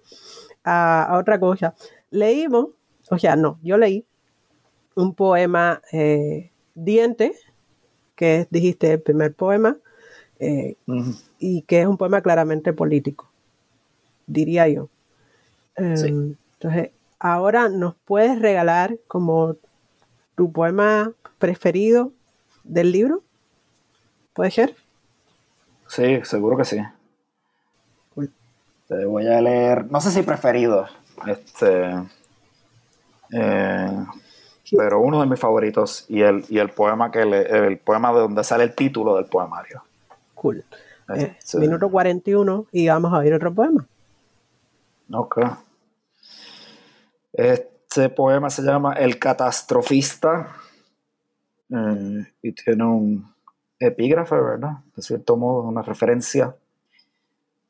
a, 0.65 1.17
otra 1.19 1.41
cosa, 1.41 1.75
leímos, 2.11 2.69
o 3.11 3.19
sea, 3.19 3.37
no, 3.37 3.59
yo 3.63 3.79
leí 3.79 4.05
un 4.95 5.15
poema 5.15 5.81
eh, 5.93 6.51
Diente, 6.75 7.35
que 8.15 8.47
dijiste 8.51 8.93
el 8.93 9.01
primer 9.01 9.35
poema, 9.35 9.77
eh, 10.39 10.77
y 11.39 11.63
que 11.63 11.81
es 11.81 11.87
un 11.87 11.97
poema 11.97 12.21
claramente 12.21 12.75
político, 12.75 13.31
diría 14.27 14.69
yo. 14.69 14.89
Em, 15.77 16.37
entonces, 16.55 16.91
ahora 17.19 17.69
nos 17.69 17.95
puedes 18.05 18.41
regalar 18.41 18.97
como 19.09 19.57
tu 20.35 20.53
poema 20.53 21.13
preferido 21.39 22.13
del 22.65 22.93
libro. 22.93 23.23
¿Puede 24.33 24.51
ser? 24.51 24.77
Sí, 25.89 26.21
seguro 26.25 26.57
que 26.57 26.65
sí. 26.65 26.79
Te 28.89 29.05
voy 29.05 29.27
a 29.27 29.41
leer, 29.41 29.91
no 29.91 30.01
sé 30.01 30.13
si 30.13 30.23
preferido, 30.23 30.87
este, 31.27 31.93
eh, 33.33 34.07
pero 34.77 35.01
uno 35.01 35.21
de 35.21 35.27
mis 35.27 35.41
favoritos 35.41 36.05
y 36.09 36.23
el, 36.23 36.45
y 36.49 36.59
el 36.59 36.71
poema 36.71 37.11
que 37.11 37.25
le, 37.25 37.67
el 37.67 37.79
poema 37.79 38.13
de 38.13 38.21
donde 38.21 38.45
sale 38.45 38.63
el 38.63 38.75
título 38.77 39.17
del 39.17 39.25
poemario. 39.25 39.83
Cool. 40.35 40.65
Eh, 41.15 41.37
minuto 41.55 41.91
41 41.91 42.67
y 42.71 42.89
vamos 42.89 43.13
a 43.13 43.19
oír 43.19 43.35
otro 43.35 43.53
poema. 43.53 43.87
Ok. 45.13 45.39
Este 47.37 48.09
poema 48.09 48.49
se 48.49 48.63
llama 48.63 48.95
El 48.95 49.19
catastrofista 49.19 50.57
eh, 51.69 52.33
y 52.41 52.53
tiene 52.53 52.85
un 52.85 53.35
epígrafe, 53.79 54.35
¿verdad? 54.37 54.79
De 54.95 55.03
cierto 55.03 55.37
modo, 55.37 55.69
una 55.69 55.83
referencia. 55.83 56.57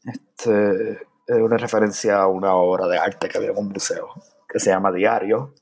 Este, 0.05 1.01
una 1.27 1.57
referencia 1.57 2.19
a 2.19 2.29
una 2.29 2.55
obra 2.55 2.87
de 2.87 2.97
arte 2.97 3.29
que 3.29 3.39
había 3.39 3.51
en 3.51 3.59
un 3.59 3.71
museo 3.71 4.11
que 4.49 4.61
se 4.61 4.71
llama 4.71 4.93
Diario 4.93 5.53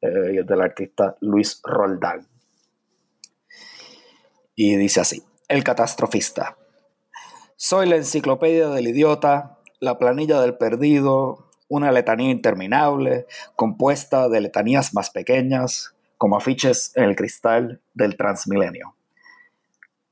eh, 0.00 0.34
y 0.34 0.38
es 0.38 0.46
del 0.46 0.60
artista 0.60 1.16
Luis 1.20 1.60
Roldán. 1.64 2.28
Y 4.54 4.76
dice 4.76 5.00
así: 5.00 5.24
El 5.48 5.64
catastrofista. 5.64 6.56
Soy 7.56 7.88
la 7.88 7.96
enciclopedia 7.96 8.68
del 8.68 8.86
idiota, 8.86 9.58
la 9.80 9.98
planilla 9.98 10.40
del 10.40 10.56
perdido, 10.56 11.47
una 11.68 11.92
letanía 11.92 12.30
interminable, 12.30 13.26
compuesta 13.54 14.28
de 14.28 14.40
letanías 14.40 14.94
más 14.94 15.10
pequeñas, 15.10 15.94
como 16.16 16.36
afiches 16.36 16.92
en 16.96 17.04
el 17.04 17.16
cristal 17.16 17.80
del 17.94 18.16
Transmilenio. 18.16 18.94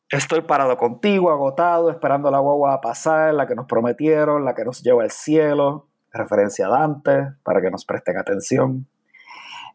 Estoy 0.09 0.43
parado 0.43 0.77
contigo, 0.77 1.33
agotado, 1.33 1.91
esperando 1.91 2.31
la 2.31 2.39
guagua 2.39 2.75
a 2.75 2.81
pasar, 2.81 3.35
la 3.35 3.47
que 3.47 3.57
nos 3.57 3.67
prometieron, 3.67 4.45
la 4.45 4.55
que 4.55 4.65
nos 4.65 4.83
lleva 4.83 5.03
al 5.03 5.11
cielo, 5.11 5.89
referencia 6.13 6.67
a 6.67 6.71
Dante, 6.71 7.33
para 7.43 7.61
que 7.61 7.73
nos 7.73 7.85
presten 7.85 8.17
atención. 8.17 8.87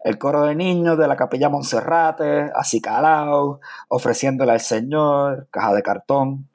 El 0.03 0.17
coro 0.17 0.43
de 0.43 0.55
niños 0.55 0.97
de 0.97 1.07
la 1.07 1.17
capilla 1.17 1.49
Monserrate, 1.49 2.49
así 2.55 2.81
calao, 2.81 3.59
ofreciéndole 3.89 4.53
al 4.53 4.61
Señor, 4.61 5.47
caja 5.51 5.73
de 5.73 5.83
cartón. 5.83 6.47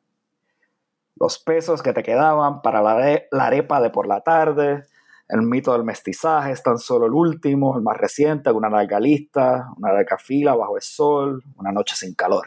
Los 1.15 1.39
pesos 1.39 1.83
que 1.83 1.93
te 1.93 2.03
quedaban 2.03 2.63
para 2.63 2.81
la, 2.81 3.21
la 3.31 3.47
arepa 3.47 3.81
de 3.83 3.91
por 3.91 4.07
la 4.07 4.23
tarde, 4.23 4.85
el 5.29 5.43
mito 5.43 5.73
del 5.73 5.85
mestizaje 5.85 6.53
es 6.53 6.63
tan 6.63 6.79
solo 6.79 7.07
el 7.07 7.13
último, 7.13 7.77
el 7.77 7.83
más 7.83 7.97
reciente, 7.97 8.51
una 8.53 8.69
larga 8.69 9.01
lista, 9.01 9.69
una 9.77 9.93
larga 9.93 10.19
fila 10.19 10.55
bajo 10.55 10.77
el 10.77 10.83
sol, 10.83 11.43
una 11.57 11.73
noche 11.73 11.97
sin 11.97 12.15
calor. 12.15 12.47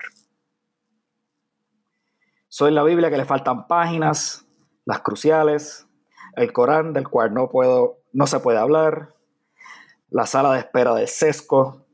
Soy 2.48 2.72
la 2.72 2.84
Biblia 2.84 3.10
que 3.10 3.18
le 3.18 3.26
faltan 3.26 3.68
páginas, 3.68 4.48
las 4.86 5.02
cruciales, 5.02 5.88
el 6.36 6.54
Corán 6.54 6.94
del 6.94 7.08
cual 7.08 7.34
no, 7.34 7.50
puedo, 7.50 8.00
no 8.14 8.28
se 8.28 8.40
puede 8.40 8.58
hablar, 8.58 9.14
la 10.10 10.26
sala 10.26 10.54
de 10.54 10.60
espera 10.60 10.96
del 10.96 11.08
sesco, 11.08 11.86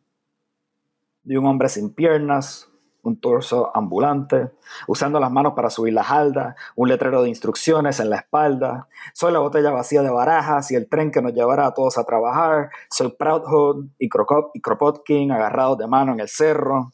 de 1.23 1.37
un 1.37 1.45
hombre 1.47 1.67
sin 1.67 1.93
piernas, 1.93 2.71
un 3.05 3.19
torso 3.19 3.71
ambulante, 3.73 4.51
usando 4.87 5.19
las 5.19 5.31
manos 5.31 5.53
para 5.53 5.69
subir 5.69 5.93
la 5.93 6.01
halda, 6.01 6.55
un 6.75 6.89
letrero 6.89 7.23
de 7.23 7.29
instrucciones 7.29 7.99
en 7.99 8.09
la 8.09 8.17
espalda. 8.17 8.87
Soy 9.13 9.31
la 9.31 9.39
botella 9.39 9.71
vacía 9.71 10.01
de 10.01 10.09
barajas 10.09 10.71
y 10.71 10.75
el 10.75 10.89
tren 10.89 11.11
que 11.11 11.21
nos 11.21 11.33
llevará 11.33 11.67
a 11.67 11.73
todos 11.73 11.97
a 11.97 12.03
trabajar. 12.03 12.69
Soy 12.89 13.15
Proudhood 13.17 13.85
y, 13.99 14.09
y 14.53 14.61
Kropotkin 14.61 15.31
agarrados 15.31 15.77
de 15.77 15.87
mano 15.87 16.13
en 16.13 16.19
el 16.19 16.27
cerro. 16.27 16.91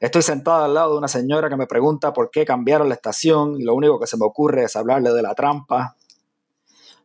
Estoy 0.00 0.22
sentado 0.22 0.64
al 0.64 0.74
lado 0.74 0.92
de 0.92 0.98
una 0.98 1.08
señora 1.08 1.48
que 1.48 1.56
me 1.56 1.66
pregunta 1.68 2.12
por 2.12 2.30
qué 2.30 2.44
cambiaron 2.44 2.88
la 2.88 2.94
estación 2.94 3.60
y 3.60 3.62
lo 3.62 3.74
único 3.74 4.00
que 4.00 4.08
se 4.08 4.16
me 4.16 4.26
ocurre 4.26 4.64
es 4.64 4.74
hablarle 4.74 5.12
de 5.12 5.22
la 5.22 5.34
trampa. 5.34 5.96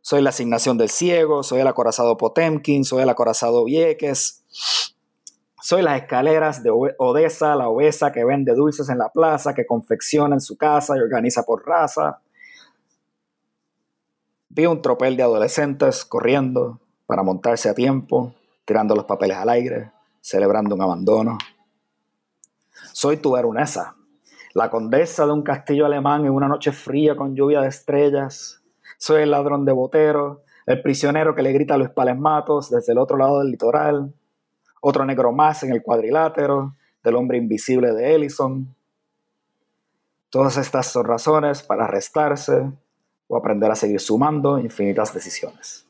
Soy 0.02 0.22
la 0.22 0.30
asignación 0.30 0.78
del 0.78 0.90
ciego, 0.90 1.44
soy 1.44 1.60
el 1.60 1.68
acorazado 1.68 2.16
Potemkin, 2.16 2.86
soy 2.86 3.04
el 3.04 3.10
acorazado 3.10 3.66
Vieques. 3.66 4.44
Soy 5.70 5.82
las 5.82 6.02
escaleras 6.02 6.64
de 6.64 6.72
Odessa, 6.98 7.54
la 7.58 7.68
obesa 7.68 8.14
que 8.14 8.24
vende 8.24 8.54
dulces 8.54 8.88
en 8.88 9.00
la 9.00 9.10
plaza, 9.10 9.54
que 9.54 9.66
confecciona 9.66 10.34
en 10.34 10.40
su 10.40 10.56
casa 10.56 10.96
y 10.96 11.02
organiza 11.02 11.44
por 11.44 11.68
raza. 11.68 12.22
Vi 14.48 14.66
un 14.66 14.82
tropel 14.82 15.18
de 15.18 15.24
adolescentes 15.24 16.06
corriendo 16.06 16.80
para 17.06 17.22
montarse 17.22 17.68
a 17.68 17.74
tiempo, 17.74 18.34
tirando 18.64 18.96
los 18.96 19.04
papeles 19.04 19.36
al 19.36 19.50
aire, 19.50 19.92
celebrando 20.22 20.74
un 20.74 20.84
abandono. 20.84 21.38
Soy 22.94 23.18
tu 23.18 23.34
veronesa, 23.34 23.98
la 24.54 24.70
condesa 24.70 25.26
de 25.26 25.34
un 25.34 25.44
castillo 25.44 25.86
alemán 25.86 26.26
en 26.26 26.32
una 26.32 26.48
noche 26.48 26.72
fría 26.72 27.18
con 27.18 27.36
lluvia 27.36 27.60
de 27.60 27.68
estrellas. 27.68 28.62
Soy 28.98 29.24
el 29.24 29.32
ladrón 29.32 29.66
de 29.66 29.74
Botero, 29.74 30.44
el 30.66 30.82
prisionero 30.82 31.36
que 31.36 31.42
le 31.42 31.52
grita 31.52 31.74
a 31.74 31.78
los 31.78 31.90
palesmatos 31.90 32.70
desde 32.70 32.94
el 32.94 33.00
otro 33.00 33.18
lado 33.18 33.40
del 33.40 33.52
litoral. 33.52 34.14
Otro 34.82 35.06
negro 35.06 35.32
más 35.32 35.64
en 35.64 35.72
el 35.72 35.82
cuadrilátero 35.82 36.76
del 37.04 37.16
hombre 37.16 37.38
invisible 37.38 37.94
de 37.94 38.16
Ellison. 38.16 38.76
Todas 40.30 40.58
estas 40.58 40.88
son 40.88 41.06
razones 41.06 41.64
para 41.64 41.86
arrestarse 41.86 42.72
o 43.28 43.38
aprender 43.38 43.72
a 43.72 43.76
seguir 43.76 44.00
sumando 44.00 44.60
infinitas 44.60 45.14
decisiones. 45.14 45.86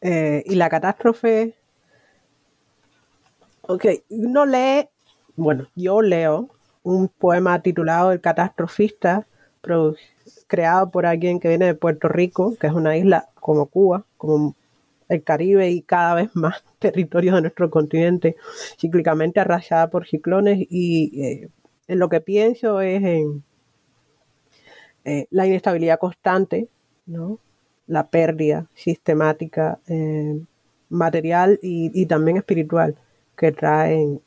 Eh, 0.00 0.44
y 0.46 0.54
la 0.54 0.68
catástrofe 0.68 1.58
Ok, 3.70 3.84
uno 4.08 4.46
lee, 4.46 4.88
bueno, 5.36 5.68
yo 5.74 6.00
leo 6.00 6.48
un 6.82 7.08
poema 7.08 7.60
titulado 7.60 8.12
El 8.12 8.22
catastrofista, 8.22 9.26
creado 10.46 10.90
por 10.90 11.06
alguien 11.06 11.40
que 11.40 11.48
viene 11.48 11.66
de 11.66 11.74
Puerto 11.74 12.08
Rico, 12.08 12.54
que 12.60 12.66
es 12.66 12.72
una 12.72 12.96
isla 12.96 13.28
como 13.34 13.66
Cuba, 13.66 14.04
como 14.16 14.54
el 15.08 15.22
Caribe 15.22 15.70
y 15.70 15.82
cada 15.82 16.14
vez 16.14 16.30
más 16.34 16.62
territorios 16.78 17.34
de 17.34 17.42
nuestro 17.42 17.70
continente 17.70 18.36
cíclicamente 18.78 19.40
arrasada 19.40 19.90
por 19.90 20.06
ciclones 20.06 20.66
y 20.70 21.22
eh, 21.22 21.48
en 21.88 21.98
lo 21.98 22.08
que 22.08 22.20
pienso 22.20 22.80
es 22.80 23.02
en 23.02 23.42
eh, 25.04 25.26
la 25.30 25.46
inestabilidad 25.46 25.98
constante, 25.98 26.68
¿no? 27.06 27.38
la 27.86 28.08
pérdida 28.08 28.66
sistemática 28.74 29.78
eh, 29.86 30.38
material 30.90 31.58
y 31.62 32.04
también 32.06 32.36
espiritual 32.36 32.96
que 33.36 33.52
traen 33.52 34.20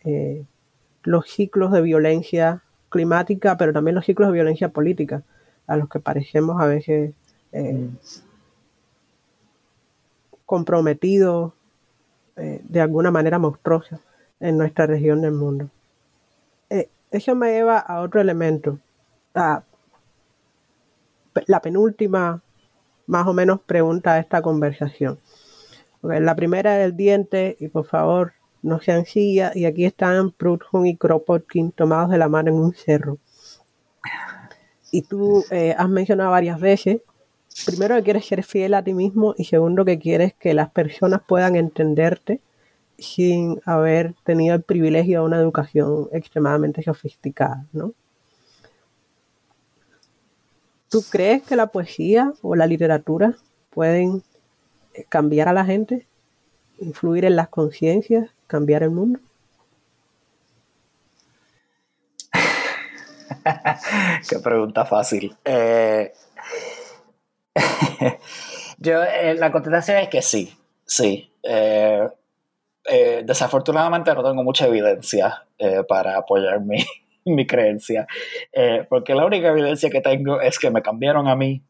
los 1.04 1.30
ciclos 1.30 1.72
de 1.72 1.82
violencia 1.82 2.64
climática, 2.90 3.58
pero 3.58 3.74
también 3.74 3.96
los 3.96 4.06
ciclos 4.06 4.30
de 4.30 4.34
violencia 4.34 4.70
política, 4.70 5.24
a 5.68 5.76
los 5.78 5.90
que 5.90 6.00
parecemos 6.00 6.62
a 6.62 6.66
veces 6.66 7.14
eh, 7.52 7.74
mm. 7.74 7.98
comprometidos 10.46 11.54
eh, 12.36 12.62
de 12.64 12.82
alguna 12.82 13.12
manera 13.12 13.40
monstruosa 13.40 14.00
en 14.40 14.58
nuestra 14.58 14.86
región 14.88 15.22
del 15.22 15.34
mundo. 15.34 15.70
eso 17.12 17.36
me 17.36 17.52
lleva 17.52 17.78
a 17.78 18.00
otro 18.02 18.22
elemento, 18.22 18.80
a 19.36 19.64
la 21.48 21.62
penúltima 21.62 22.42
más 23.12 23.28
o 23.28 23.34
menos 23.34 23.60
pregunta 23.62 24.14
de 24.16 24.22
esta 24.22 24.42
conversación. 24.42 25.20
la 26.02 26.36
primera 26.36 26.76
del 26.76 26.96
diente, 26.96 27.58
y 27.60 27.68
por 27.68 27.86
favor 27.86 28.34
no 28.62 28.80
sean 28.80 29.06
sillas, 29.06 29.56
y 29.56 29.66
aquí 29.66 29.86
están 29.86 30.32
Proudhon 30.32 30.88
y 30.88 30.96
Kropotkin 30.96 31.72
tomados 31.72 32.10
de 32.12 32.18
la 32.18 32.30
mano 32.30 32.52
en 32.52 32.56
un 32.56 32.74
cerro. 32.74 33.18
Y 34.92 35.04
tú 35.04 35.46
eh, 35.50 35.74
has 35.78 35.90
mencionado 35.90 36.32
varias 36.32 36.60
veces, 36.60 37.02
primero 37.66 37.96
que 37.96 38.04
quieres 38.04 38.26
ser 38.26 38.44
fiel 38.44 38.74
a 38.74 38.84
ti 38.84 38.94
mismo 38.94 39.34
y 39.38 39.46
segundo 39.46 39.86
que 39.86 39.98
quieres 39.98 40.34
que 40.34 40.54
las 40.54 40.70
personas 40.70 41.22
puedan 41.26 41.56
entenderte 41.56 42.42
sin 42.98 43.62
haber 43.66 44.14
tenido 44.24 44.54
el 44.54 44.62
privilegio 44.62 45.22
de 45.22 45.26
una 45.26 45.38
educación 45.38 46.10
extremadamente 46.12 46.84
sofisticada, 46.84 47.66
¿no? 47.72 47.94
¿Tú 50.90 51.02
crees 51.10 51.42
que 51.44 51.56
la 51.56 51.68
poesía 51.68 52.34
o 52.42 52.54
la 52.56 52.68
literatura 52.68 53.38
pueden 53.70 54.24
eh, 54.94 55.06
cambiar 55.08 55.48
a 55.48 55.54
la 55.54 55.64
gente, 55.64 56.06
influir 56.80 57.24
en 57.24 57.38
las 57.38 57.48
conciencias, 57.48 58.30
cambiar 58.46 58.84
el 58.84 58.92
mundo? 58.92 59.20
Qué 64.30 64.40
pregunta 64.40 64.86
fácil. 64.86 65.36
Eh, 65.44 66.12
yo, 68.78 69.04
eh, 69.04 69.36
la 69.36 69.52
contestación 69.52 69.98
es 69.98 70.10
que 70.10 70.22
sí, 70.22 70.54
sí. 70.86 71.32
desafortunadamente 73.24 74.14
no 74.14 74.24
tengo 74.24 74.44
mucha 74.44 74.68
evidencia 74.68 75.46
para 75.88 76.18
apoyar 76.18 76.62
mi, 76.62 76.84
mi 77.26 77.46
creencia, 77.46 78.08
porque 78.90 79.16
la 79.16 79.26
única 79.26 79.50
evidencia 79.50 79.90
que 79.90 80.02
tengo 80.02 80.42
es 80.42 80.58
que 80.60 80.72
me 80.72 80.82
cambiaron 80.82 81.28
a 81.28 81.36
mí 81.36 81.64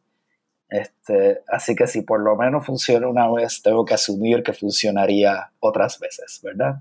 este, 0.72 1.44
así 1.50 1.76
que 1.76 1.86
si 1.86 2.02
por 2.02 2.22
lo 2.22 2.38
menos 2.38 2.66
funciona 2.66 3.10
una 3.10 3.30
vez, 3.30 3.62
tengo 3.62 3.84
que 3.84 3.94
asumir 3.94 4.42
que 4.42 4.54
funcionaría 4.54 5.52
otras 5.60 6.00
veces, 6.00 6.40
¿verdad? 6.42 6.76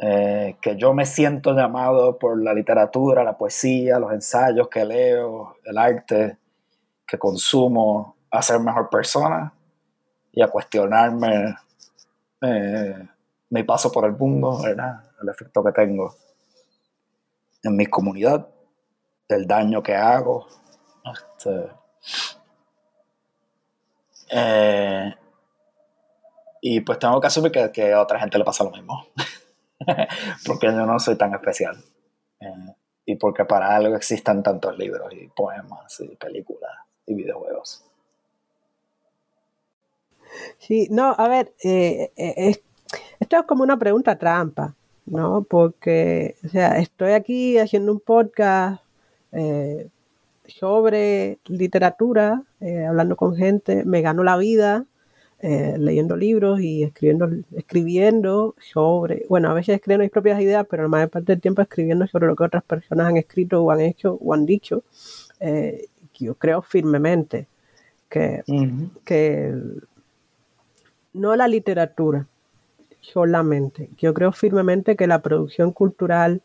Eh, 0.00 0.56
que 0.60 0.76
yo 0.76 0.94
me 0.94 1.04
siento 1.04 1.54
llamado 1.54 2.18
por 2.18 2.40
la 2.40 2.54
literatura, 2.54 3.24
la 3.24 3.36
poesía, 3.36 3.98
los 3.98 4.12
ensayos 4.12 4.68
que 4.68 4.84
leo, 4.84 5.56
el 5.64 5.76
arte 5.76 6.38
que 7.06 7.18
consumo 7.18 8.16
a 8.30 8.40
ser 8.42 8.60
mejor 8.60 8.88
persona 8.90 9.52
y 10.30 10.42
a 10.42 10.48
cuestionarme 10.48 11.56
eh, 12.42 13.08
mi 13.50 13.62
paso 13.64 13.90
por 13.90 14.04
el 14.04 14.12
mundo. 14.12 14.60
El 14.66 15.28
efecto 15.28 15.64
que 15.64 15.72
tengo 15.72 16.14
en 17.62 17.76
mi 17.76 17.86
comunidad, 17.86 18.46
el 19.28 19.46
daño 19.46 19.82
que 19.82 19.96
hago. 19.96 20.46
Este, 21.12 21.70
eh, 24.30 25.14
y 26.60 26.80
pues 26.80 26.98
tengo 26.98 27.20
que 27.20 27.26
asumir 27.26 27.52
que, 27.52 27.92
a 27.92 28.02
otra 28.02 28.20
gente 28.20 28.38
le 28.38 28.44
pasa 28.44 28.64
lo 28.64 28.70
mismo. 28.70 29.06
porque 30.46 30.66
yo 30.66 30.86
no 30.86 30.98
soy 30.98 31.16
tan 31.16 31.34
especial. 31.34 31.76
Eh, 32.40 32.74
y 33.06 33.16
porque 33.16 33.44
para 33.44 33.74
algo 33.74 33.96
existan 33.96 34.42
tantos 34.42 34.76
libros 34.78 35.12
y 35.14 35.28
poemas 35.28 36.00
y 36.00 36.14
películas 36.16 36.70
y 37.06 37.14
videojuegos. 37.14 37.84
Sí, 40.58 40.88
no, 40.90 41.14
a 41.16 41.26
ver, 41.26 41.52
eh, 41.64 42.12
esto 43.18 43.36
es 43.38 43.42
como 43.44 43.62
una 43.62 43.78
pregunta 43.78 44.18
trampa, 44.18 44.74
¿no? 45.06 45.42
Porque, 45.48 46.36
o 46.44 46.48
sea, 46.48 46.78
estoy 46.78 47.12
aquí 47.12 47.58
haciendo 47.58 47.92
un 47.92 48.00
podcast 48.00 48.82
sobre 50.48 51.38
literatura, 51.46 52.42
eh, 52.60 52.86
hablando 52.86 53.16
con 53.16 53.36
gente, 53.36 53.84
me 53.84 54.00
gano 54.00 54.24
la 54.24 54.36
vida 54.36 54.86
eh, 55.40 55.76
leyendo 55.78 56.16
libros 56.16 56.60
y 56.60 56.82
escribiendo, 56.82 57.30
escribiendo 57.56 58.56
sobre, 58.60 59.24
bueno, 59.28 59.50
a 59.50 59.54
veces 59.54 59.76
escribiendo 59.76 60.02
mis 60.02 60.10
propias 60.10 60.40
ideas, 60.40 60.66
pero 60.68 60.82
la 60.82 60.88
mayor 60.88 61.10
parte 61.10 61.32
del 61.32 61.40
tiempo 61.40 61.62
escribiendo 61.62 62.06
sobre 62.08 62.26
lo 62.26 62.34
que 62.34 62.44
otras 62.44 62.64
personas 62.64 63.06
han 63.06 63.16
escrito 63.16 63.62
o 63.62 63.70
han 63.70 63.80
hecho 63.80 64.18
o 64.20 64.34
han 64.34 64.46
dicho. 64.46 64.82
Eh, 65.40 65.86
yo 66.14 66.34
creo 66.34 66.62
firmemente 66.62 67.46
que, 68.08 68.42
que 69.04 69.54
no 71.12 71.36
la 71.36 71.46
literatura 71.46 72.26
solamente, 73.00 73.90
yo 73.96 74.12
creo 74.14 74.32
firmemente 74.32 74.96
que 74.96 75.06
la 75.06 75.22
producción 75.22 75.72
cultural 75.72 76.42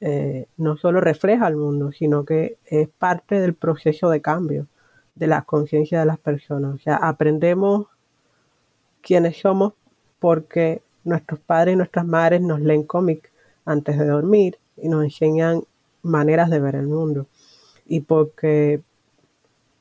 eh, 0.00 0.48
no 0.56 0.76
solo 0.76 1.00
refleja 1.00 1.46
al 1.46 1.56
mundo, 1.56 1.92
sino 1.92 2.24
que 2.24 2.58
es 2.66 2.88
parte 2.88 3.40
del 3.40 3.54
proceso 3.54 4.10
de 4.10 4.20
cambio 4.20 4.66
de 5.14 5.28
la 5.28 5.42
conciencia 5.42 6.00
de 6.00 6.06
las 6.06 6.18
personas. 6.18 6.74
O 6.74 6.78
sea, 6.78 6.96
aprendemos 6.96 7.86
quiénes 9.04 9.36
somos 9.36 9.74
porque 10.18 10.82
nuestros 11.04 11.38
padres 11.40 11.74
y 11.74 11.76
nuestras 11.76 12.06
madres 12.06 12.40
nos 12.40 12.60
leen 12.60 12.84
cómics 12.84 13.30
antes 13.64 13.98
de 13.98 14.06
dormir 14.06 14.58
y 14.76 14.88
nos 14.88 15.04
enseñan 15.04 15.62
maneras 16.02 16.50
de 16.50 16.60
ver 16.60 16.74
el 16.74 16.88
mundo. 16.88 17.26
Y 17.86 18.00
porque 18.00 18.80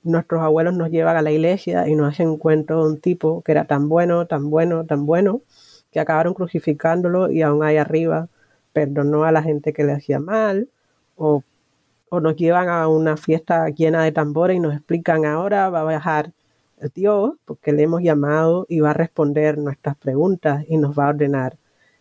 nuestros 0.04 0.42
abuelos 0.42 0.74
nos 0.74 0.92
llevan 0.92 1.16
a 1.16 1.22
la 1.22 1.32
iglesia 1.32 1.88
y 1.88 1.96
nos 1.96 2.12
hacen 2.12 2.38
cuento 2.38 2.84
de 2.84 2.92
un 2.92 3.00
tipo 3.00 3.42
que 3.42 3.54
era 3.54 3.66
tan 3.66 3.88
bueno, 3.90 4.28
tan 4.28 4.50
bueno, 4.50 4.86
tan 4.86 5.06
bueno, 5.06 5.42
que 5.92 6.00
acabaron 6.00 6.34
crucificándolo 6.34 7.32
y 7.32 7.42
aún 7.42 7.64
hay 7.64 7.78
arriba 7.78 8.28
perdonó 8.74 9.24
a 9.24 9.32
la 9.32 9.44
gente 9.44 9.72
que 9.72 9.84
le 9.84 9.94
hacía 9.94 10.20
mal, 10.20 10.68
o, 11.16 11.44
nos 12.12 12.36
llevan 12.36 12.70
a 12.70 12.88
una 12.88 13.18
fiesta 13.18 13.70
llena 13.70 14.04
de 14.04 14.12
tambores 14.12 14.58
y 14.58 14.60
nos 14.60 14.76
explican 14.76 15.26
ahora 15.26 15.70
va 15.72 15.82
a 15.82 15.84
bajar 15.84 16.32
Dios, 16.94 17.34
porque 17.46 17.72
le 17.72 17.84
hemos 17.84 18.02
llamado 18.02 18.66
y 18.70 18.80
va 18.80 18.92
a 18.92 18.94
responder 18.94 19.58
nuestras 19.58 19.96
preguntas 19.98 20.66
y 20.68 20.78
nos 20.78 20.98
va 20.98 21.06
a 21.06 21.10
ordenar 21.10 21.58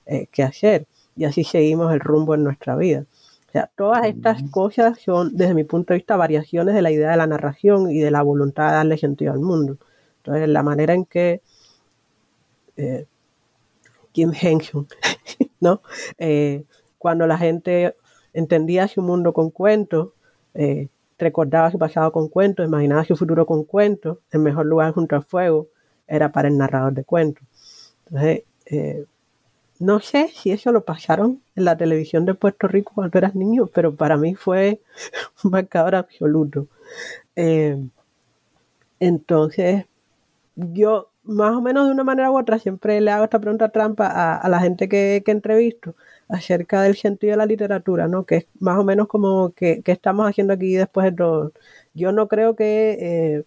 eh, 0.07 0.29
qué 0.33 0.43
hacer. 0.43 0.87
Y 1.17 1.25
así 1.25 1.45
seguimos 1.45 1.93
el 1.93 2.01
rumbo 2.01 2.35
en 2.35 2.45
nuestra 2.45 2.77
vida. 2.77 3.05
O 3.49 3.53
sea, 3.53 3.71
todas 3.77 4.07
estas 4.07 4.43
cosas 4.51 4.99
son, 4.99 5.37
desde 5.37 5.55
mi 5.55 5.65
punto 5.65 5.93
de 5.93 5.99
vista, 5.99 6.17
variaciones 6.17 6.75
de 6.75 6.83
la 6.83 6.91
idea 6.91 7.11
de 7.11 7.17
la 7.19 7.27
narración 7.27 7.91
y 7.91 8.01
de 8.01 8.11
la 8.11 8.23
voluntad 8.23 8.69
de 8.69 8.77
darle 8.77 8.97
sentido 8.97 9.33
al 9.33 9.41
mundo. 9.41 9.77
Entonces, 10.19 10.49
la 10.49 10.63
manera 10.63 10.95
en 10.95 11.05
que 11.05 11.43
eh, 12.77 13.07
Kim 14.13 14.33
Hensung 14.41 14.87
¿no? 15.61 15.83
Eh, 16.19 16.65
cuando 16.99 17.27
la 17.27 17.39
gente 17.39 17.97
entendía 18.33 18.89
su 18.89 19.03
mundo 19.03 19.33
con 19.33 19.51
cuentos, 19.51 20.11
eh, 20.55 20.89
recordaba 21.23 21.71
su 21.71 21.79
pasado 21.79 22.13
con 22.13 22.29
cuentos, 22.29 22.67
imaginaba 22.67 23.05
su 23.05 23.17
futuro 23.17 23.47
con 23.47 23.65
cuentos, 23.65 24.19
el 24.31 24.41
mejor 24.41 24.67
lugar 24.67 24.93
junto 24.93 25.17
al 25.17 25.23
fuego 25.25 25.69
era 26.07 26.33
para 26.33 26.49
el 26.49 26.59
narrador 26.59 26.93
de 26.93 27.05
cuentos. 27.05 27.45
Entonces, 28.07 28.43
eh, 28.67 29.05
no 29.79 30.01
sé 30.01 30.29
si 30.29 30.53
eso 30.53 30.71
lo 30.73 30.85
pasaron 30.85 31.43
en 31.57 31.65
la 31.65 31.77
televisión 31.77 32.25
de 32.25 32.35
Puerto 32.35 32.69
Rico 32.69 32.93
cuando 32.95 33.19
eras 33.19 33.35
niño, 33.35 33.67
pero 33.67 33.95
para 33.95 34.17
mí 34.17 34.35
fue 34.35 34.81
un 35.45 35.51
marcador 35.51 35.95
absoluto. 35.95 36.69
entonces, 39.01 39.87
yo 40.57 41.13
más 41.25 41.55
o 41.55 41.61
menos 41.61 41.87
de 41.87 41.93
una 41.93 42.05
manera 42.05 42.31
u 42.31 42.39
otra, 42.39 42.59
siempre 42.59 43.01
le 43.01 43.11
hago 43.11 43.25
esta 43.25 43.41
pregunta 43.41 43.71
trampa 43.71 44.37
a, 44.37 44.49
la 44.49 44.61
gente 44.61 44.89
que, 44.89 45.23
entrevisto 45.27 45.95
acerca 46.33 46.81
del 46.83 46.97
sentido 46.97 47.33
de 47.33 47.37
la 47.37 47.47
literatura, 47.47 48.09
¿no? 48.09 48.25
Que 48.25 48.37
es 48.37 48.47
más 48.59 48.79
o 48.79 48.85
menos 48.85 49.07
como 49.07 49.53
que, 49.53 49.83
estamos 49.85 50.27
haciendo 50.27 50.55
aquí 50.55 50.75
después 50.75 51.05
de 51.05 51.13
todo. 51.13 51.53
Yo 51.95 52.11
no 52.13 52.27
creo 52.27 52.57
que... 52.57 52.97
Eh, 53.01 53.45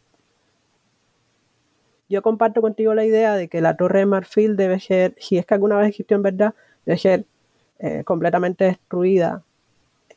yo 2.08 2.22
comparto 2.22 2.62
contigo 2.62 2.94
la 2.94 3.04
idea 3.04 3.36
de 3.36 3.48
que 3.48 3.62
la 3.62 3.76
torre 3.76 4.00
de 4.00 4.06
marfil 4.06 4.56
debe 4.56 4.80
ser, 4.80 5.16
si 5.18 5.40
es 5.40 5.46
que 5.48 5.56
alguna 5.56 5.78
vez 5.78 5.90
existió 5.90 6.16
en 6.16 6.22
verdad, 6.22 6.54
debe 6.86 7.00
ser 7.00 7.26
eh, 7.80 8.04
completamente 8.06 8.66
destruida 8.66 9.42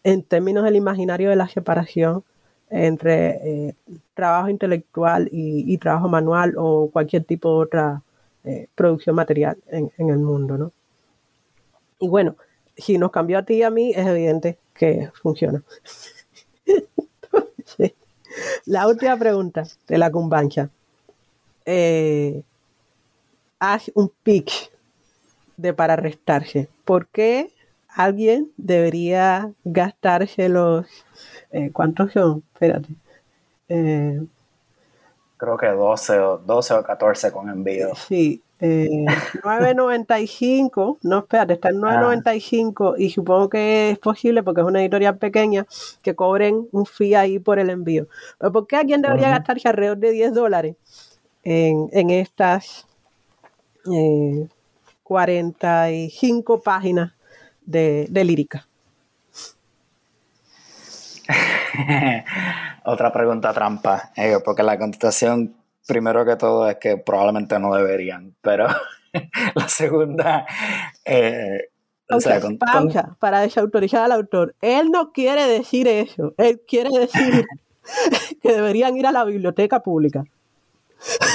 en 0.05 0.23
términos 0.23 0.65
del 0.65 0.77
imaginario 0.77 1.31
de 1.31 1.37
la 1.37 1.49
separación 1.49 2.23
entre 2.69 3.69
eh, 3.69 3.75
trabajo 4.13 4.51
intelectual 4.51 5.31
y, 5.33 5.79
trabajo 5.79 6.09
manual 6.09 6.55
o 6.59 6.91
cualquier 6.93 7.25
tipo 7.25 7.49
de 7.55 7.65
otra 7.65 8.03
producción 8.75 9.17
material 9.17 9.57
en, 9.69 9.91
el 9.99 10.19
mundo, 10.19 10.57
¿no? 10.57 10.73
Y 11.99 12.09
bueno, 12.09 12.37
si 12.79 12.97
nos 12.97 13.11
cambió 13.11 13.39
a 13.39 13.43
ti 13.43 13.55
y 13.55 13.63
a 13.63 13.71
mí, 13.71 13.93
es 13.95 14.07
evidente 14.07 14.59
que 14.73 15.11
funciona. 15.21 15.63
la 18.65 18.87
última 18.87 19.17
pregunta 19.17 19.65
de 19.87 19.99
la 19.99 20.11
cumbancha. 20.11 20.71
Eh, 21.67 22.43
haz 23.59 23.91
un 23.95 24.11
pitch 24.23 24.71
de 25.57 25.75
para 25.75 25.97
restarse. 25.97 26.69
¿Por 26.85 27.09
qué 27.09 27.53
alguien 27.89 28.53
debería 28.57 29.53
gastarse 29.65 30.49
los 30.49 30.87
eh, 31.51 31.71
¿Cuántos 31.73 32.13
son? 32.13 32.43
Espérate. 32.55 32.89
Eh, 33.69 34.21
Creo 35.37 35.57
que 35.57 35.67
12 35.67 36.19
o, 36.19 36.39
12 36.39 36.75
o 36.75 36.83
14 36.83 37.33
con 37.33 37.49
envío. 37.49 37.95
Sí. 37.95 38.43
9.95, 38.61 40.97
eh, 40.97 40.99
no, 41.03 41.19
espérate, 41.19 41.55
está 41.55 41.71
en 41.71 41.77
9.95 41.81 42.95
y 42.99 43.11
supongo 43.11 43.49
que 43.49 43.91
es 43.91 43.99
posible 43.99 44.43
porque 44.43 44.63
es 44.63 44.67
una 44.67 44.81
editorial 44.81 45.19
pequeña 45.19 45.67
que 46.03 46.15
cobren 46.15 46.69
un 46.73 46.87
fee 46.87 47.15
ahí 47.15 47.39
por 47.39 47.59
el 47.59 47.71
envío. 47.71 48.09
Pero 48.39 48.53
¿por 48.53 48.67
qué 48.67 48.77
alguien 48.77 49.03
debería 49.03 49.31
gastarse 49.31 49.69
alrededor 49.69 49.99
de 49.99 50.11
10 50.11 50.35
dólares 50.35 50.77
en, 51.45 51.89
en 51.93 52.11
estas 52.11 52.87
45 55.03 56.63
páginas 56.63 57.13
de, 57.65 58.07
de 58.11 58.25
lírica? 58.25 58.69
Otra 62.85 63.13
pregunta 63.13 63.53
trampa, 63.53 64.11
eh, 64.17 64.39
porque 64.45 64.63
la 64.63 64.79
contestación, 64.79 65.55
primero 65.89 66.25
que 66.25 66.37
todo, 66.37 66.69
es 66.69 66.77
que 66.77 66.99
probablemente 66.99 67.59
no 67.59 67.75
deberían, 67.75 68.37
pero 68.43 68.69
la 69.55 69.69
segunda... 69.69 70.47
Eh, 71.05 71.71
o 72.11 72.21
sea, 72.21 72.41
pausa, 72.59 73.17
para 73.19 73.41
desautorizar 73.41 74.03
al 74.03 74.13
autor. 74.13 74.55
Él 74.63 74.91
no 74.91 75.13
quiere 75.13 75.47
decir 75.47 75.87
eso. 75.89 76.33
Él 76.39 76.63
quiere 76.67 76.89
decir 77.01 77.45
que 78.43 78.53
deberían 78.53 78.97
ir 78.97 79.07
a 79.07 79.13
la 79.13 79.25
biblioteca 79.25 79.83
pública. 79.83 80.25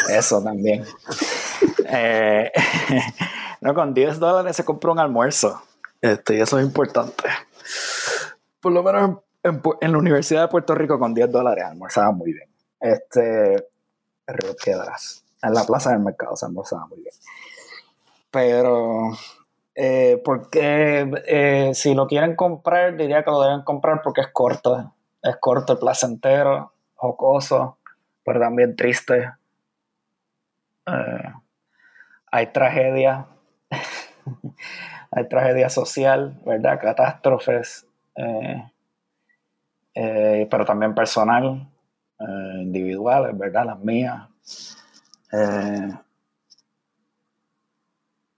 Eso 0.10 0.44
también. 0.44 0.84
Eh, 1.86 2.52
no, 3.62 3.74
con 3.74 3.94
10 3.94 4.20
dólares 4.20 4.56
se 4.56 4.66
compra 4.66 4.92
un 4.92 5.00
almuerzo. 5.00 5.62
Este, 6.02 6.38
y 6.38 6.42
eso 6.42 6.58
es 6.58 6.66
importante. 6.66 7.30
Por 8.60 8.72
lo 8.72 8.82
menos 8.82 9.20
en, 9.44 9.92
la 9.92 9.98
Universidad 9.98 10.42
de 10.42 10.48
Puerto 10.48 10.74
Rico 10.74 10.98
con 10.98 11.14
10 11.14 11.32
dólares 11.32 11.66
almorzaba 11.66 12.12
muy 12.12 12.34
bien. 12.34 12.50
Este, 12.80 13.68
Río. 14.28 14.56
En 15.44 15.54
la 15.54 15.64
plaza 15.66 15.92
del 15.92 16.00
mercado 16.00 16.36
se 16.36 16.46
almorzaba 16.46 16.88
muy 16.88 17.00
bien. 17.00 17.14
Pero, 18.32 19.12
eh, 19.76 20.22
porque 20.24 21.12
eh, 21.28 21.72
si 21.74 21.94
lo 21.94 22.08
quieren 22.08 22.36
comprar, 22.36 22.96
diría 22.96 23.24
que 23.24 23.32
lo 23.32 23.42
deben 23.42 23.64
comprar 23.64 24.02
porque 24.02 24.22
es 24.22 24.30
corto. 24.30 24.94
Es 25.22 25.36
corto, 25.38 25.80
placentero, 25.80 26.74
jocoso, 26.96 27.78
pero 28.24 28.40
también 28.40 28.76
triste. 28.76 29.32
Eh, 30.86 31.34
hay 32.32 32.48
tragedia, 32.48 33.28
hay 35.12 35.28
tragedia 35.28 35.70
social, 35.70 36.40
¿verdad? 36.46 36.80
Catástrofes, 36.82 37.86
pero 39.94 40.66
también 40.66 40.96
personal, 40.96 41.70
individuales, 42.64 43.38
¿verdad? 43.38 43.66
Las 43.66 43.80
mías. 43.80 44.30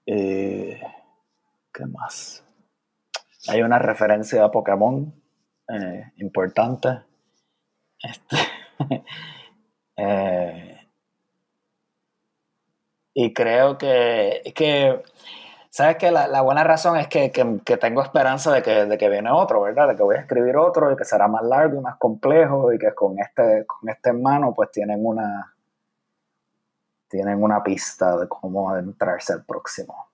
¿Qué 0.06 1.86
más? 1.88 2.44
Hay 3.48 3.62
una 3.62 3.80
referencia 3.80 4.44
a 4.44 4.52
Pokémon 4.52 5.14
importante. 6.18 7.02
Este, 8.02 8.38
y 13.14 13.34
creo 13.34 13.78
que, 13.78 14.54
que 14.56 15.02
sabes 15.76 15.98
que 15.98 16.10
la, 16.10 16.42
buena 16.42 16.64
razón 16.64 16.96
es 16.96 17.10
que, 17.10 17.30
tengo 17.82 18.02
esperanza 18.02 18.50
de 18.54 18.64
que, 18.64 18.86
de 18.86 18.98
que 18.98 19.10
viene 19.10 19.30
otro, 19.30 19.60
¿verdad? 19.60 19.90
De 19.90 19.98
que 19.98 20.04
voy 20.04 20.16
a 20.16 20.22
escribir 20.22 20.56
otro 20.56 20.90
y 20.90 20.96
que 20.96 21.04
será 21.04 21.28
más 21.28 21.44
largo 21.44 21.78
y 21.78 21.82
más 21.82 21.98
complejo 21.98 22.72
y 22.72 22.80
que 22.80 22.94
con 22.94 23.20
este, 23.20 23.66
con 23.66 23.90
este 23.90 24.12
en 24.12 24.22
mano 24.22 24.54
pues 24.54 24.72
tienen 24.72 25.06
una, 25.06 25.54
tienen 27.10 27.44
una 27.44 27.62
pista 27.62 28.16
de 28.16 28.26
cómo 28.30 28.70
adentrarse 28.70 29.34
al 29.34 29.44
próximo. 29.44 30.08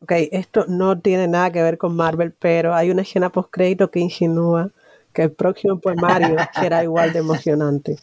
Ok, 0.00 0.12
esto 0.32 0.64
no 0.68 0.98
tiene 0.98 1.28
nada 1.28 1.50
que 1.50 1.62
ver 1.62 1.76
con 1.76 1.94
Marvel, 1.94 2.32
pero 2.32 2.74
hay 2.74 2.90
una 2.90 3.02
escena 3.02 3.28
post 3.28 3.50
crédito 3.50 3.90
que 3.90 4.00
insinúa 4.00 4.70
que 5.12 5.24
el 5.24 5.32
próximo 5.32 5.78
poemario 5.78 6.34
será 6.58 6.82
igual 6.82 7.12
de 7.12 7.18
emocionante 7.18 7.98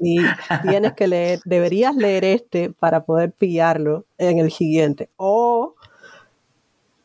y 0.00 0.18
tienes 0.62 0.94
que 0.94 1.06
leer, 1.06 1.40
deberías 1.44 1.94
leer 1.94 2.24
este 2.24 2.70
para 2.70 3.04
poder 3.04 3.32
pillarlo 3.32 4.06
en 4.16 4.38
el 4.38 4.50
siguiente. 4.50 5.10
O 5.16 5.74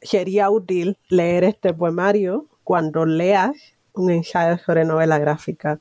sería 0.01 0.49
útil 0.49 0.97
leer 1.09 1.43
este 1.43 1.73
poemario 1.73 2.45
cuando 2.63 3.05
leas 3.05 3.55
un 3.93 4.11
ensayo 4.11 4.57
sobre 4.63 4.85
novela 4.85 5.19
gráfica 5.19 5.79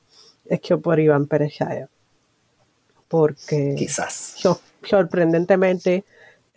hecho 0.48 0.80
por 0.80 0.98
Iván 0.98 1.26
Pérez 1.26 1.54
Porque 3.08 3.74
quizás 3.76 4.36
sorprendentemente, 4.82 6.04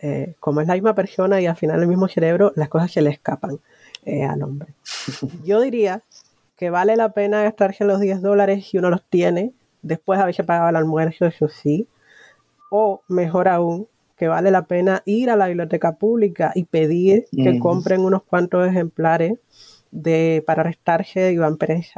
eh, 0.00 0.34
como 0.40 0.60
es 0.60 0.66
la 0.66 0.74
misma 0.74 0.94
persona 0.94 1.40
y 1.40 1.46
al 1.46 1.56
final 1.56 1.80
el 1.80 1.88
mismo 1.88 2.08
cerebro, 2.08 2.52
las 2.56 2.68
cosas 2.68 2.90
se 2.90 3.00
le 3.00 3.10
escapan 3.10 3.60
eh, 4.04 4.24
al 4.24 4.42
hombre. 4.42 4.74
Yo 5.44 5.60
diría 5.60 6.02
que 6.56 6.70
vale 6.70 6.96
la 6.96 7.12
pena 7.12 7.44
gastarse 7.44 7.84
los 7.84 8.00
10 8.00 8.22
dólares 8.22 8.66
si 8.66 8.78
uno 8.78 8.90
los 8.90 9.04
tiene 9.04 9.52
después 9.82 10.20
haberse 10.20 10.44
pagado 10.44 10.70
el 10.70 10.76
almuerzo, 10.76 11.26
eso 11.26 11.48
sí. 11.48 11.86
O 12.70 13.02
mejor 13.08 13.48
aún, 13.48 13.88
que 14.16 14.28
vale 14.28 14.50
la 14.50 14.62
pena 14.62 15.02
ir 15.06 15.30
a 15.30 15.36
la 15.36 15.46
biblioteca 15.46 15.96
pública 15.96 16.52
y 16.54 16.64
pedir 16.64 17.26
que 17.30 17.58
compren 17.58 18.00
unos 18.00 18.22
cuantos 18.24 18.66
ejemplares 18.66 19.38
de 19.90 20.42
Para 20.46 20.64
restarse 20.64 21.20
de 21.20 21.32
Iván 21.32 21.56
Pérez 21.56 21.92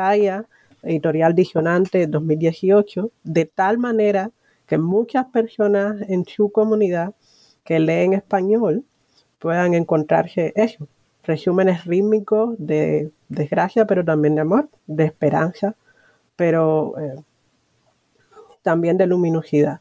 editorial 0.83 1.35
Disionante 1.35 2.07
2018, 2.07 3.11
de 3.24 3.45
tal 3.47 3.78
manera 3.78 4.31
que 4.66 4.78
muchas 4.78 5.26
personas 5.26 5.97
en 6.09 6.24
su 6.24 6.53
comunidad 6.53 7.14
que 7.64 7.81
leen 7.81 8.12
español 8.12 8.85
puedan 9.39 9.74
encontrarse 9.74 10.53
eso, 10.55 10.87
resúmenes 11.24 11.85
rítmicos 11.85 12.55
de 12.59 13.11
desgracia, 13.28 13.87
pero 13.87 14.05
también 14.05 14.35
de 14.37 14.43
amor, 14.43 14.68
de 14.87 15.05
esperanza, 15.05 15.74
pero 16.37 16.95
eh, 16.99 17.16
también 18.62 18.96
de 18.98 19.06
luminosidad. 19.06 19.80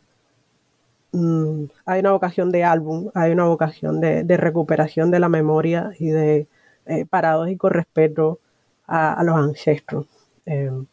Mm, 1.11 1.65
hay 1.85 1.99
una 2.01 2.11
vocación 2.11 2.51
de 2.51 2.63
álbum, 2.63 3.09
hay 3.15 3.31
una 3.31 3.45
vocación 3.45 3.99
de, 3.99 4.23
recuperación 4.37 5.09
de 5.11 5.19
la 5.19 5.29
memoria 5.29 5.91
y 5.99 6.09
de 6.09 6.47
eh, 6.85 7.05
paradójico 7.05 7.69
respeto 7.69 8.39
a, 8.87 9.21
los 9.23 9.35
ancestros 9.35 10.05
em, 10.45 10.85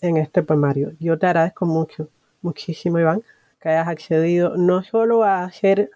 en 0.00 0.16
este 0.18 0.42
poemario. 0.42 0.92
Yo 1.00 1.18
te 1.18 1.26
agradezco 1.26 1.66
mucho, 1.66 2.08
muchísimo 2.42 2.98
Iván, 2.98 3.22
que 3.60 3.70
hayas 3.70 3.88
accedido 3.88 4.56
no 4.56 4.82
solo 4.82 5.24
a 5.24 5.44
hacer 5.44 5.90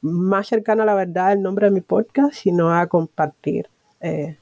más 0.00 0.48
cercano 0.48 0.82
a 0.82 0.86
la 0.86 0.94
verdad 0.94 1.32
el 1.32 1.42
nombre 1.42 1.66
de 1.66 1.72
mi 1.72 1.80
podcast, 1.82 2.34
sino 2.34 2.74
a 2.74 2.86
compartir 2.86 3.68
eh, 4.00 4.38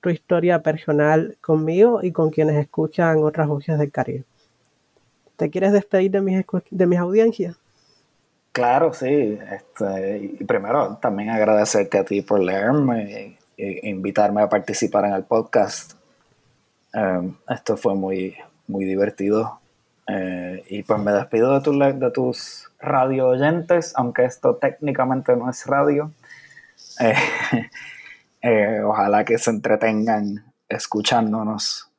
tu 0.00 0.10
historia 0.10 0.62
personal 0.62 1.36
conmigo 1.40 2.00
y 2.02 2.12
con 2.12 2.30
quienes 2.30 2.56
escuchan 2.56 3.22
otras 3.24 3.48
voces 3.48 3.78
del 3.78 3.90
Caribe. 3.90 4.24
¿Te 5.42 5.50
quieres 5.50 5.72
despedir 5.72 6.12
de 6.12 6.20
mis, 6.20 6.44
de 6.70 6.86
mis 6.86 7.00
audiencias? 7.00 7.56
Claro, 8.52 8.92
sí. 8.92 9.36
Este, 9.50 10.18
y 10.18 10.44
primero 10.44 10.98
también 10.98 11.30
agradecerte 11.30 11.98
a 11.98 12.04
ti 12.04 12.22
por 12.22 12.38
leerme 12.38 13.38
e, 13.58 13.88
invitarme 13.88 14.40
a 14.40 14.48
participar 14.48 15.06
en 15.06 15.14
el 15.14 15.24
podcast. 15.24 15.94
Em, 16.92 17.34
esto 17.48 17.76
fue 17.76 17.96
muy, 17.96 18.36
muy 18.68 18.84
divertido. 18.84 19.58
Eh, 20.06 20.62
y 20.68 20.84
pues 20.84 21.00
me 21.00 21.10
despido 21.10 21.58
de, 21.58 21.92
de 21.94 22.10
tus 22.12 22.70
radio 22.78 23.30
oyentes, 23.30 23.94
aunque 23.96 24.24
esto 24.26 24.54
técnicamente 24.58 25.34
no 25.34 25.50
es 25.50 25.66
radio. 25.66 26.12
Eh, 27.00 27.14
eh, 28.42 28.80
ojalá 28.84 29.24
que 29.24 29.38
se 29.38 29.50
entretengan 29.50 30.52
escuchándonos. 30.68 31.90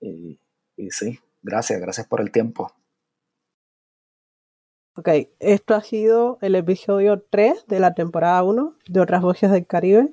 y, 0.00 0.38
y 0.76 0.90
sí, 0.92 1.18
Gracias, 1.46 1.80
gracias 1.80 2.08
por 2.08 2.20
el 2.20 2.32
tiempo. 2.32 2.72
Ok, 4.96 5.08
esto 5.38 5.76
ha 5.76 5.80
sido 5.80 6.38
el 6.40 6.56
episodio 6.56 7.22
3 7.30 7.66
de 7.68 7.78
la 7.78 7.94
temporada 7.94 8.42
1 8.42 8.74
de 8.88 9.00
Otras 9.00 9.22
Voces 9.22 9.52
del 9.52 9.64
Caribe, 9.64 10.12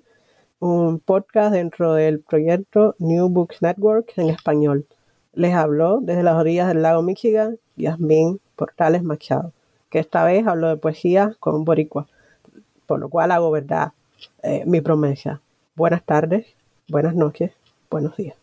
un 0.60 1.00
podcast 1.00 1.52
dentro 1.52 1.96
del 1.96 2.20
proyecto 2.20 2.96
New 3.00 3.30
Books 3.30 3.64
Network 3.64 4.14
en 4.18 4.30
español. 4.30 4.86
Les 5.34 5.56
habló 5.56 6.02
desde 6.02 6.22
las 6.22 6.36
orillas 6.36 6.68
del 6.68 6.84
lago 6.84 7.02
Michigan 7.02 7.58
Yasmín 7.78 8.40
Portales 8.56 9.02
Machado, 9.02 9.54
que 9.90 9.98
esta 9.98 10.24
vez 10.26 10.46
habló 10.46 10.68
de 10.68 10.78
poesía 10.78 11.36
con 11.40 11.66
Boricua, 11.66 12.08
por 12.86 13.00
lo 13.00 13.10
cual 13.10 13.32
hago 13.32 13.50
verdad 13.50 13.94
eh, 14.44 14.66
mi 14.68 14.82
promesa. 14.82 15.42
Buenas 15.76 16.04
tardes, 16.04 16.46
buenas 16.90 17.16
noches, 17.16 17.54
buenos 17.90 18.16
días. 18.18 18.43